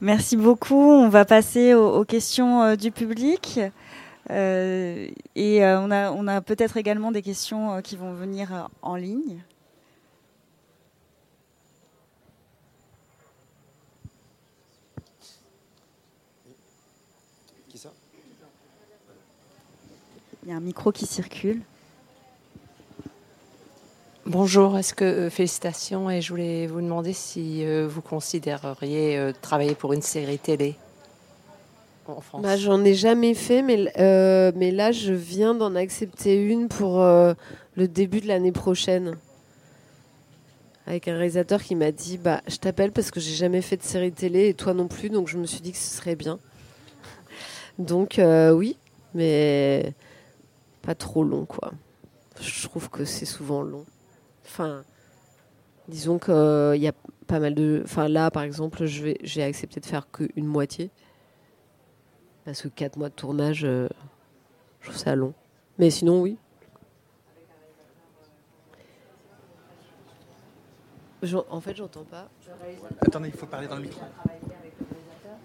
Merci 0.00 0.36
beaucoup. 0.36 0.74
On 0.74 1.08
va 1.08 1.24
passer 1.24 1.74
aux, 1.74 2.04
questions 2.04 2.76
du 2.76 2.90
public. 2.90 3.58
et 4.28 5.60
on 5.62 5.90
a, 5.90 6.10
on 6.10 6.26
a 6.26 6.40
peut-être 6.42 6.76
également 6.76 7.12
des 7.12 7.22
questions 7.22 7.80
qui 7.80 7.96
vont 7.96 8.12
venir 8.12 8.68
en 8.82 8.96
ligne. 8.96 9.42
Il 20.46 20.50
y 20.50 20.52
a 20.52 20.56
un 20.56 20.60
micro 20.60 20.92
qui 20.92 21.06
circule. 21.06 21.60
Bonjour, 24.28 24.76
est-ce 24.76 24.92
que 24.92 25.04
euh, 25.04 25.30
félicitations 25.30 26.10
et 26.10 26.20
je 26.20 26.30
voulais 26.30 26.66
vous 26.66 26.80
demander 26.80 27.12
si 27.12 27.64
euh, 27.64 27.86
vous 27.88 28.00
considéreriez 28.00 29.16
euh, 29.16 29.32
travailler 29.40 29.76
pour 29.76 29.92
une 29.92 30.02
série 30.02 30.40
télé 30.40 30.74
en 32.08 32.20
France? 32.20 32.42
Bah, 32.42 32.56
j'en 32.56 32.82
ai 32.82 32.94
jamais 32.94 33.34
fait, 33.34 33.62
mais, 33.62 33.84
mais 34.56 34.72
là 34.72 34.90
je 34.90 35.12
viens 35.12 35.54
d'en 35.54 35.76
accepter 35.76 36.42
une 36.44 36.66
pour 36.66 36.98
le 36.98 37.86
début 37.86 38.20
de 38.20 38.26
l'année 38.26 38.50
prochaine. 38.50 39.16
Avec 40.88 41.06
un 41.06 41.16
réalisateur 41.16 41.62
qui 41.62 41.76
m'a 41.76 41.92
dit 41.92 42.18
bah 42.18 42.40
je 42.48 42.56
t'appelle 42.56 42.90
parce 42.90 43.12
que 43.12 43.20
j'ai 43.20 43.34
jamais 43.34 43.62
fait 43.62 43.76
de 43.76 43.84
série 43.84 44.10
télé 44.10 44.48
et 44.48 44.54
toi 44.54 44.74
non 44.74 44.88
plus, 44.88 45.08
donc 45.08 45.28
je 45.28 45.38
me 45.38 45.46
suis 45.46 45.60
dit 45.60 45.70
que 45.70 45.78
ce 45.78 45.96
serait 45.96 46.16
bien. 46.16 46.40
Donc 47.78 48.20
oui, 48.20 48.76
mais 49.14 49.94
pas 50.82 50.96
trop 50.96 51.22
long, 51.22 51.44
quoi. 51.44 51.70
Je 52.40 52.66
trouve 52.66 52.90
que 52.90 53.04
c'est 53.04 53.24
souvent 53.24 53.62
long. 53.62 53.84
Enfin, 54.46 54.84
disons 55.88 56.18
qu'il 56.18 56.32
euh, 56.32 56.76
y 56.76 56.88
a 56.88 56.92
pas 57.26 57.40
mal 57.40 57.54
de. 57.54 57.82
Enfin, 57.84 58.08
là, 58.08 58.30
par 58.30 58.42
exemple, 58.42 58.86
je 58.86 59.02
vais, 59.02 59.18
j'ai 59.22 59.42
accepté 59.42 59.80
de 59.80 59.86
faire 59.86 60.10
qu'une 60.10 60.46
moitié. 60.46 60.90
Parce 62.44 62.62
que 62.62 62.68
4 62.68 62.96
mois 62.96 63.08
de 63.08 63.14
tournage, 63.14 63.64
euh, 63.64 63.88
je 64.80 64.86
trouve 64.88 64.98
ça 64.98 65.16
long. 65.16 65.34
Mais 65.78 65.90
sinon, 65.90 66.22
oui. 66.22 66.38
en 71.50 71.60
fait, 71.60 71.74
j'entends 71.74 72.04
pas. 72.04 72.28
Attendez, 73.00 73.28
il 73.28 73.34
faut 73.34 73.46
parler 73.46 73.66
dans 73.66 73.76
le 73.76 73.82
micro. 73.82 74.00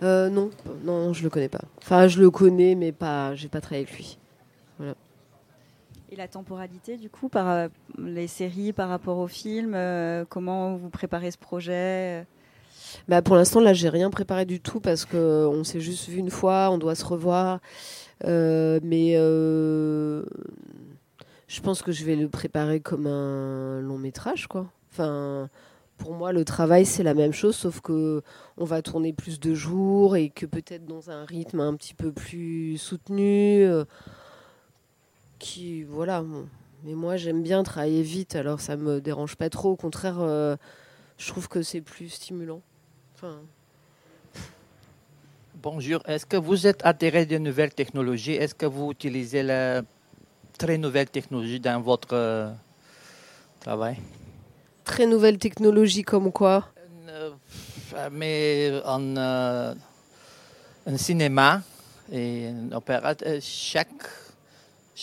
Euh, 0.04 0.30
non, 0.30 0.52
non, 0.84 1.14
je 1.14 1.24
le 1.24 1.30
connais 1.30 1.50
pas. 1.50 1.62
Enfin, 1.78 2.08
je 2.08 2.20
le 2.20 2.30
connais, 2.30 2.76
mais 2.76 2.92
pas, 2.92 3.34
j'ai 3.36 3.48
pas 3.48 3.62
travaillé 3.62 3.86
avec 3.86 3.98
lui. 3.98 4.18
Et 6.14 6.18
la 6.18 6.28
temporalité, 6.28 6.98
du 6.98 7.10
coup, 7.10 7.30
par 7.30 7.50
euh, 7.50 7.70
les 7.98 8.28
séries, 8.28 8.74
par 8.74 8.90
rapport 8.90 9.18
aux 9.18 9.30
films, 9.30 9.76
euh, 9.76 10.26
comment 10.28 10.76
vous 10.76 10.90
préparez 10.90 11.32
ce 11.32 11.38
projet 11.38 12.26
bah 13.08 13.22
pour 13.22 13.38
l'instant, 13.38 13.62
là, 13.62 13.72
j'ai 13.72 13.88
rien 13.88 14.10
préparé 14.10 14.44
du 14.44 14.60
tout 14.60 14.82
parce 14.82 15.06
qu'on 15.06 15.64
s'est 15.64 15.80
juste 15.80 16.10
vu 16.10 16.18
une 16.18 16.30
fois, 16.30 16.70
on 16.72 16.78
doit 16.78 16.96
se 16.96 17.06
revoir. 17.06 17.62
Euh, 18.26 18.82
mais 18.84 19.14
je 21.48 21.62
pense 21.62 21.82
que 21.82 21.94
je 21.94 22.04
vais 22.04 22.18
le 22.18 22.28
préparer 22.28 22.82
comme 22.82 23.08
un 23.08 23.80
long 23.80 23.98
métrage, 23.98 24.48
quoi. 24.48 24.66
Enfin, 24.92 25.48
pour 25.98 26.12
moi, 26.14 26.34
le 26.34 26.44
travail, 26.44 26.86
c'est 26.86 27.04
la 27.04 27.14
même 27.14 27.32
chose, 27.32 27.56
sauf 27.56 27.80
que 27.80 28.22
on 28.58 28.66
va 28.66 28.82
tourner 28.82 29.14
plus 29.14 29.40
de 29.40 29.54
jours 29.54 30.18
et 30.18 30.30
que 30.30 30.46
peut-être 30.46 30.86
dans 30.86 31.10
un 31.10 31.24
rythme 31.24 31.62
un 31.62 31.76
petit 31.76 31.94
peu 31.94 32.12
plus 32.12 32.78
soutenu 32.78 33.66
qui 35.42 35.84
voilà. 35.84 36.24
Mais 36.84 36.94
moi, 36.94 37.18
j'aime 37.18 37.44
bien 37.44 37.64
travailler 37.64 38.02
vite, 38.02 38.36
alors 38.36 38.62
ça 38.62 38.78
me 38.78 39.02
dérange 39.02 39.36
pas 39.36 39.50
trop. 39.50 39.72
Au 39.72 39.76
contraire, 39.76 40.20
euh, 40.20 40.56
je 41.18 41.28
trouve 41.28 41.48
que 41.50 41.62
c'est 41.62 41.82
plus 41.82 42.10
stimulant. 42.10 42.62
Enfin... 43.16 43.40
Bonjour, 45.62 46.02
est-ce 46.08 46.26
que 46.26 46.38
vous 46.38 46.66
êtes 46.66 46.82
attiré 46.84 47.28
de 47.28 47.38
nouvelles 47.38 47.74
technologies? 47.74 48.34
Est-ce 48.34 48.56
que 48.56 48.66
vous 48.66 48.92
utilisez 48.92 49.44
la 49.44 49.84
très 50.58 50.80
nouvelle 50.80 51.08
technologie 51.08 51.60
dans 51.60 51.80
votre 51.82 52.14
euh, 52.14 52.52
travail? 53.60 53.98
Très 54.84 55.06
nouvelle 55.06 55.38
technologie 55.38 56.02
comme 56.02 56.32
quoi? 56.32 56.70
Euh, 57.08 57.30
Mais 58.12 58.82
en, 58.86 59.16
en, 59.18 60.98
cinéma 60.98 61.62
et 62.12 62.50
en 62.50 62.78
opéra, 62.78 63.14
chaque 63.40 64.10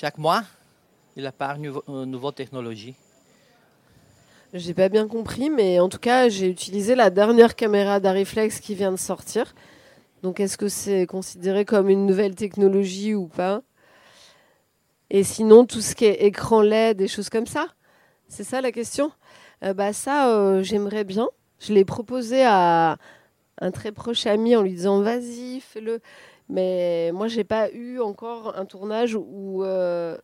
chaque 0.00 0.18
mois, 0.18 0.44
il 1.16 1.26
apparaît 1.26 1.58
une 1.58 1.74
euh, 1.88 2.04
nouvelle 2.04 2.32
technologie. 2.32 2.94
J'ai 4.54 4.72
pas 4.72 4.88
bien 4.88 5.08
compris, 5.08 5.50
mais 5.50 5.80
en 5.80 5.88
tout 5.88 5.98
cas, 5.98 6.28
j'ai 6.28 6.48
utilisé 6.48 6.94
la 6.94 7.10
dernière 7.10 7.56
caméra 7.56 7.98
d'Ariflex 7.98 8.60
qui 8.60 8.76
vient 8.76 8.92
de 8.92 8.96
sortir. 8.96 9.56
Donc, 10.22 10.38
est-ce 10.38 10.56
que 10.56 10.68
c'est 10.68 11.04
considéré 11.06 11.64
comme 11.64 11.88
une 11.88 12.06
nouvelle 12.06 12.36
technologie 12.36 13.14
ou 13.14 13.26
pas? 13.26 13.62
Et 15.10 15.24
sinon, 15.24 15.66
tout 15.66 15.80
ce 15.80 15.96
qui 15.96 16.04
est 16.04 16.24
écran 16.26 16.62
LED, 16.62 16.96
des 16.96 17.08
choses 17.08 17.28
comme 17.28 17.48
ça? 17.48 17.66
C'est 18.28 18.44
ça 18.44 18.60
la 18.60 18.70
question? 18.70 19.10
Euh, 19.64 19.74
Bah 19.74 19.92
ça, 19.92 20.32
euh, 20.32 20.62
j'aimerais 20.62 21.02
bien. 21.02 21.28
Je 21.58 21.72
l'ai 21.72 21.84
proposé 21.84 22.44
à 22.44 22.98
un 23.60 23.70
très 23.72 23.90
proche 23.90 24.26
ami 24.26 24.54
en 24.54 24.62
lui 24.62 24.74
disant 24.74 25.02
vas-y, 25.02 25.58
fais-le. 25.58 26.00
Mais 26.48 27.10
moi, 27.12 27.28
j'ai 27.28 27.44
pas 27.44 27.70
eu 27.70 28.00
encore 28.00 28.56
un 28.56 28.64
tournage 28.64 29.14
où, 29.14 29.62
euh, 29.64 30.16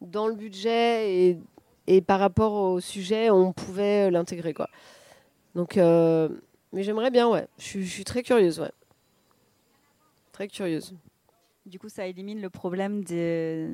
dans 0.00 0.26
le 0.26 0.34
budget 0.34 1.12
et, 1.12 1.38
et, 1.86 2.00
par 2.00 2.18
rapport 2.18 2.52
au 2.52 2.80
sujet, 2.80 3.30
on 3.30 3.52
pouvait 3.52 4.10
l'intégrer. 4.10 4.54
quoi. 4.54 4.68
Donc, 5.54 5.76
euh, 5.76 6.28
mais 6.72 6.82
j'aimerais 6.82 7.10
bien, 7.10 7.28
ouais. 7.28 7.46
Je, 7.58 7.80
suis 7.80 8.04
très 8.04 8.22
curieuse, 8.22 8.58
ouais. 8.60 8.72
Très 10.32 10.48
curieuse. 10.48 10.94
Du 11.66 11.78
coup, 11.78 11.88
ça 11.88 12.06
élimine 12.06 12.40
le 12.40 12.50
problème 12.50 13.04
de, 13.04 13.68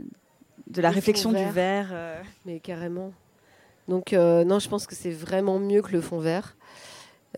de 0.67 0.83
la 0.83 0.91
réflexion 0.91 1.33
du 1.33 1.45
verre. 1.51 1.91
Euh. 1.93 2.21
Mais 2.47 2.59
carrément. 2.59 3.13
Donc, 3.87 4.13
non, 4.13 4.59
je 4.59 4.69
pense 4.69 4.87
que 4.87 4.95
c'est 4.95 5.11
vraiment 5.11 5.59
mieux 5.59 5.83
que 5.83 5.93
le 5.93 6.01
fond 6.01 6.19
vert. 6.19 6.57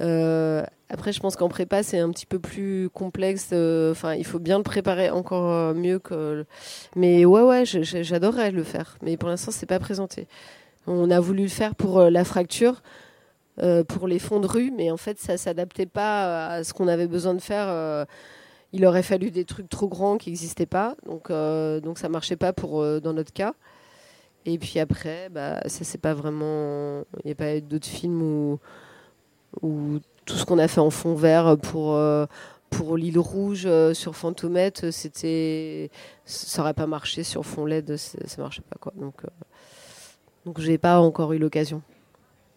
Euh, 0.01 0.65
après, 0.91 1.13
je 1.13 1.21
pense 1.21 1.37
qu'en 1.37 1.49
prépa, 1.49 1.83
c'est 1.83 1.99
un 1.99 2.11
petit 2.11 2.27
peu 2.27 2.39
plus 2.39 2.89
complexe. 2.91 3.51
Euh, 3.53 3.93
enfin, 3.93 4.15
il 4.15 4.25
faut 4.25 4.39
bien 4.39 4.59
le 4.59 4.65
préparer 4.65 5.11
encore 5.11 5.51
euh, 5.51 5.75
mieux 5.75 5.99
que. 5.99 6.45
Mais 6.95 7.25
ouais, 7.25 7.43
ouais, 7.43 7.65
j'adorerais 7.65 8.51
le 8.51 8.65
faire. 8.65 8.99
Mais 9.03 9.17
pour 9.17 9.29
l'instant, 9.29 9.51
c'est 9.51 9.67
pas 9.67 9.79
présenté. 9.79 10.29
On 10.87 11.11
a 11.11 11.21
voulu 11.21 11.45
le 11.45 11.49
faire 11.49 11.75
pour 11.75 12.01
la 12.03 12.25
fracture, 12.25 12.83
pour 13.89 14.07
les 14.07 14.19
fonds 14.19 14.41
de 14.41 14.47
rue, 14.47 14.71
mais 14.71 14.91
en 14.91 14.99
fait, 14.99 15.19
ça 15.19 15.39
s'adaptait 15.39 15.87
pas 15.87 16.47
à 16.49 16.65
ce 16.65 16.75
qu'on 16.75 16.89
avait 16.89 17.07
besoin 17.07 17.33
de 17.35 17.41
faire. 17.41 18.07
il 18.73 18.85
aurait 18.85 19.03
fallu 19.03 19.31
des 19.31 19.47
trucs 19.47 19.71
trop 19.71 19.89
grands 19.89 20.19
qui 20.19 20.31
n'existaient 20.31 20.67
pas, 20.67 20.97
donc, 21.07 21.31
donc 21.83 21.99
ça 21.99 22.11
marchait 22.11 22.37
pas 22.37 22.53
pour, 22.53 22.85
dans 23.01 23.15
notre 23.15 23.33
cas. 23.33 23.55
Et 24.45 24.59
puis 24.59 24.79
après, 24.79 25.31
bah, 25.31 25.61
ça 25.69 25.85
c'est 25.85 26.01
pas 26.01 26.13
vraiment. 26.13 27.05
Il 27.25 27.27
n'y 27.27 27.33
a 27.33 27.35
pas 27.35 27.61
d'autres 27.61 27.87
films 27.87 28.21
où, 28.21 28.59
où 29.63 30.01
tout 30.25 30.37
ce 30.37 30.45
qu'on 30.45 30.59
a 30.59 30.69
fait 30.69 30.81
en 30.81 30.91
fond 30.91 31.15
vert 31.15 31.57
pour, 31.59 31.95
euh, 31.95 32.27
pour 32.71 32.97
l'île 32.97 33.19
rouge 33.19 33.65
euh, 33.67 33.95
sur 33.95 34.17
Fantomette, 34.17 34.91
c'était. 34.91 35.91
Ça 36.25 36.63
n'aurait 36.63 36.75
pas 36.75 36.87
marché 36.87 37.23
sur 37.23 37.45
fond 37.45 37.67
LED, 37.67 37.97
ça 37.97 38.43
marchait 38.43 38.63
pas 38.63 38.77
quoi. 38.81 38.93
Donc, 38.97 39.25
euh, 39.25 39.29
donc 40.45 40.61
j'ai 40.61 40.79
pas 40.79 41.01
encore 41.01 41.33
eu 41.33 41.39
l'occasion. 41.39 41.83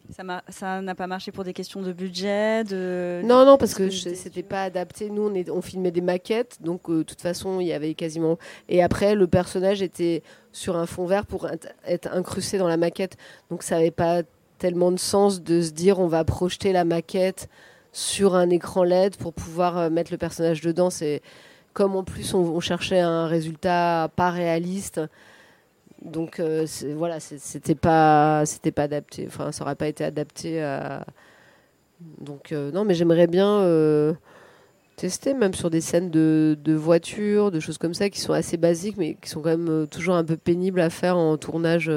Ça 0.10 0.24
n'a 0.24 0.96
pas 0.96 1.08
marché 1.08 1.34
pour 1.34 1.44
des 1.44 1.52
questions 1.52 1.82
de 1.82 1.92
budget 1.92 2.64
de... 2.64 3.20
Non, 3.26 3.46
non, 3.46 3.58
parce 3.58 3.74
que 3.74 3.90
c'était 3.90 4.42
pas 4.42 4.64
adapté. 4.64 5.10
Nous, 5.10 5.30
on, 5.30 5.52
on 5.52 5.62
filmait 5.62 5.92
des 5.92 6.00
maquettes, 6.00 6.60
donc 6.62 6.90
de 6.90 7.04
toute 7.04 7.20
façon, 7.20 7.60
il 7.60 7.68
y 7.68 7.74
avait 7.74 7.94
quasiment. 7.94 8.38
Et 8.70 8.82
après, 8.82 9.16
le 9.16 9.28
personnage 9.28 9.82
était 9.82 10.24
sur 10.54 10.78
un 10.78 10.86
fond 10.86 11.08
vert 11.08 11.26
pour 11.26 11.50
être 11.86 12.08
incrusté 12.14 12.58
dans 12.58 12.70
la 12.70 12.78
maquette. 12.78 13.18
Donc 13.52 13.64
ça 13.64 13.76
n'avait 13.76 13.92
pas 13.92 14.24
tellement 14.58 14.92
de 14.92 14.98
sens 14.98 15.42
de 15.42 15.62
se 15.62 15.72
dire 15.72 16.00
on 16.00 16.08
va 16.08 16.24
projeter 16.24 16.72
la 16.72 16.86
maquette 16.86 17.50
sur 17.92 18.36
un 18.36 18.50
écran 18.50 18.84
LED 18.84 19.18
pour 19.18 19.34
pouvoir 19.34 19.78
euh, 19.78 19.90
mettre 19.90 20.12
le 20.12 20.18
personnage 20.18 20.62
dedans. 20.62 20.90
C'est 20.90 21.22
comme 21.74 21.96
en 21.96 22.04
plus 22.04 22.34
on, 22.34 22.60
cherchait 22.60 23.00
un 23.00 23.28
résultat 23.28 24.10
pas 24.16 24.30
réaliste. 24.30 25.02
Donc 26.04 26.40
euh, 26.40 26.66
voilà, 26.96 27.20
c'était 27.20 27.76
pas 27.76 28.46
c'était 28.46 28.72
pas 28.72 28.84
adapté. 28.84 29.26
Enfin, 29.28 29.52
ça 29.52 29.64
aurait 29.64 29.76
pas 29.76 29.88
été 29.88 30.04
adapté 30.04 30.62
à. 30.62 31.06
Donc 32.20 32.52
euh, 32.52 32.72
non, 32.72 32.86
mais 32.86 32.94
j'aimerais 32.94 33.28
bien 33.28 33.64
tester 34.96 35.36
même 35.36 35.54
sur 35.54 35.70
des 35.70 35.82
scènes 35.82 36.10
de, 36.10 36.58
de 36.64 36.74
voitures, 36.74 37.52
de 37.52 37.60
choses 37.60 37.78
comme 37.78 37.94
ça 37.94 38.10
qui 38.10 38.20
sont 38.20 38.34
assez 38.34 38.58
basiques, 38.58 38.98
mais 38.98 39.16
qui 39.16 39.30
sont 39.30 39.42
quand 39.42 39.56
même 39.58 39.88
toujours 39.88 40.16
un 40.16 40.24
peu 40.24 40.38
pénibles 40.38 40.82
à 40.82 40.90
faire 40.90 41.18
en 41.18 41.38
tournage, 41.38 41.92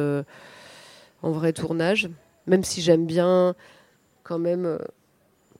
en 1.22 1.30
vrai 1.30 1.52
tournage. 1.52 2.10
Même 2.46 2.64
si 2.64 2.80
j'aime 2.82 3.06
bien 3.06 3.54
quand 4.22 4.38
même 4.38 4.78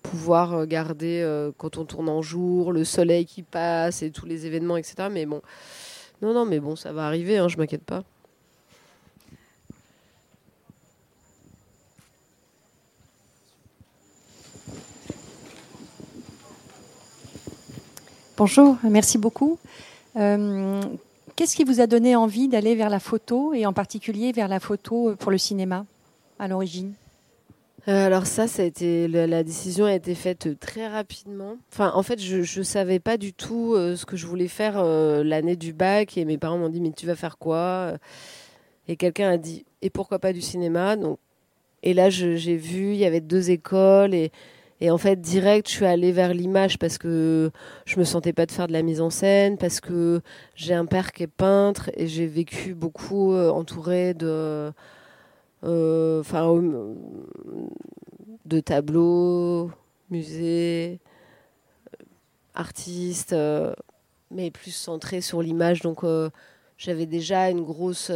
pouvoir 0.02 0.54
euh, 0.54 0.66
garder 0.66 1.20
euh, 1.22 1.52
quand 1.56 1.76
on 1.76 1.84
tourne 1.84 2.08
en 2.08 2.22
jour, 2.22 2.72
le 2.72 2.84
soleil 2.84 3.26
qui 3.26 3.42
passe 3.42 4.02
et 4.02 4.10
tous 4.10 4.26
les 4.26 4.46
événements, 4.46 4.76
etc. 4.76 5.08
Mais 5.10 5.26
bon, 5.26 5.42
non, 6.22 6.32
non, 6.32 6.44
mais 6.44 6.60
bon, 6.60 6.76
ça 6.76 6.92
va 6.92 7.06
arriver, 7.06 7.38
hein, 7.38 7.48
je 7.48 7.56
m'inquiète 7.58 7.84
pas. 7.84 8.02
Bonjour, 18.36 18.78
merci 18.84 19.18
beaucoup. 19.18 19.58
Euh, 20.16 20.80
qu'est-ce 21.36 21.54
qui 21.54 21.64
vous 21.64 21.82
a 21.82 21.86
donné 21.86 22.16
envie 22.16 22.48
d'aller 22.48 22.74
vers 22.74 22.88
la 22.88 22.98
photo 22.98 23.52
et 23.52 23.66
en 23.66 23.74
particulier 23.74 24.32
vers 24.32 24.48
la 24.48 24.60
photo 24.60 25.14
pour 25.18 25.30
le 25.30 25.36
cinéma? 25.36 25.84
À 26.40 26.48
l'origine 26.48 26.94
euh, 27.88 28.06
alors 28.06 28.26
ça, 28.26 28.46
ça 28.46 28.60
a 28.60 28.66
été 28.66 29.08
la, 29.08 29.42
décision 29.42 29.86
a 29.86 29.94
été 29.94 30.14
faite 30.14 30.60
très 30.60 30.86
rapidement. 30.86 31.56
Enfin, 31.72 31.92
en 31.94 32.02
fait, 32.02 32.20
je 32.20 32.58
ne 32.58 32.62
savais 32.62 32.98
pas 32.98 33.16
du 33.16 33.32
tout 33.32 33.72
euh, 33.74 33.96
ce 33.96 34.04
que 34.04 34.18
je 34.18 34.26
voulais 34.26 34.48
faire 34.48 34.74
euh, 34.76 35.24
l'année 35.24 35.56
du 35.56 35.72
bac 35.72 36.18
et 36.18 36.26
mes 36.26 36.36
parents 36.36 36.58
m'ont 36.58 36.68
dit 36.68 36.82
mais 36.82 36.92
tu 36.92 37.06
vas 37.06 37.16
faire 37.16 37.38
quoi 37.38 37.94
Et 38.86 38.96
quelqu'un 38.96 39.30
a 39.30 39.38
dit 39.38 39.64
et 39.80 39.88
pourquoi 39.88 40.18
pas 40.18 40.34
du 40.34 40.42
cinéma? 40.42 40.96
Donc 40.96 41.18
et 41.82 41.94
là, 41.94 42.10
j'ai 42.10 42.56
vu 42.56 42.92
il 42.92 42.98
y 42.98 43.06
avait 43.06 43.22
deux 43.22 43.50
écoles 43.50 44.14
et 44.14 44.30
et 44.82 44.90
en 44.90 44.96
fait, 44.98 45.20
direct, 45.20 45.68
je 45.68 45.74
suis 45.74 45.84
allée 45.84 46.10
vers 46.10 46.32
l'image 46.32 46.78
parce 46.78 46.96
que 46.96 47.50
je 47.84 47.98
me 47.98 48.04
sentais 48.04 48.32
pas 48.32 48.46
de 48.46 48.52
faire 48.52 48.66
de 48.66 48.72
la 48.72 48.82
mise 48.82 49.02
en 49.02 49.10
scène, 49.10 49.58
parce 49.58 49.78
que 49.80 50.22
j'ai 50.54 50.72
un 50.72 50.86
père 50.86 51.12
qui 51.12 51.24
est 51.24 51.26
peintre 51.26 51.90
et 51.94 52.06
j'ai 52.06 52.26
vécu 52.26 52.74
beaucoup 52.74 53.34
entouré 53.34 54.14
de 54.14 54.26
euh, 54.26 54.70
enfin, 55.62 56.62
de 58.46 58.60
tableaux, 58.60 59.70
musées, 60.10 60.98
artistes, 62.54 63.32
euh, 63.32 63.74
mais 64.30 64.50
plus 64.50 64.72
centré 64.72 65.20
sur 65.20 65.42
l'image. 65.42 65.80
Donc, 65.82 66.04
euh, 66.04 66.30
j'avais 66.78 67.06
déjà 67.06 67.50
une 67.50 67.62
grosse 67.62 68.10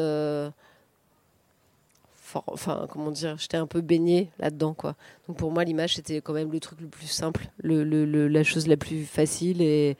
enfin 2.46 2.86
comment 2.90 3.10
dire 3.10 3.36
j'étais 3.38 3.56
un 3.56 3.66
peu 3.66 3.80
baignée 3.80 4.28
là-dedans 4.38 4.74
quoi. 4.74 4.96
Donc 5.28 5.36
pour 5.36 5.52
moi 5.52 5.62
l'image 5.64 5.94
c'était 5.94 6.20
quand 6.20 6.32
même 6.32 6.50
le 6.50 6.58
truc 6.58 6.80
le 6.80 6.88
plus 6.88 7.06
simple 7.06 7.48
le, 7.62 7.84
le, 7.84 8.28
la 8.28 8.42
chose 8.42 8.66
la 8.66 8.76
plus 8.76 9.04
facile 9.04 9.62
et 9.62 9.96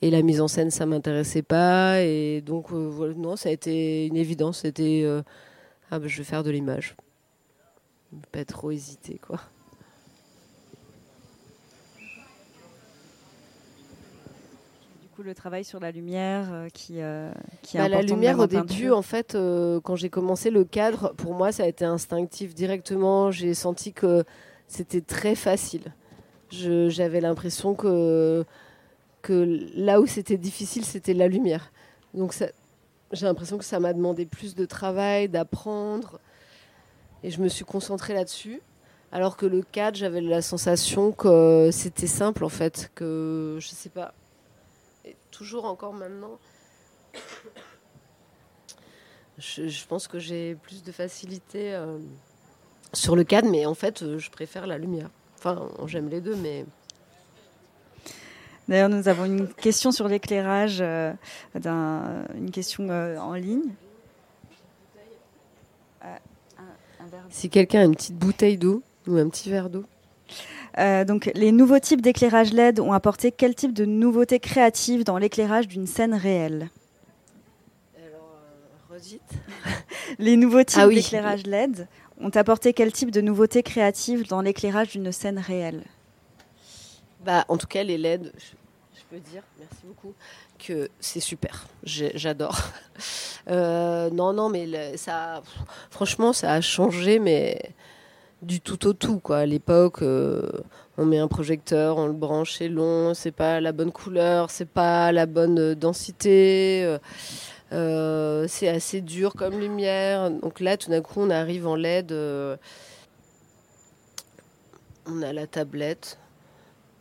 et 0.00 0.10
la 0.10 0.22
mise 0.22 0.40
en 0.40 0.48
scène 0.48 0.70
ça 0.70 0.86
m'intéressait 0.86 1.42
pas. 1.42 2.00
Et 2.00 2.40
donc 2.40 2.72
voilà, 2.72 3.14
non 3.14 3.36
ça 3.36 3.48
a 3.48 3.52
été 3.52 4.06
une 4.06 4.16
évidence. 4.16 4.60
C'était 4.60 5.04
ah 5.92 5.98
bah, 5.98 6.08
je 6.08 6.16
vais 6.16 6.24
faire 6.24 6.42
de 6.42 6.50
l'image. 6.50 6.96
Pas 8.32 8.46
trop 8.46 8.70
hésiter 8.70 9.18
quoi. 9.18 9.40
Du 15.02 15.08
coup, 15.14 15.22
le 15.22 15.34
travail 15.34 15.64
sur 15.64 15.80
la 15.80 15.90
lumière 15.90 16.48
euh, 16.50 16.68
qui, 16.72 17.02
euh, 17.02 17.30
qui 17.60 17.76
bah, 17.76 17.90
La 17.90 18.00
lumière 18.00 18.38
au 18.38 18.46
début, 18.46 18.90
en 18.90 19.02
fait, 19.02 19.34
euh, 19.34 19.80
quand 19.80 19.94
j'ai 19.94 20.08
commencé 20.08 20.48
le 20.48 20.64
cadre, 20.64 21.12
pour 21.18 21.34
moi, 21.34 21.52
ça 21.52 21.64
a 21.64 21.66
été 21.66 21.84
instinctif 21.84 22.54
directement. 22.54 23.30
J'ai 23.30 23.52
senti 23.52 23.92
que 23.92 24.24
c'était 24.68 25.02
très 25.02 25.34
facile. 25.34 25.92
J'avais 26.50 27.20
l'impression 27.20 27.74
que, 27.74 28.46
que 29.20 29.60
là 29.74 30.00
où 30.00 30.06
c'était 30.06 30.38
difficile, 30.38 30.86
c'était 30.86 31.12
la 31.12 31.28
lumière. 31.28 31.70
Donc 32.14 32.32
ça, 32.32 32.46
j'ai 33.12 33.26
l'impression 33.26 33.58
que 33.58 33.64
ça 33.64 33.78
m'a 33.78 33.92
demandé 33.92 34.26
plus 34.26 34.54
de 34.54 34.64
travail, 34.64 35.28
d'apprendre. 35.28 36.18
Et 37.22 37.30
je 37.30 37.40
me 37.40 37.48
suis 37.48 37.64
concentrée 37.64 38.14
là-dessus. 38.14 38.60
Alors 39.12 39.36
que 39.36 39.44
le 39.44 39.62
cadre, 39.62 39.96
j'avais 39.96 40.22
la 40.22 40.40
sensation 40.40 41.12
que 41.12 41.68
c'était 41.70 42.06
simple 42.06 42.44
en 42.44 42.48
fait, 42.48 42.90
que 42.94 43.58
je 43.60 43.68
sais 43.68 43.90
pas. 43.90 44.14
Et 45.04 45.16
toujours 45.30 45.66
encore 45.66 45.92
maintenant, 45.92 46.38
je, 49.38 49.86
pense 49.86 50.08
que 50.08 50.18
j'ai 50.18 50.54
plus 50.54 50.82
de 50.82 50.92
facilité 50.92 51.74
euh, 51.74 51.98
sur 52.94 53.14
le 53.14 53.24
cadre, 53.24 53.50
mais 53.50 53.66
en 53.66 53.74
fait, 53.74 54.18
je 54.18 54.30
préfère 54.30 54.66
la 54.66 54.78
lumière. 54.78 55.10
Enfin, 55.36 55.68
j'aime 55.86 56.08
les 56.08 56.22
deux, 56.22 56.36
mais 56.36 56.64
D'ailleurs, 58.68 58.88
nous 58.88 59.08
avons 59.08 59.24
une 59.24 59.48
question 59.48 59.90
sur 59.90 60.08
l'éclairage, 60.08 60.78
euh, 60.80 61.12
une 61.54 62.50
question 62.50 62.88
euh, 62.90 63.18
en 63.18 63.34
ligne. 63.34 63.70
Euh, 66.04 66.08
si 67.28 67.50
quelqu'un 67.50 67.80
a 67.80 67.84
une 67.84 67.94
petite 67.94 68.16
bouteille 68.16 68.56
d'eau 68.56 68.82
ou 69.06 69.16
un 69.16 69.28
petit 69.28 69.50
verre 69.50 69.68
d'eau. 69.68 69.84
donc, 70.78 71.30
les 71.34 71.50
nouveaux 71.50 71.80
types 71.80 72.00
d'éclairage 72.00 72.52
LED 72.52 72.78
ont 72.78 72.92
apporté 72.92 73.32
quel 73.32 73.54
type 73.54 73.72
de 73.72 73.84
nouveautés 73.84 74.38
créatives 74.38 75.04
dans 75.04 75.18
l'éclairage 75.18 75.66
d'une 75.66 75.86
scène 75.86 76.14
réelle? 76.14 76.70
Alors, 77.96 79.00
Les 80.18 80.36
nouveaux 80.36 80.62
types 80.62 80.80
ah 80.82 80.88
d'éclairage 80.88 81.46
LED 81.46 81.88
ont 82.20 82.30
apporté 82.30 82.72
quel 82.72 82.92
type 82.92 83.10
de 83.10 83.20
nouveautés 83.20 83.64
créatives 83.64 84.28
dans 84.28 84.40
l'éclairage 84.40 84.90
d'une 84.90 85.10
scène 85.10 85.38
réelle? 85.38 85.82
Bah, 87.24 87.44
en 87.48 87.56
tout 87.56 87.66
cas, 87.66 87.82
les 87.82 87.98
LED, 87.98 88.32
je, 88.36 89.00
peux 89.10 89.20
dire, 89.20 89.42
merci 89.58 89.82
beaucoup, 89.84 90.14
que 90.58 90.88
c'est 91.00 91.20
super. 91.20 91.66
J'adore. 91.84 92.58
Euh, 93.50 94.08
non, 94.10 94.32
non, 94.32 94.48
mais 94.48 94.96
ça, 94.96 95.42
franchement, 95.90 96.32
ça 96.32 96.52
a 96.52 96.60
changé, 96.60 97.18
mais 97.18 97.60
du 98.40 98.60
tout 98.60 98.86
au 98.86 98.92
tout. 98.92 99.18
Quoi. 99.18 99.38
À 99.38 99.46
l'époque, 99.46 100.00
euh, 100.02 100.48
on 100.96 101.04
met 101.04 101.18
un 101.18 101.26
projecteur, 101.26 101.96
on 101.98 102.06
le 102.06 102.12
branche, 102.12 102.54
c'est 102.56 102.68
long, 102.68 103.14
c'est 103.14 103.32
pas 103.32 103.60
la 103.60 103.72
bonne 103.72 103.90
couleur, 103.90 104.48
c'est 104.48 104.68
pas 104.68 105.10
la 105.10 105.26
bonne 105.26 105.74
densité. 105.74 106.98
Euh, 107.72 108.46
c'est 108.46 108.68
assez 108.68 109.00
dur 109.00 109.34
comme 109.34 109.58
lumière. 109.58 110.30
Donc 110.30 110.60
là, 110.60 110.76
tout 110.76 110.90
d'un 110.90 111.02
coup, 111.02 111.18
on 111.18 111.30
arrive 111.30 111.66
en 111.66 111.74
LED. 111.74 112.12
on 115.06 115.20
a 115.20 115.32
la 115.32 115.48
tablette, 115.48 116.16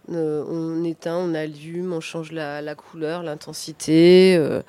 euh, 0.09 0.43
on 0.49 0.83
éteint, 0.83 1.17
on 1.17 1.33
allume, 1.33 1.93
on 1.93 1.99
change 1.99 2.31
la, 2.31 2.75
couleur, 2.75 3.23
l'intensité. 3.23 4.35
Euh, 4.37 4.61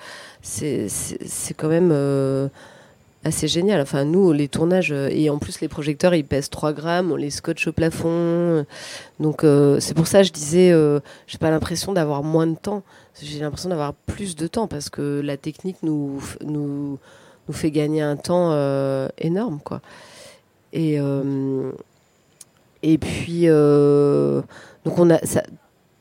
c'est 0.42 1.54
quand 1.56 1.68
même 1.68 1.90
euh, 1.92 2.48
assez 3.24 3.48
génial. 3.48 3.80
Enfin, 3.80 4.04
nous, 4.04 4.32
les 4.32 4.48
tournages, 4.48 4.92
et 4.92 5.30
en 5.30 5.38
plus, 5.38 5.60
les 5.60 5.68
projecteurs, 5.68 6.14
ils 6.14 6.24
pèsent 6.24 6.50
3 6.50 6.72
grammes, 6.72 7.12
on 7.12 7.16
les 7.16 7.30
scotche 7.30 7.66
au 7.66 7.72
plafond. 7.72 8.66
Donc, 9.20 9.44
c'est 9.80 9.94
pour 9.94 10.06
ça 10.06 10.20
que 10.20 10.28
je 10.28 10.32
disais, 10.32 10.72
j'ai 11.26 11.38
pas 11.38 11.50
l'impression 11.50 11.92
d'avoir 11.92 12.22
moins 12.22 12.46
de 12.46 12.56
temps. 12.56 12.82
J'ai 13.20 13.40
l'impression 13.40 13.68
d'avoir 13.68 13.94
plus 13.94 14.36
de 14.36 14.46
temps 14.46 14.66
parce 14.66 14.88
que 14.90 15.20
la 15.22 15.36
technique 15.36 15.76
nous, 15.82 16.22
nous, 16.44 16.98
nous 17.48 17.54
fait 17.54 17.70
gagner 17.70 18.02
un 18.02 18.16
temps 18.16 18.52
énorme, 19.18 19.60
quoi. 19.64 19.80
Et, 20.74 20.98
et 22.82 22.98
puis, 22.98 23.48
donc 24.84 24.98
on 24.98 25.10
a, 25.10 25.18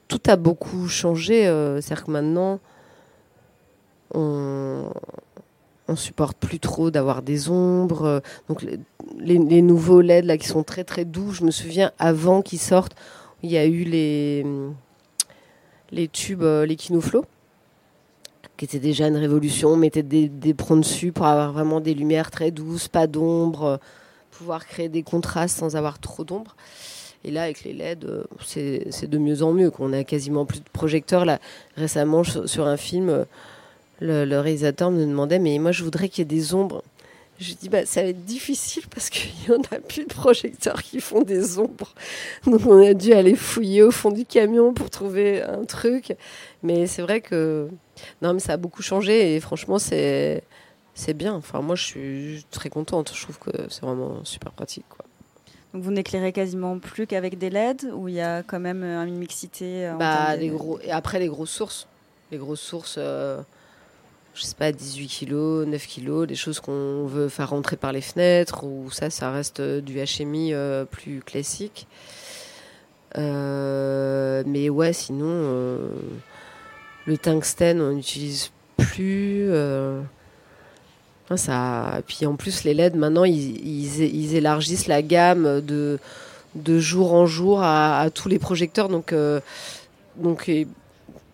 tout 0.08 0.22
a 0.28 0.36
beaucoup 0.36 0.88
changé. 0.88 1.48
euh, 1.48 1.82
C'est-à-dire 1.82 2.06
que 2.06 2.12
maintenant, 2.12 2.60
on, 4.14 4.90
supporte 5.96 6.38
plus 6.38 6.60
trop 6.60 6.90
d'avoir 6.90 7.22
des 7.22 7.50
ombres. 7.50 8.06
euh, 8.06 8.20
Donc 8.48 8.66
les, 9.20 9.62
nouveaux 9.62 10.00
LED 10.00 10.24
là 10.26 10.38
qui 10.38 10.48
sont 10.48 10.64
très 10.64 10.86
très 10.86 11.04
doux. 11.04 11.32
Je 11.32 11.44
me 11.44 11.52
souviens 11.52 11.92
avant 12.00 12.42
qu'ils 12.42 12.60
sortent, 12.60 12.96
il 13.44 13.52
y 13.52 13.58
a 13.58 13.66
eu 13.66 13.84
les 13.84 14.46
les 15.92 16.08
tubes, 16.08 16.44
euh, 16.44 16.66
les 16.66 16.78
Kinoflow, 16.78 17.26
qui 18.56 18.66
étaient 18.66 18.80
déjà 18.80 19.08
une 19.08 19.18
révolution. 19.18 19.70
On 19.70 19.76
mettait 19.78 20.04
des, 20.04 20.30
des 20.30 20.54
pronts 20.54 20.78
dessus 20.78 21.12
pour 21.12 21.26
avoir 21.26 21.52
vraiment 21.52 21.82
des 21.82 21.94
lumières 21.94 22.32
très 22.32 22.52
douces, 22.52 22.88
pas 22.88 23.08
d'ombre, 23.08 23.64
euh, 23.64 23.78
pouvoir 24.32 24.66
créer 24.66 24.88
des 24.88 25.04
contrastes 25.04 25.58
sans 25.58 25.76
avoir 25.76 26.00
trop 26.00 26.24
d'ombre. 26.24 26.56
Et 27.24 27.32
là, 27.32 27.44
avec 27.44 27.64
les 27.64 27.74
LED, 27.74 28.06
euh, 28.06 28.24
c'est 28.40 29.10
de 29.10 29.18
mieux 29.18 29.44
en 29.44 29.54
mieux. 29.54 29.70
qu'on 29.70 29.94
a 29.94 30.04
quasiment 30.04 30.46
plus 30.46 30.60
de 30.60 30.70
projecteurs. 30.74 31.26
Là, 31.26 31.40
récemment, 31.76 32.24
sur, 32.24 32.68
un 32.68 32.78
film, 32.78 33.10
euh, 33.10 33.26
le, 34.00 34.40
réalisateur 34.40 34.92
me 34.92 35.06
demandait, 35.06 35.40
mais 35.40 35.58
moi, 35.60 35.72
je 35.72 35.84
voudrais 35.84 36.10
qu'il 36.10 36.20
y 36.20 36.24
ait 36.24 36.26
des 36.26 36.54
ombres. 36.54 36.84
Je 37.40 37.54
dis, 37.54 37.70
bah, 37.70 37.86
ça 37.86 38.04
va 38.04 38.10
être 38.10 38.26
difficile 38.26 38.84
parce 38.94 39.10
qu'il 39.10 39.32
n'y 39.48 39.56
en 39.56 39.62
a 39.72 39.80
plus 39.80 40.04
de 40.06 40.14
projecteurs 40.14 40.82
qui 40.84 41.00
font 41.00 41.22
des 41.22 41.58
ombres. 41.58 41.94
Donc, 42.46 42.66
on 42.66 42.78
a 42.78 42.94
dû 42.94 43.14
aller 43.14 43.36
fouiller 43.36 43.84
au 43.84 43.92
fond 43.92 44.12
du 44.12 44.26
camion 44.26 44.74
pour 44.74 44.90
trouver 44.90 45.42
un 45.44 45.66
truc. 45.66 46.14
Mais 46.64 46.88
c'est 46.88 47.02
vrai 47.02 47.22
que, 47.22 47.68
non, 48.22 48.34
mais 48.34 48.40
ça 48.40 48.54
a 48.54 48.58
beaucoup 48.58 48.84
changé 48.84 49.36
et 49.36 49.40
franchement, 49.40 49.80
c'est, 49.80 50.44
c'est 50.94 51.14
bien. 51.14 51.34
Enfin, 51.34 51.62
moi, 51.62 51.76
je 51.76 51.84
suis 51.84 52.46
très 52.52 52.70
contente. 52.70 53.12
Je 53.16 53.24
trouve 53.24 53.40
que 53.40 53.52
c'est 53.70 53.82
vraiment 53.82 54.24
super 54.24 54.52
pratique. 54.52 54.86
Donc 55.74 55.84
vous 55.84 55.92
n'éclairez 55.92 56.34
quasiment 56.34 56.80
plus 56.80 57.08
qu'avec 57.08 57.38
des 57.38 57.50
LED 57.50 57.92
ou 57.94 58.08
il 58.10 58.16
y 58.16 58.22
a 58.22 58.44
quand 58.44 58.60
même 58.60 58.84
euh, 58.84 59.06
une 59.06 59.18
mixité 59.18 59.86
euh, 59.88 59.94
en 59.94 59.98
Bah, 59.98 60.26
termes 60.28 60.36
de- 60.38 60.42
les 60.42 60.50
gros... 60.50 60.80
Et 60.84 60.92
après, 60.92 61.20
les 61.20 61.28
grosses 61.28 61.52
sources. 61.52 61.88
Les 62.32 62.38
grosses 62.38 62.60
sources, 62.62 62.96
euh, 62.98 63.42
je 64.36 64.42
sais 64.44 64.56
pas, 64.56 64.72
18 64.72 65.08
kilos, 65.08 65.66
9 65.68 65.86
kilos, 65.88 66.28
des 66.28 66.36
choses 66.36 66.60
qu'on 66.60 67.06
veut 67.06 67.30
faire 67.30 67.50
rentrer 67.52 67.78
par 67.78 67.92
les 67.94 68.02
fenêtres, 68.02 68.64
ou 68.66 68.90
ça, 68.92 69.10
ça 69.10 69.32
reste 69.32 69.60
euh, 69.62 69.80
du 69.82 69.96
HMI 70.04 70.54
euh, 70.54 70.84
plus 70.86 71.22
classique. 71.22 71.88
Euh, 73.18 74.44
mais 74.46 74.70
ouais, 74.70 74.94
sinon, 74.94 75.80
le 77.06 77.18
tungstène, 77.18 77.82
on 77.82 77.92
n'utilise 77.94 78.52
plus. 78.78 79.50
Hein, 81.32 81.38
ça... 81.38 82.02
Puis 82.08 82.26
en 82.26 82.36
plus, 82.36 82.64
les 82.64 82.74
LED, 82.74 82.96
maintenant, 82.96 83.24
ils, 83.24 83.58
ils, 83.66 84.04
ils 84.04 84.36
élargissent 84.36 84.88
la 84.88 85.02
gamme 85.02 85.62
de, 85.62 85.98
de 86.56 86.80
jour 86.80 87.14
en 87.14 87.26
jour 87.26 87.62
à, 87.64 88.00
à 88.00 88.10
tous 88.10 88.28
les 88.30 88.40
projecteurs. 88.40 88.90
Donc, 88.90 89.14
euh, 89.14 89.40
donc 90.18 90.52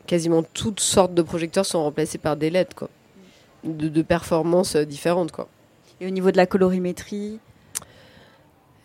quasiment 0.05 0.43
toutes 0.43 0.79
sortes 0.79 1.13
de 1.13 1.21
projecteurs 1.21 1.65
sont 1.65 1.83
remplacés 1.83 2.17
par 2.17 2.35
des 2.37 2.49
LED, 2.49 2.73
quoi. 2.73 2.89
De, 3.63 3.89
de 3.89 4.01
performances 4.01 4.75
différentes, 4.77 5.31
quoi. 5.31 5.47
Et 5.99 6.07
au 6.07 6.11
niveau 6.11 6.31
de 6.31 6.37
la 6.37 6.45
colorimétrie, 6.45 7.39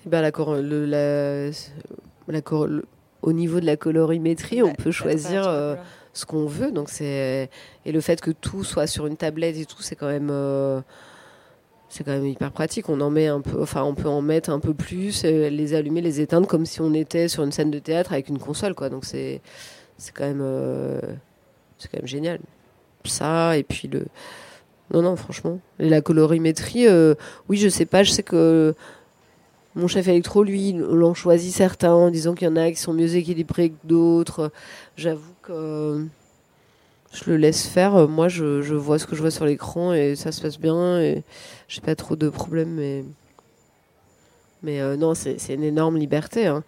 Et 0.05 0.09
ben, 0.09 0.21
la, 0.23 0.33
cor- 0.33 0.57
le- 0.57 0.87
la- 0.87 1.51
la 2.27 2.41
cor- 2.41 2.67
le- 2.67 2.85
au 3.21 3.33
niveau 3.33 3.61
de 3.61 3.67
la 3.67 3.77
colorimétrie, 3.77 4.63
on 4.63 4.73
peut 4.75 4.91
choisir 4.91 5.47
ce 6.13 6.27
qu'on 6.27 6.47
veut. 6.47 6.73
Donc 6.73 6.91
et 7.01 7.49
le 7.87 8.01
fait 8.01 8.21
que 8.21 8.31
tout 8.31 8.65
soit 8.65 8.87
sur 8.87 9.07
une 9.07 9.17
tablette 9.17 9.57
et 9.57 9.65
tout, 9.67 9.83
c'est 9.83 9.97
quand 9.97 10.09
même 10.09 10.31
euh, 10.31 10.81
c'est 11.89 12.05
quand 12.05 12.13
même 12.13 12.27
hyper 12.27 12.53
pratique. 12.53 12.89
On 12.89 13.01
en 13.01 13.11
met 13.11 13.27
un 13.29 13.41
peu, 13.41 13.63
enfin 13.63 13.83
on 13.85 13.95
peut 13.95 14.09
en 14.09 14.23
mettre 14.23 14.51
un 14.51 14.61
peu 14.61 14.75
plus, 14.75 15.23
euh, 15.25 15.49
les 15.49 15.75
allumer, 15.75 16.01
les 16.01 16.21
éteindre 16.21 16.47
comme 16.47 16.67
si 16.67 16.81
on 16.81 16.95
était 16.95 17.29
sur 17.29 17.43
une 17.45 17.53
scène 17.53 17.71
de 17.71 17.79
théâtre 17.79 18.13
avec 18.13 18.29
une 18.29 18.39
console, 18.39 18.75
quoi. 18.75 18.89
Donc 18.89 19.05
c'est 19.05 19.41
c'est 19.99 20.13
quand 20.13 20.27
même 20.27 20.43
euh, 20.43 21.01
c'est 21.79 21.91
quand 21.91 21.99
même 21.99 22.09
génial. 22.09 22.41
Ça 23.05 23.57
et 23.57 23.65
puis 23.65 23.89
le 23.89 24.07
non 24.93 25.03
non 25.03 25.17
franchement 25.17 25.59
la 25.79 26.01
colorimétrie, 26.01 26.87
oui 27.49 27.57
je 27.57 27.69
sais 27.69 27.87
pas, 27.87 28.03
je 28.03 28.11
sais 28.13 28.23
que 28.23 28.75
mon 29.75 29.89
chef 29.89 30.07
électro, 30.09 30.43
lui, 30.43 30.73
l'en 30.73 31.15
choisit 31.15 31.53
certains 31.55 31.93
en 31.95 32.11
disant 32.11 32.35
qu'il 32.35 32.47
y 32.47 32.51
en 32.51 32.57
a 32.57 32.71
qui 32.71 32.77
sont 32.77 32.93
mieux 32.93 33.15
équilibrés 33.17 33.71
que 33.71 33.87
d'autres. 33.87 34.53
J'avoue 34.97 35.33
que 35.43 35.53
euh, 35.53 36.05
je 37.13 37.31
le 37.31 37.37
laisse 37.39 37.67
faire. 37.67 38.09
Moi, 38.09 38.29
je, 38.29 38.61
je 38.63 38.75
vois 38.75 38.99
ce 38.99 39.07
que 39.07 39.17
je 39.17 39.21
vois 39.23 39.31
sur 39.31 39.47
l'écran 39.47 39.93
et 39.95 40.15
ça 40.17 40.31
se 40.31 40.43
passe 40.43 40.59
bien 40.59 41.01
et 41.01 41.23
j'ai 41.69 41.81
pas 41.81 41.95
trop 41.95 42.17
de 42.17 42.29
problèmes. 42.29 42.75
Mais, 42.75 43.05
mais 44.63 44.81
euh, 44.81 44.97
non, 44.97 45.15
c'est 45.15 45.39
c'est 45.39 45.55
une 45.55 45.65
énorme 45.65 45.97
liberté. 45.97 46.47
hein. 46.47 46.63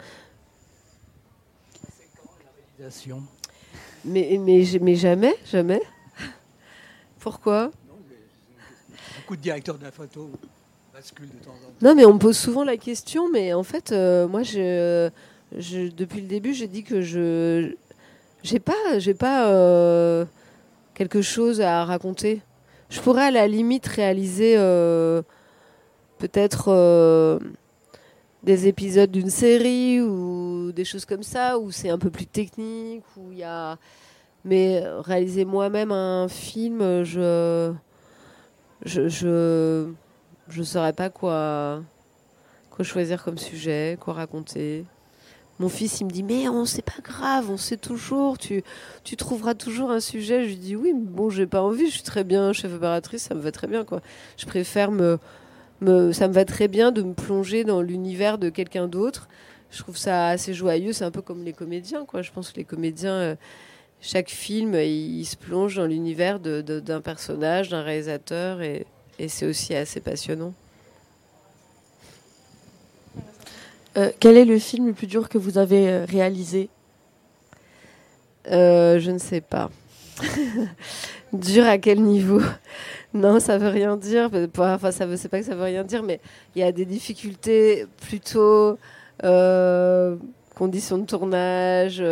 Réalisation. 2.79 3.23
Mais, 4.05 4.39
mais, 4.41 4.65
mais 4.81 4.95
jamais, 4.95 5.35
jamais. 5.51 5.83
Pourquoi? 7.21 7.71
Beaucoup 9.17 9.37
de 9.37 9.41
directeurs 9.41 9.79
de 9.79 9.85
la 9.85 9.93
photo 9.93 10.31
Non, 11.83 11.95
mais 11.95 12.05
on 12.05 12.15
me 12.15 12.19
pose 12.19 12.37
souvent 12.37 12.65
la 12.65 12.77
question, 12.77 13.31
mais 13.31 13.53
en 13.53 13.63
fait, 13.63 13.93
euh, 13.93 14.29
moi, 14.29 14.43
je, 14.43 15.11
depuis 15.91 16.21
le 16.21 16.27
début, 16.27 16.55
j'ai 16.55 16.69
dit 16.69 16.85
que 16.85 17.01
je 17.01 17.75
j'ai 18.43 18.59
pas, 18.59 18.73
pas 19.19 19.49
euh, 19.49 20.25
quelque 20.95 21.23
chose 21.23 21.61
à 21.61 21.85
raconter. 21.85 22.43
Je 22.91 23.01
pourrais 23.01 23.25
à 23.25 23.31
la 23.31 23.47
limite 23.47 23.87
réaliser 23.87 24.55
euh, 24.57 25.23
peut-être 26.19 27.41
des 28.43 28.69
épisodes 28.69 29.11
d'une 29.11 29.31
série 29.31 30.01
ou 30.03 30.71
des 30.73 30.85
choses 30.85 31.07
comme 31.07 31.23
ça 31.23 31.59
où 31.59 31.71
c'est 31.71 31.89
un 31.89 31.99
peu 31.99 32.11
plus 32.11 32.27
technique 32.27 33.03
où 33.17 33.33
il 33.33 33.39
y 33.39 33.45
a 33.45 33.79
mais 34.45 34.83
réaliser 34.99 35.47
moi-même 35.47 35.91
un 35.91 36.29
film 36.29 37.03
je 37.03 37.73
je 40.49 40.63
saurais 40.63 40.93
pas 40.93 41.11
quoi 41.11 41.83
choisir 42.81 43.23
comme 43.23 43.39
sujet 43.39 43.97
quoi 44.01 44.15
raconter 44.15 44.85
mon 45.61 45.69
fils 45.69 46.01
il 46.01 46.07
me 46.07 46.11
dit 46.11 46.25
mais 46.25 46.49
on 46.49 46.65
c'est 46.65 46.83
pas 46.83 47.01
grave 47.03 47.49
on 47.49 47.57
sait 47.57 47.77
toujours 47.77 48.37
tu 48.37 48.65
tu 49.05 49.17
trouveras 49.17 49.55
toujours 49.55 49.93
un 49.93 50.01
sujet 50.01 50.43
je 50.43 50.49
lui 50.49 50.57
dis 50.57 50.75
oui 50.75 50.93
mais 50.93 51.07
bon 51.07 51.31
j'ai 51.31 51.47
pas 51.47 51.63
envie 51.63 51.87
je 51.87 51.93
suis 51.93 52.03
très 52.03 52.25
bien 52.25 52.53
chef 52.53 52.75
opératrice 52.75 53.23
ça 53.23 53.35
me 53.35 53.41
va 53.41 53.53
très 53.53 53.69
bien 53.69 53.85
quoi 53.85 54.01
je 54.37 54.47
préfère 54.47 54.91
me 54.91 55.19
ça 56.13 56.29
me 56.29 56.33
va 56.33 56.45
très 56.45 56.69
bien 56.69 56.93
de 56.93 57.03
me 57.03 57.15
plonger 57.15 57.65
dans 57.65 57.83
l'univers 57.83 58.39
de 58.39 58.49
quelqu'un 58.49 58.89
d'autre. 58.89 59.29
Je 59.71 59.83
trouve 59.83 59.97
ça 59.97 60.29
assez 60.29 60.55
joyeux. 60.55 60.93
C'est 60.93 61.05
un 61.05 61.11
peu 61.11 61.23
comme 61.23 61.45
les 61.45 61.53
comédiens, 61.53 62.05
quoi. 62.05 62.23
Je 62.23 62.31
pense 62.31 62.53
que 62.53 62.57
les 62.57 62.65
comédiens, 62.65 63.15
euh, 63.15 63.35
chaque 64.01 64.31
film, 64.31 64.75
ils, 64.75 65.21
ils 65.21 65.25
se 65.25 65.37
plongent 65.37 65.77
dans 65.77 65.87
l'univers 65.87 66.39
d'un 66.41 67.01
personnage, 67.01 67.71
d'un 67.71 67.83
réalisateur, 67.83 68.63
et, 68.63 68.87
et 69.19 69.29
c'est 69.29 69.47
aussi 69.47 69.75
assez 69.75 70.01
passionnant. 70.01 70.53
Euh, 73.97 74.11
quel 74.19 74.37
est 74.37 74.45
le 74.45 74.59
film 74.59 74.89
le 74.89 74.93
plus 74.93 75.07
dur 75.07 75.29
que 75.29 75.39
vous 75.39 75.57
avez 75.59 75.89
euh, 75.89 76.05
réalisé? 76.05 76.69
Euh, 78.51 78.99
je 78.99 79.11
ne 79.11 79.19
sais 79.19 79.41
pas. 79.41 79.71
Dur 81.33 81.65
à 81.65 81.79
quel 81.79 82.03
niveau? 82.03 82.41
Non, 83.13 83.39
ça 83.41 83.59
veut 83.59 83.69
rien 83.69 83.97
dire. 83.97 84.31
Enfin, 84.59 84.91
ça 84.91 85.07
veut, 85.07 85.17
c'est 85.17 85.29
pas 85.29 85.39
que 85.39 85.47
ça 85.47 85.55
veut 85.55 85.65
rien 85.65 85.85
dire, 85.85 86.03
mais 86.03 86.21
il 86.55 86.61
y 86.61 86.65
a 86.65 86.73
des 86.73 86.85
difficultés 86.85 87.87
plutôt 88.03 88.79
euh, 89.23 90.17
conditions 90.57 90.99
de 90.99 91.07
tournage, 91.07 92.03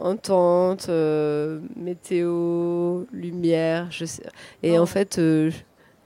entente, 0.00 0.86
euh, 0.88 1.60
météo, 1.76 3.04
lumière. 3.12 3.88
Je 3.90 4.04
sais. 4.04 4.22
Et 4.62 4.78
Oh. 4.78 4.82
en 4.82 4.86
fait, 4.86 5.18
euh, 5.18 5.50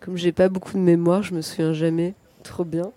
comme 0.00 0.16
j'ai 0.16 0.32
pas 0.32 0.48
beaucoup 0.48 0.72
de 0.74 0.78
mémoire, 0.82 1.22
je 1.22 1.34
me 1.34 1.42
souviens 1.42 1.72
jamais 1.72 2.14
trop 2.42 2.64
bien. 2.64 2.90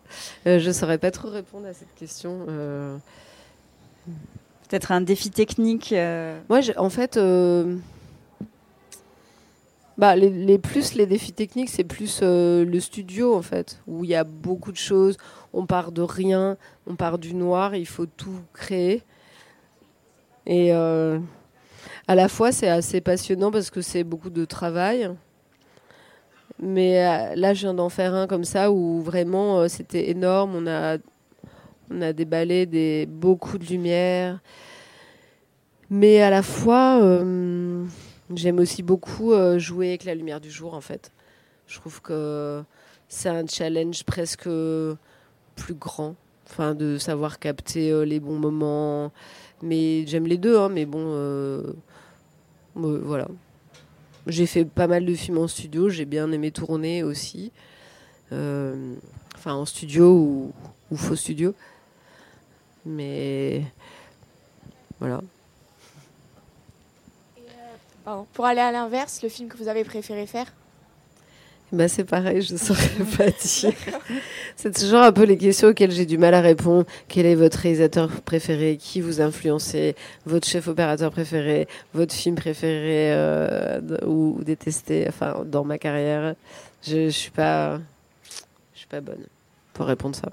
Euh, 0.48 0.60
je 0.60 0.72
saurais 0.72 0.98
pas 0.98 1.12
trop 1.12 1.30
répondre 1.30 1.68
à 1.68 1.74
cette 1.74 1.93
question. 1.96 2.46
Euh, 2.50 2.98
peut-être 4.68 4.91
un 4.91 5.02
défi 5.02 5.30
technique. 5.30 5.93
euh, 5.93 6.39
moi, 6.50 6.60
en 6.78 6.89
fait, 6.89 7.20
bah, 9.98 10.16
les, 10.16 10.30
les 10.30 10.58
plus 10.58 10.96
les 10.96 11.06
défis 11.06 11.32
techniques, 11.34 11.70
c'est 11.70 11.84
plus 11.84 12.22
le 12.22 12.80
studio, 12.80 13.36
en 13.36 13.41
fait, 13.41 13.80
où 13.88 14.04
il 14.04 14.10
y 14.10 14.16
a 14.16 14.24
beaucoup 14.24 14.72
de 14.72 14.78
choses. 14.78 15.18
On 15.54 15.66
part 15.66 15.91
de 15.91 16.02
rien, 16.02 16.58
on 16.88 16.96
part 16.96 17.18
du 17.18 17.34
noir, 17.34 17.76
il 17.76 17.86
faut 17.86 18.06
tout 18.06 18.39
créer. 18.54 19.04
Et 20.46 20.74
euh, 20.74 21.20
à 22.08 22.16
la 22.16 22.28
fois, 22.28 22.52
c'est 22.52 22.70
assez 22.70 23.02
passionnant 23.02 23.52
parce 23.52 23.70
que 23.70 23.82
c'est 23.82 24.04
beaucoup 24.04 24.30
de 24.30 24.46
travail. 24.46 25.10
Mais 26.60 27.06
euh, 27.06 27.36
là, 27.36 27.54
je 27.54 27.62
viens 27.62 27.74
d'en 27.74 27.89
faire 27.89 28.14
un 28.14 28.28
comme 28.28 28.43
ça 28.43 28.72
où 28.72 29.02
vraiment 29.02 29.60
euh, 29.60 29.68
c'était 29.68 30.10
énorme. 30.10 30.56
On 30.56 30.68
a, 30.68 30.98
on 31.91 32.02
a 32.02 32.14
déballé 32.14 32.66
des, 32.66 33.06
beaucoup 33.06 33.58
de 33.58 33.66
lumière. 33.66 34.39
Mais 35.89 36.22
à 36.22 36.30
la 36.30 36.41
fois, 36.41 37.00
j'aime 38.34 38.58
aussi 38.58 38.82
beaucoup 38.82 39.34
jouer 39.60 39.89
avec 39.89 40.04
la 40.04 40.16
lumière 40.16 40.41
du 40.41 40.50
jour, 40.50 40.74
en 40.74 40.82
fait. 40.82 41.12
Je 41.68 41.80
trouve 41.80 42.02
que 42.02 42.64
c'est 43.08 43.30
un 43.30 43.46
challenge 43.46 44.04
presque 44.04 44.50
plus 45.56 45.76
grand. 45.76 46.16
Enfin, 46.48 46.76
de 46.76 46.98
savoir 46.98 47.39
capter 47.39 47.91
euh, 47.91 48.06
les 48.06 48.20
bons 48.20 48.38
moments. 48.38 49.12
Mais 49.62 50.06
j'aime 50.06 50.28
les 50.28 50.38
deux, 50.38 50.58
hein, 50.58 50.70
mais 50.70 50.86
bon, 50.86 51.04
euh, 51.08 51.74
euh, 52.78 53.02
voilà. 53.04 53.28
J'ai 54.28 54.46
fait 54.46 54.66
pas 54.66 54.88
mal 54.88 55.06
de 55.06 55.14
films 55.14 55.39
en 55.39 55.48
studio, 55.48 55.89
j'ai 55.89 56.06
bien 56.06 56.32
aimé 56.32 56.52
tourner 56.52 57.04
aussi. 57.04 57.52
Enfin, 58.32 59.54
en 59.54 59.66
studio 59.66 60.52
ou, 60.91 60.96
faux 60.96 61.16
studio. 61.16 61.54
Mais 62.86 63.64
voilà. 65.00 65.22
Pour 68.34 68.46
aller 68.46 68.62
à 68.62 68.72
l'inverse, 68.72 69.22
le 69.24 69.30
film 69.30 69.48
que 69.50 69.58
vous 69.58 69.68
avez 69.68 69.84
préféré 69.84 70.28
faire? 70.28 70.52
Bah 71.76 71.89
c'est 71.89 72.05
pareil, 72.05 72.41
je 72.41 72.53
ne 72.53 72.57
saurais 72.67 72.88
pas 73.17 73.30
dire. 73.32 73.73
C'est 74.55 74.73
toujours 74.73 75.01
un 75.01 75.11
peu 75.11 75.23
les 75.23 75.38
questions 75.38 75.67
auxquelles 75.67 75.91
j'ai 75.91 76.05
du 76.05 76.17
mal 76.17 76.34
à 76.34 76.39
répondre. 76.39 76.86
Quel 77.09 77.26
est 77.26 77.36
votre 77.36 77.59
réalisateur 77.59 78.09
préféré? 78.21 78.78
Qui 78.78 79.01
vous 79.01 79.19
a 79.19 79.26
influencé 79.26 79.93
Votre 80.26 80.47
chef 80.47 80.69
opérateur 80.69 81.11
préféré? 81.11 81.67
Votre 81.93 82.13
film 82.13 82.38
préféré 82.38 83.11
euh, 83.11 83.82
ou, 84.05 84.38
ou 84.39 84.43
détesté? 84.45 85.05
Enfin, 85.09 85.43
dans 85.45 85.65
ma 85.65 85.78
carrière, 85.78 86.36
je, 86.82 87.07
je 87.07 87.09
suis 87.09 87.32
pas, 87.32 87.82
je 88.73 88.80
suis 88.80 88.88
pas 88.88 89.01
bonne 89.01 89.26
pour 89.73 89.86
répondre 89.88 90.15
ça. 90.15 90.30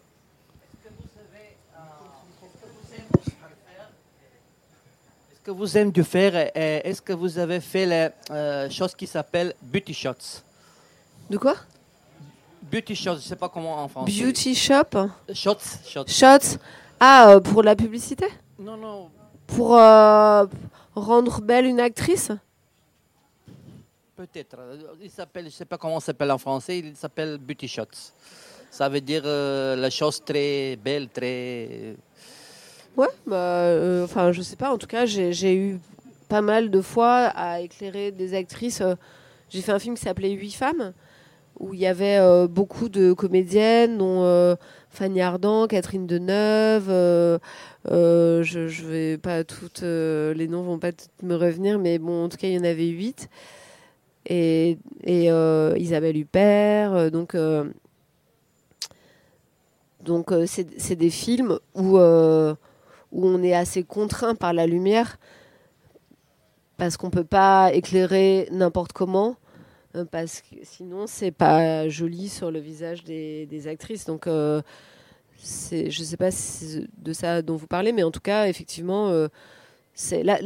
Est-ce 5.32 5.40
que 5.42 5.50
vous 5.50 5.76
aimez 5.76 5.90
de 5.90 6.02
faire 6.04 6.52
Est-ce 6.54 7.02
que 7.02 7.12
vous 7.12 7.36
avez 7.40 7.58
fait 7.58 7.86
la 7.86 8.12
euh, 8.30 8.70
chose 8.70 8.94
qui 8.94 9.08
s'appelle 9.08 9.54
beauty 9.60 9.92
shots? 9.92 10.44
De 11.30 11.38
quoi 11.38 11.54
Beauty 12.70 12.94
shots, 12.94 13.16
je 13.16 13.20
sais 13.20 13.36
pas 13.36 13.48
comment 13.48 13.82
en 13.82 13.88
français. 13.88 14.12
Beauty 14.12 14.54
shop 14.54 15.08
Shots, 15.32 15.58
shots. 15.84 16.06
Shots 16.06 16.58
Ah, 17.00 17.30
euh, 17.32 17.40
pour 17.40 17.62
la 17.62 17.74
publicité 17.76 18.26
Non, 18.58 18.76
non. 18.76 19.10
Pour 19.46 19.76
euh, 19.76 20.46
rendre 20.94 21.40
belle 21.42 21.66
une 21.66 21.80
actrice 21.80 22.30
Peut-être. 24.16 24.56
Il 25.02 25.10
s'appelle, 25.10 25.46
je 25.46 25.50
sais 25.50 25.64
pas 25.64 25.76
comment 25.78 25.98
s'appelle 26.00 26.30
en 26.30 26.38
français. 26.38 26.78
Il 26.78 26.96
s'appelle 26.96 27.38
beauty 27.38 27.66
shots. 27.66 28.12
Ça 28.70 28.88
veut 28.88 29.00
dire 29.00 29.22
euh, 29.24 29.74
la 29.76 29.90
chose 29.90 30.22
très 30.24 30.76
belle, 30.76 31.08
très. 31.08 31.96
Ouais, 32.96 33.08
bah, 33.26 33.36
euh, 33.36 34.04
enfin, 34.04 34.32
je 34.32 34.40
sais 34.42 34.56
pas. 34.56 34.70
En 34.72 34.78
tout 34.78 34.86
cas, 34.86 35.04
j'ai 35.06 35.54
eu 35.54 35.78
pas 36.28 36.40
mal 36.40 36.70
de 36.70 36.80
fois 36.80 37.32
à 37.34 37.60
éclairer 37.60 38.12
des 38.12 38.34
actrices. 38.34 38.80
euh, 38.80 38.94
J'ai 39.50 39.60
fait 39.60 39.72
un 39.72 39.78
film 39.78 39.94
qui 39.96 40.02
s'appelait 40.02 40.30
Huit 40.30 40.52
femmes, 40.52 40.92
où 41.62 41.74
il 41.74 41.80
y 41.80 41.86
avait 41.86 42.18
euh, 42.18 42.48
beaucoup 42.48 42.88
de 42.88 43.12
comédiennes, 43.12 43.96
dont 43.96 44.24
euh, 44.24 44.56
Fanny 44.90 45.20
Ardant, 45.22 45.68
Catherine 45.68 46.06
Deneuve. 46.06 46.90
euh, 46.90 47.38
je, 48.42 48.84
vais 48.84 49.16
pas 49.16 49.44
toutes, 49.44 49.82
les 49.82 50.48
noms 50.48 50.62
vont 50.62 50.78
pas 50.78 50.92
toutes 50.92 51.22
me 51.22 51.36
revenir, 51.36 51.78
mais 51.78 51.98
bon, 51.98 52.24
en 52.24 52.28
tout 52.28 52.36
cas, 52.36 52.48
il 52.48 52.54
y 52.54 52.58
en 52.58 52.64
avait 52.64 52.88
huit. 52.88 53.30
Et, 54.26 54.78
et 55.04 55.28
Isabelle 55.78 56.16
Huppert. 56.16 57.10
donc, 57.10 57.36
donc 60.00 60.30
c'est 60.46 60.96
des 60.96 61.10
films 61.10 61.58
où 61.74 61.98
où 63.12 63.26
on 63.26 63.42
est 63.42 63.54
assez 63.54 63.82
contraint 63.82 64.34
par 64.34 64.52
la 64.52 64.66
lumière 64.66 65.18
parce 66.78 66.96
qu'on 66.96 67.10
peut 67.10 67.24
pas 67.24 67.70
éclairer 67.72 68.48
n'importe 68.50 68.92
comment 68.92 69.36
parce 70.10 70.40
que 70.40 70.56
sinon 70.62 71.06
c'est 71.06 71.30
pas 71.30 71.88
joli 71.88 72.28
sur 72.28 72.50
le 72.50 72.58
visage 72.60 73.04
des, 73.04 73.68
actrices. 73.68 74.06
Donc 74.06 74.26
euh, 74.26 74.62
c'est 75.38 75.90
je 75.90 76.02
sais 76.02 76.16
pas 76.16 76.30
si 76.30 76.86
de 76.98 77.12
ça 77.12 77.42
dont 77.42 77.56
vous 77.56 77.66
parlez 77.66 77.92
mais 77.92 78.02
en 78.02 78.10
tout 78.10 78.20
cas 78.20 78.46
effectivement 78.46 79.08
euh, 79.08 79.28
là 80.22 80.38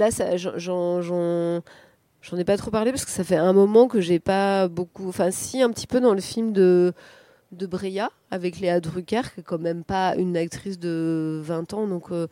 j'en 1.00 2.36
ai 2.38 2.44
pas 2.44 2.56
trop 2.56 2.70
parlé 2.70 2.90
parce 2.92 3.04
que 3.04 3.10
ça 3.10 3.24
fait 3.24 3.36
un 3.36 3.52
moment 3.52 3.88
que 3.88 4.00
j'ai 4.00 4.18
pas 4.18 4.68
beaucoup 4.68 5.08
enfin 5.08 5.30
si 5.30 5.62
un 5.62 5.70
petit 5.70 5.86
peu 5.86 6.00
dans 6.00 6.14
le 6.14 6.20
film 6.20 6.52
de 6.52 6.92
de 7.52 7.66
Brea 7.66 8.10
avec 8.30 8.60
Léa 8.60 8.80
Drucker, 8.80 9.22
qui 9.34 9.40
est 9.40 9.42
quand 9.42 9.58
même 9.58 9.84
pas 9.84 10.14
une 10.16 10.36
actrice 10.36 10.78
de 10.78 11.40
20 11.42 11.74
ans, 11.74 11.86
donc 11.86 12.10
euh, 12.10 12.26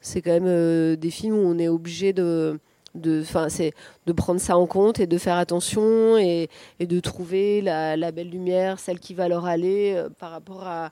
c'est 0.00 0.22
quand 0.22 0.30
même 0.30 0.46
euh, 0.46 0.96
des 0.96 1.10
films 1.10 1.34
où 1.34 1.46
on 1.46 1.58
est 1.58 1.68
obligé 1.68 2.12
de, 2.12 2.58
de, 2.94 3.24
c'est 3.48 3.72
de 4.06 4.12
prendre 4.12 4.40
ça 4.40 4.56
en 4.56 4.66
compte 4.66 5.00
et 5.00 5.06
de 5.06 5.18
faire 5.18 5.36
attention 5.36 6.16
et, 6.18 6.48
et 6.78 6.86
de 6.86 7.00
trouver 7.00 7.60
la, 7.60 7.96
la 7.96 8.12
belle 8.12 8.30
lumière, 8.30 8.78
celle 8.78 9.00
qui 9.00 9.14
va 9.14 9.28
leur 9.28 9.46
aller 9.46 9.94
euh, 9.94 10.08
par 10.10 10.30
rapport 10.30 10.66
à 10.66 10.90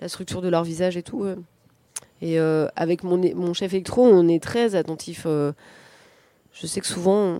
la 0.00 0.08
structure 0.08 0.40
de 0.40 0.48
leur 0.48 0.64
visage 0.64 0.96
et 0.96 1.02
tout. 1.02 1.26
Et 2.20 2.38
euh, 2.38 2.68
avec 2.76 3.04
mon, 3.04 3.18
mon 3.34 3.52
chef 3.52 3.72
électro, 3.72 4.04
on 4.04 4.28
est 4.28 4.42
très 4.42 4.74
attentif. 4.74 5.24
euh, 5.26 5.52
je 6.52 6.66
sais 6.66 6.80
que 6.80 6.86
souvent, 6.86 7.38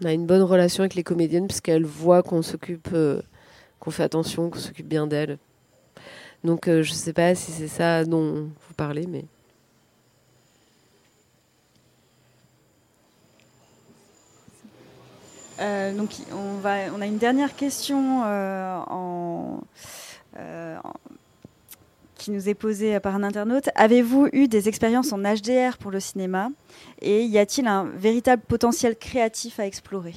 on, 0.00 0.06
a 0.06 0.12
une 0.12 0.26
bonne 0.26 0.42
relation 0.42 0.82
avec 0.82 0.94
les 0.94 1.02
comédiennes 1.04 1.46
parce 1.46 1.60
qu'elles 1.60 1.84
voient 1.84 2.22
qu'on 2.22 2.42
s'occupe. 2.42 2.88
qu'on 3.80 3.90
fait 3.90 4.02
attention, 4.02 4.50
qu'on 4.50 4.58
s'occupe 4.58 4.88
bien 4.88 5.06
d'elle. 5.06 5.38
Donc 6.44 6.68
je 6.68 6.92
sais 6.92 7.12
pas 7.12 7.36
si 7.36 7.52
c'est 7.52 7.68
ça 7.68 8.04
dont 8.04 8.32
vous 8.32 8.74
parlez, 8.76 9.06
mais 9.06 9.24
Euh, 15.62 15.94
donc 15.94 16.10
on, 16.32 16.64
a 16.64 17.06
une 17.06 17.18
dernière 17.18 17.54
question 17.54 18.22
euh, 18.24 18.80
euh, 20.38 20.76
qui 22.16 22.30
nous 22.30 22.48
est 22.48 22.54
posée 22.54 22.98
par 23.00 23.14
un 23.14 23.22
internaute. 23.22 23.68
Avez-vous 23.76 24.28
eu 24.32 24.48
des 24.48 24.68
expériences 24.68 25.12
en 25.12 25.18
HDR 25.18 25.78
pour 25.78 25.90
le 25.90 26.00
cinéma? 26.00 26.48
Et 27.00 27.22
y 27.24 27.38
a-t-il 27.38 27.66
un 27.66 27.84
véritable 27.84 28.42
potentiel 28.46 28.96
créatif 28.96 29.60
à 29.60 29.66
explorer? 29.66 30.14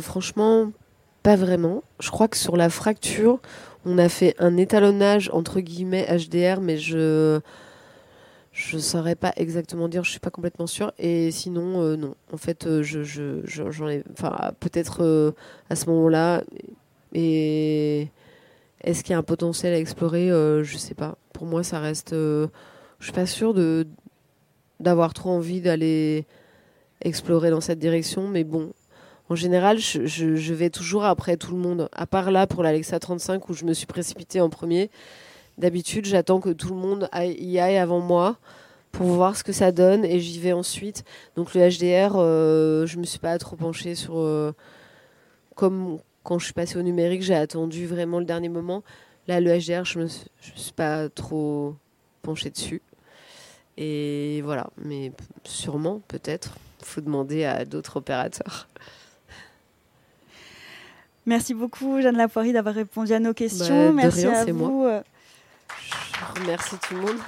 Franchement, 0.00 0.70
pas 1.24 1.34
vraiment. 1.34 1.82
Je 1.98 2.10
crois 2.10 2.28
que 2.28 2.36
sur 2.36 2.56
la 2.56 2.70
fracture, 2.70 3.40
on 3.84 3.98
a 3.98 4.08
fait 4.08 4.36
un 4.38 4.56
étalonnage 4.56 5.30
entre 5.32 5.58
guillemets 5.58 6.06
HDR, 6.06 6.60
mais 6.60 6.78
je 6.78 7.40
je 8.54 8.78
saurais 8.78 9.16
pas 9.16 9.32
exactement 9.36 9.88
dire, 9.88 10.04
je 10.04 10.10
suis 10.12 10.20
pas 10.20 10.30
complètement 10.30 10.66
sûre. 10.68 10.92
Et 10.98 11.30
sinon, 11.32 11.82
euh, 11.82 11.96
non. 11.96 12.14
En 12.32 12.36
fait, 12.38 12.66
euh, 12.66 12.82
je, 12.84 13.02
je, 13.02 13.40
je- 13.44 13.70
j'en 13.70 13.88
ai, 13.88 14.04
enfin, 14.12 14.52
peut-être 14.60 15.02
euh, 15.04 15.32
à 15.70 15.76
ce 15.76 15.86
moment-là. 15.90 16.44
Et 17.14 18.08
est-ce 18.82 19.02
qu'il 19.04 19.12
y 19.12 19.14
a 19.14 19.18
un 19.18 19.22
potentiel 19.24 19.74
à 19.74 19.78
explorer? 19.78 20.28
Je 20.28 20.76
sais 20.78 20.94
pas. 20.94 21.16
Pour 21.32 21.46
moi, 21.46 21.62
ça 21.64 21.80
reste. 21.80 22.10
je 22.12 22.48
suis 23.00 23.12
pas 23.12 23.26
sûre 23.26 23.54
de 23.54 23.86
d'avoir 24.80 25.14
trop 25.14 25.30
envie 25.30 25.60
d'aller 25.60 26.26
explorer 27.02 27.50
dans 27.50 27.60
cette 27.60 27.78
direction, 27.78 28.28
mais 28.28 28.44
bon. 28.44 28.72
En 29.30 29.36
général, 29.36 29.78
je, 29.78 30.06
je- 30.06 30.36
je 30.36 30.54
vais 30.54 30.70
toujours 30.70 31.04
après 31.04 31.36
tout 31.36 31.52
le 31.52 31.58
monde. 31.58 31.88
À 31.92 32.06
part 32.06 32.30
là 32.30 32.46
pour 32.46 32.62
l'Alexa 32.62 32.98
35 33.00 33.48
où 33.48 33.54
je 33.54 33.64
me 33.64 33.72
suis 33.74 33.86
précipitée 33.86 34.40
en 34.40 34.50
premier. 34.50 34.90
D'habitude, 35.58 36.04
j'attends 36.06 36.40
que 36.40 36.50
tout 36.50 36.70
le 36.70 36.80
monde 36.80 37.08
y 37.14 37.58
aille 37.58 37.76
avant 37.78 38.00
moi 38.00 38.36
pour 38.90 39.06
voir 39.08 39.36
ce 39.36 39.44
que 39.44 39.52
ça 39.52 39.72
donne 39.72 40.04
et 40.04 40.20
j'y 40.20 40.38
vais 40.40 40.52
ensuite. 40.52 41.04
Donc 41.36 41.54
le 41.54 41.60
HDR, 41.68 42.14
euh, 42.16 42.86
je 42.86 42.98
me 42.98 43.04
suis 43.04 43.18
pas 43.20 43.36
trop 43.38 43.56
penchée 43.56 43.94
sur. 43.94 44.18
euh, 44.18 44.52
comme 45.54 45.98
quand 46.24 46.38
je 46.38 46.46
suis 46.46 46.54
passée 46.54 46.78
au 46.78 46.82
numérique, 46.82 47.22
j'ai 47.22 47.34
attendu 47.34 47.86
vraiment 47.86 48.18
le 48.18 48.24
dernier 48.24 48.48
moment. 48.48 48.82
Là, 49.28 49.40
le 49.40 49.50
HDR, 49.58 49.84
je 49.84 49.98
me 50.00 50.06
suis, 50.08 50.26
je 50.40 50.52
me 50.52 50.56
suis 50.56 50.72
pas 50.72 51.08
trop 51.08 51.74
penchée 52.22 52.50
dessus. 52.50 52.82
Et 53.76 54.40
voilà, 54.42 54.68
mais 54.76 55.12
sûrement, 55.44 56.00
peut-être, 56.08 56.54
faut 56.82 57.00
demander 57.00 57.44
à 57.44 57.64
d'autres 57.64 57.96
opérateurs. 57.98 58.68
Merci 61.26 61.54
beaucoup, 61.54 62.00
Jeanne 62.02 62.16
Lapoirie, 62.16 62.52
d'avoir 62.52 62.74
répondu 62.74 63.12
à 63.14 63.18
nos 63.18 63.30
Bah, 63.30 63.34
questions. 63.34 63.92
Merci 63.92 64.26
rien, 64.26 64.32
à 64.32 64.44
c'est 64.44 64.50
vous. 64.52 64.66
moi. 64.80 65.02
Je 66.18 66.40
remercie 66.40 66.76
tout 66.78 66.94
le 66.94 67.00
monde. 67.00 67.18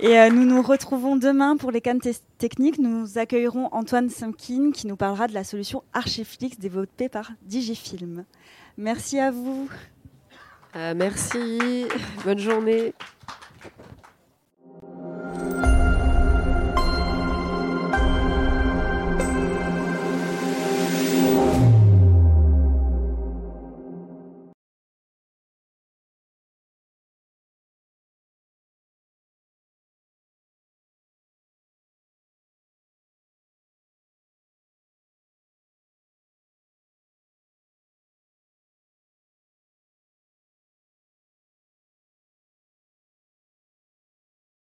Et 0.00 0.18
euh, 0.18 0.30
nous 0.30 0.44
nous 0.44 0.62
retrouvons 0.62 1.16
demain 1.16 1.56
pour 1.56 1.72
les 1.72 1.80
cannes 1.80 2.00
techniques. 2.38 2.78
Nous 2.78 3.18
accueillerons 3.18 3.68
Antoine 3.72 4.08
Simkin 4.08 4.70
qui 4.72 4.86
nous 4.86 4.96
parlera 4.96 5.26
de 5.26 5.34
la 5.34 5.42
solution 5.42 5.82
Archiflix 5.92 6.58
développée 6.58 7.08
par 7.08 7.32
Digifilm. 7.42 8.24
Merci 8.76 9.18
à 9.18 9.32
vous. 9.32 9.68
Euh, 10.76 10.94
merci. 10.96 11.86
Bonne 12.24 12.38
journée. 12.38 12.94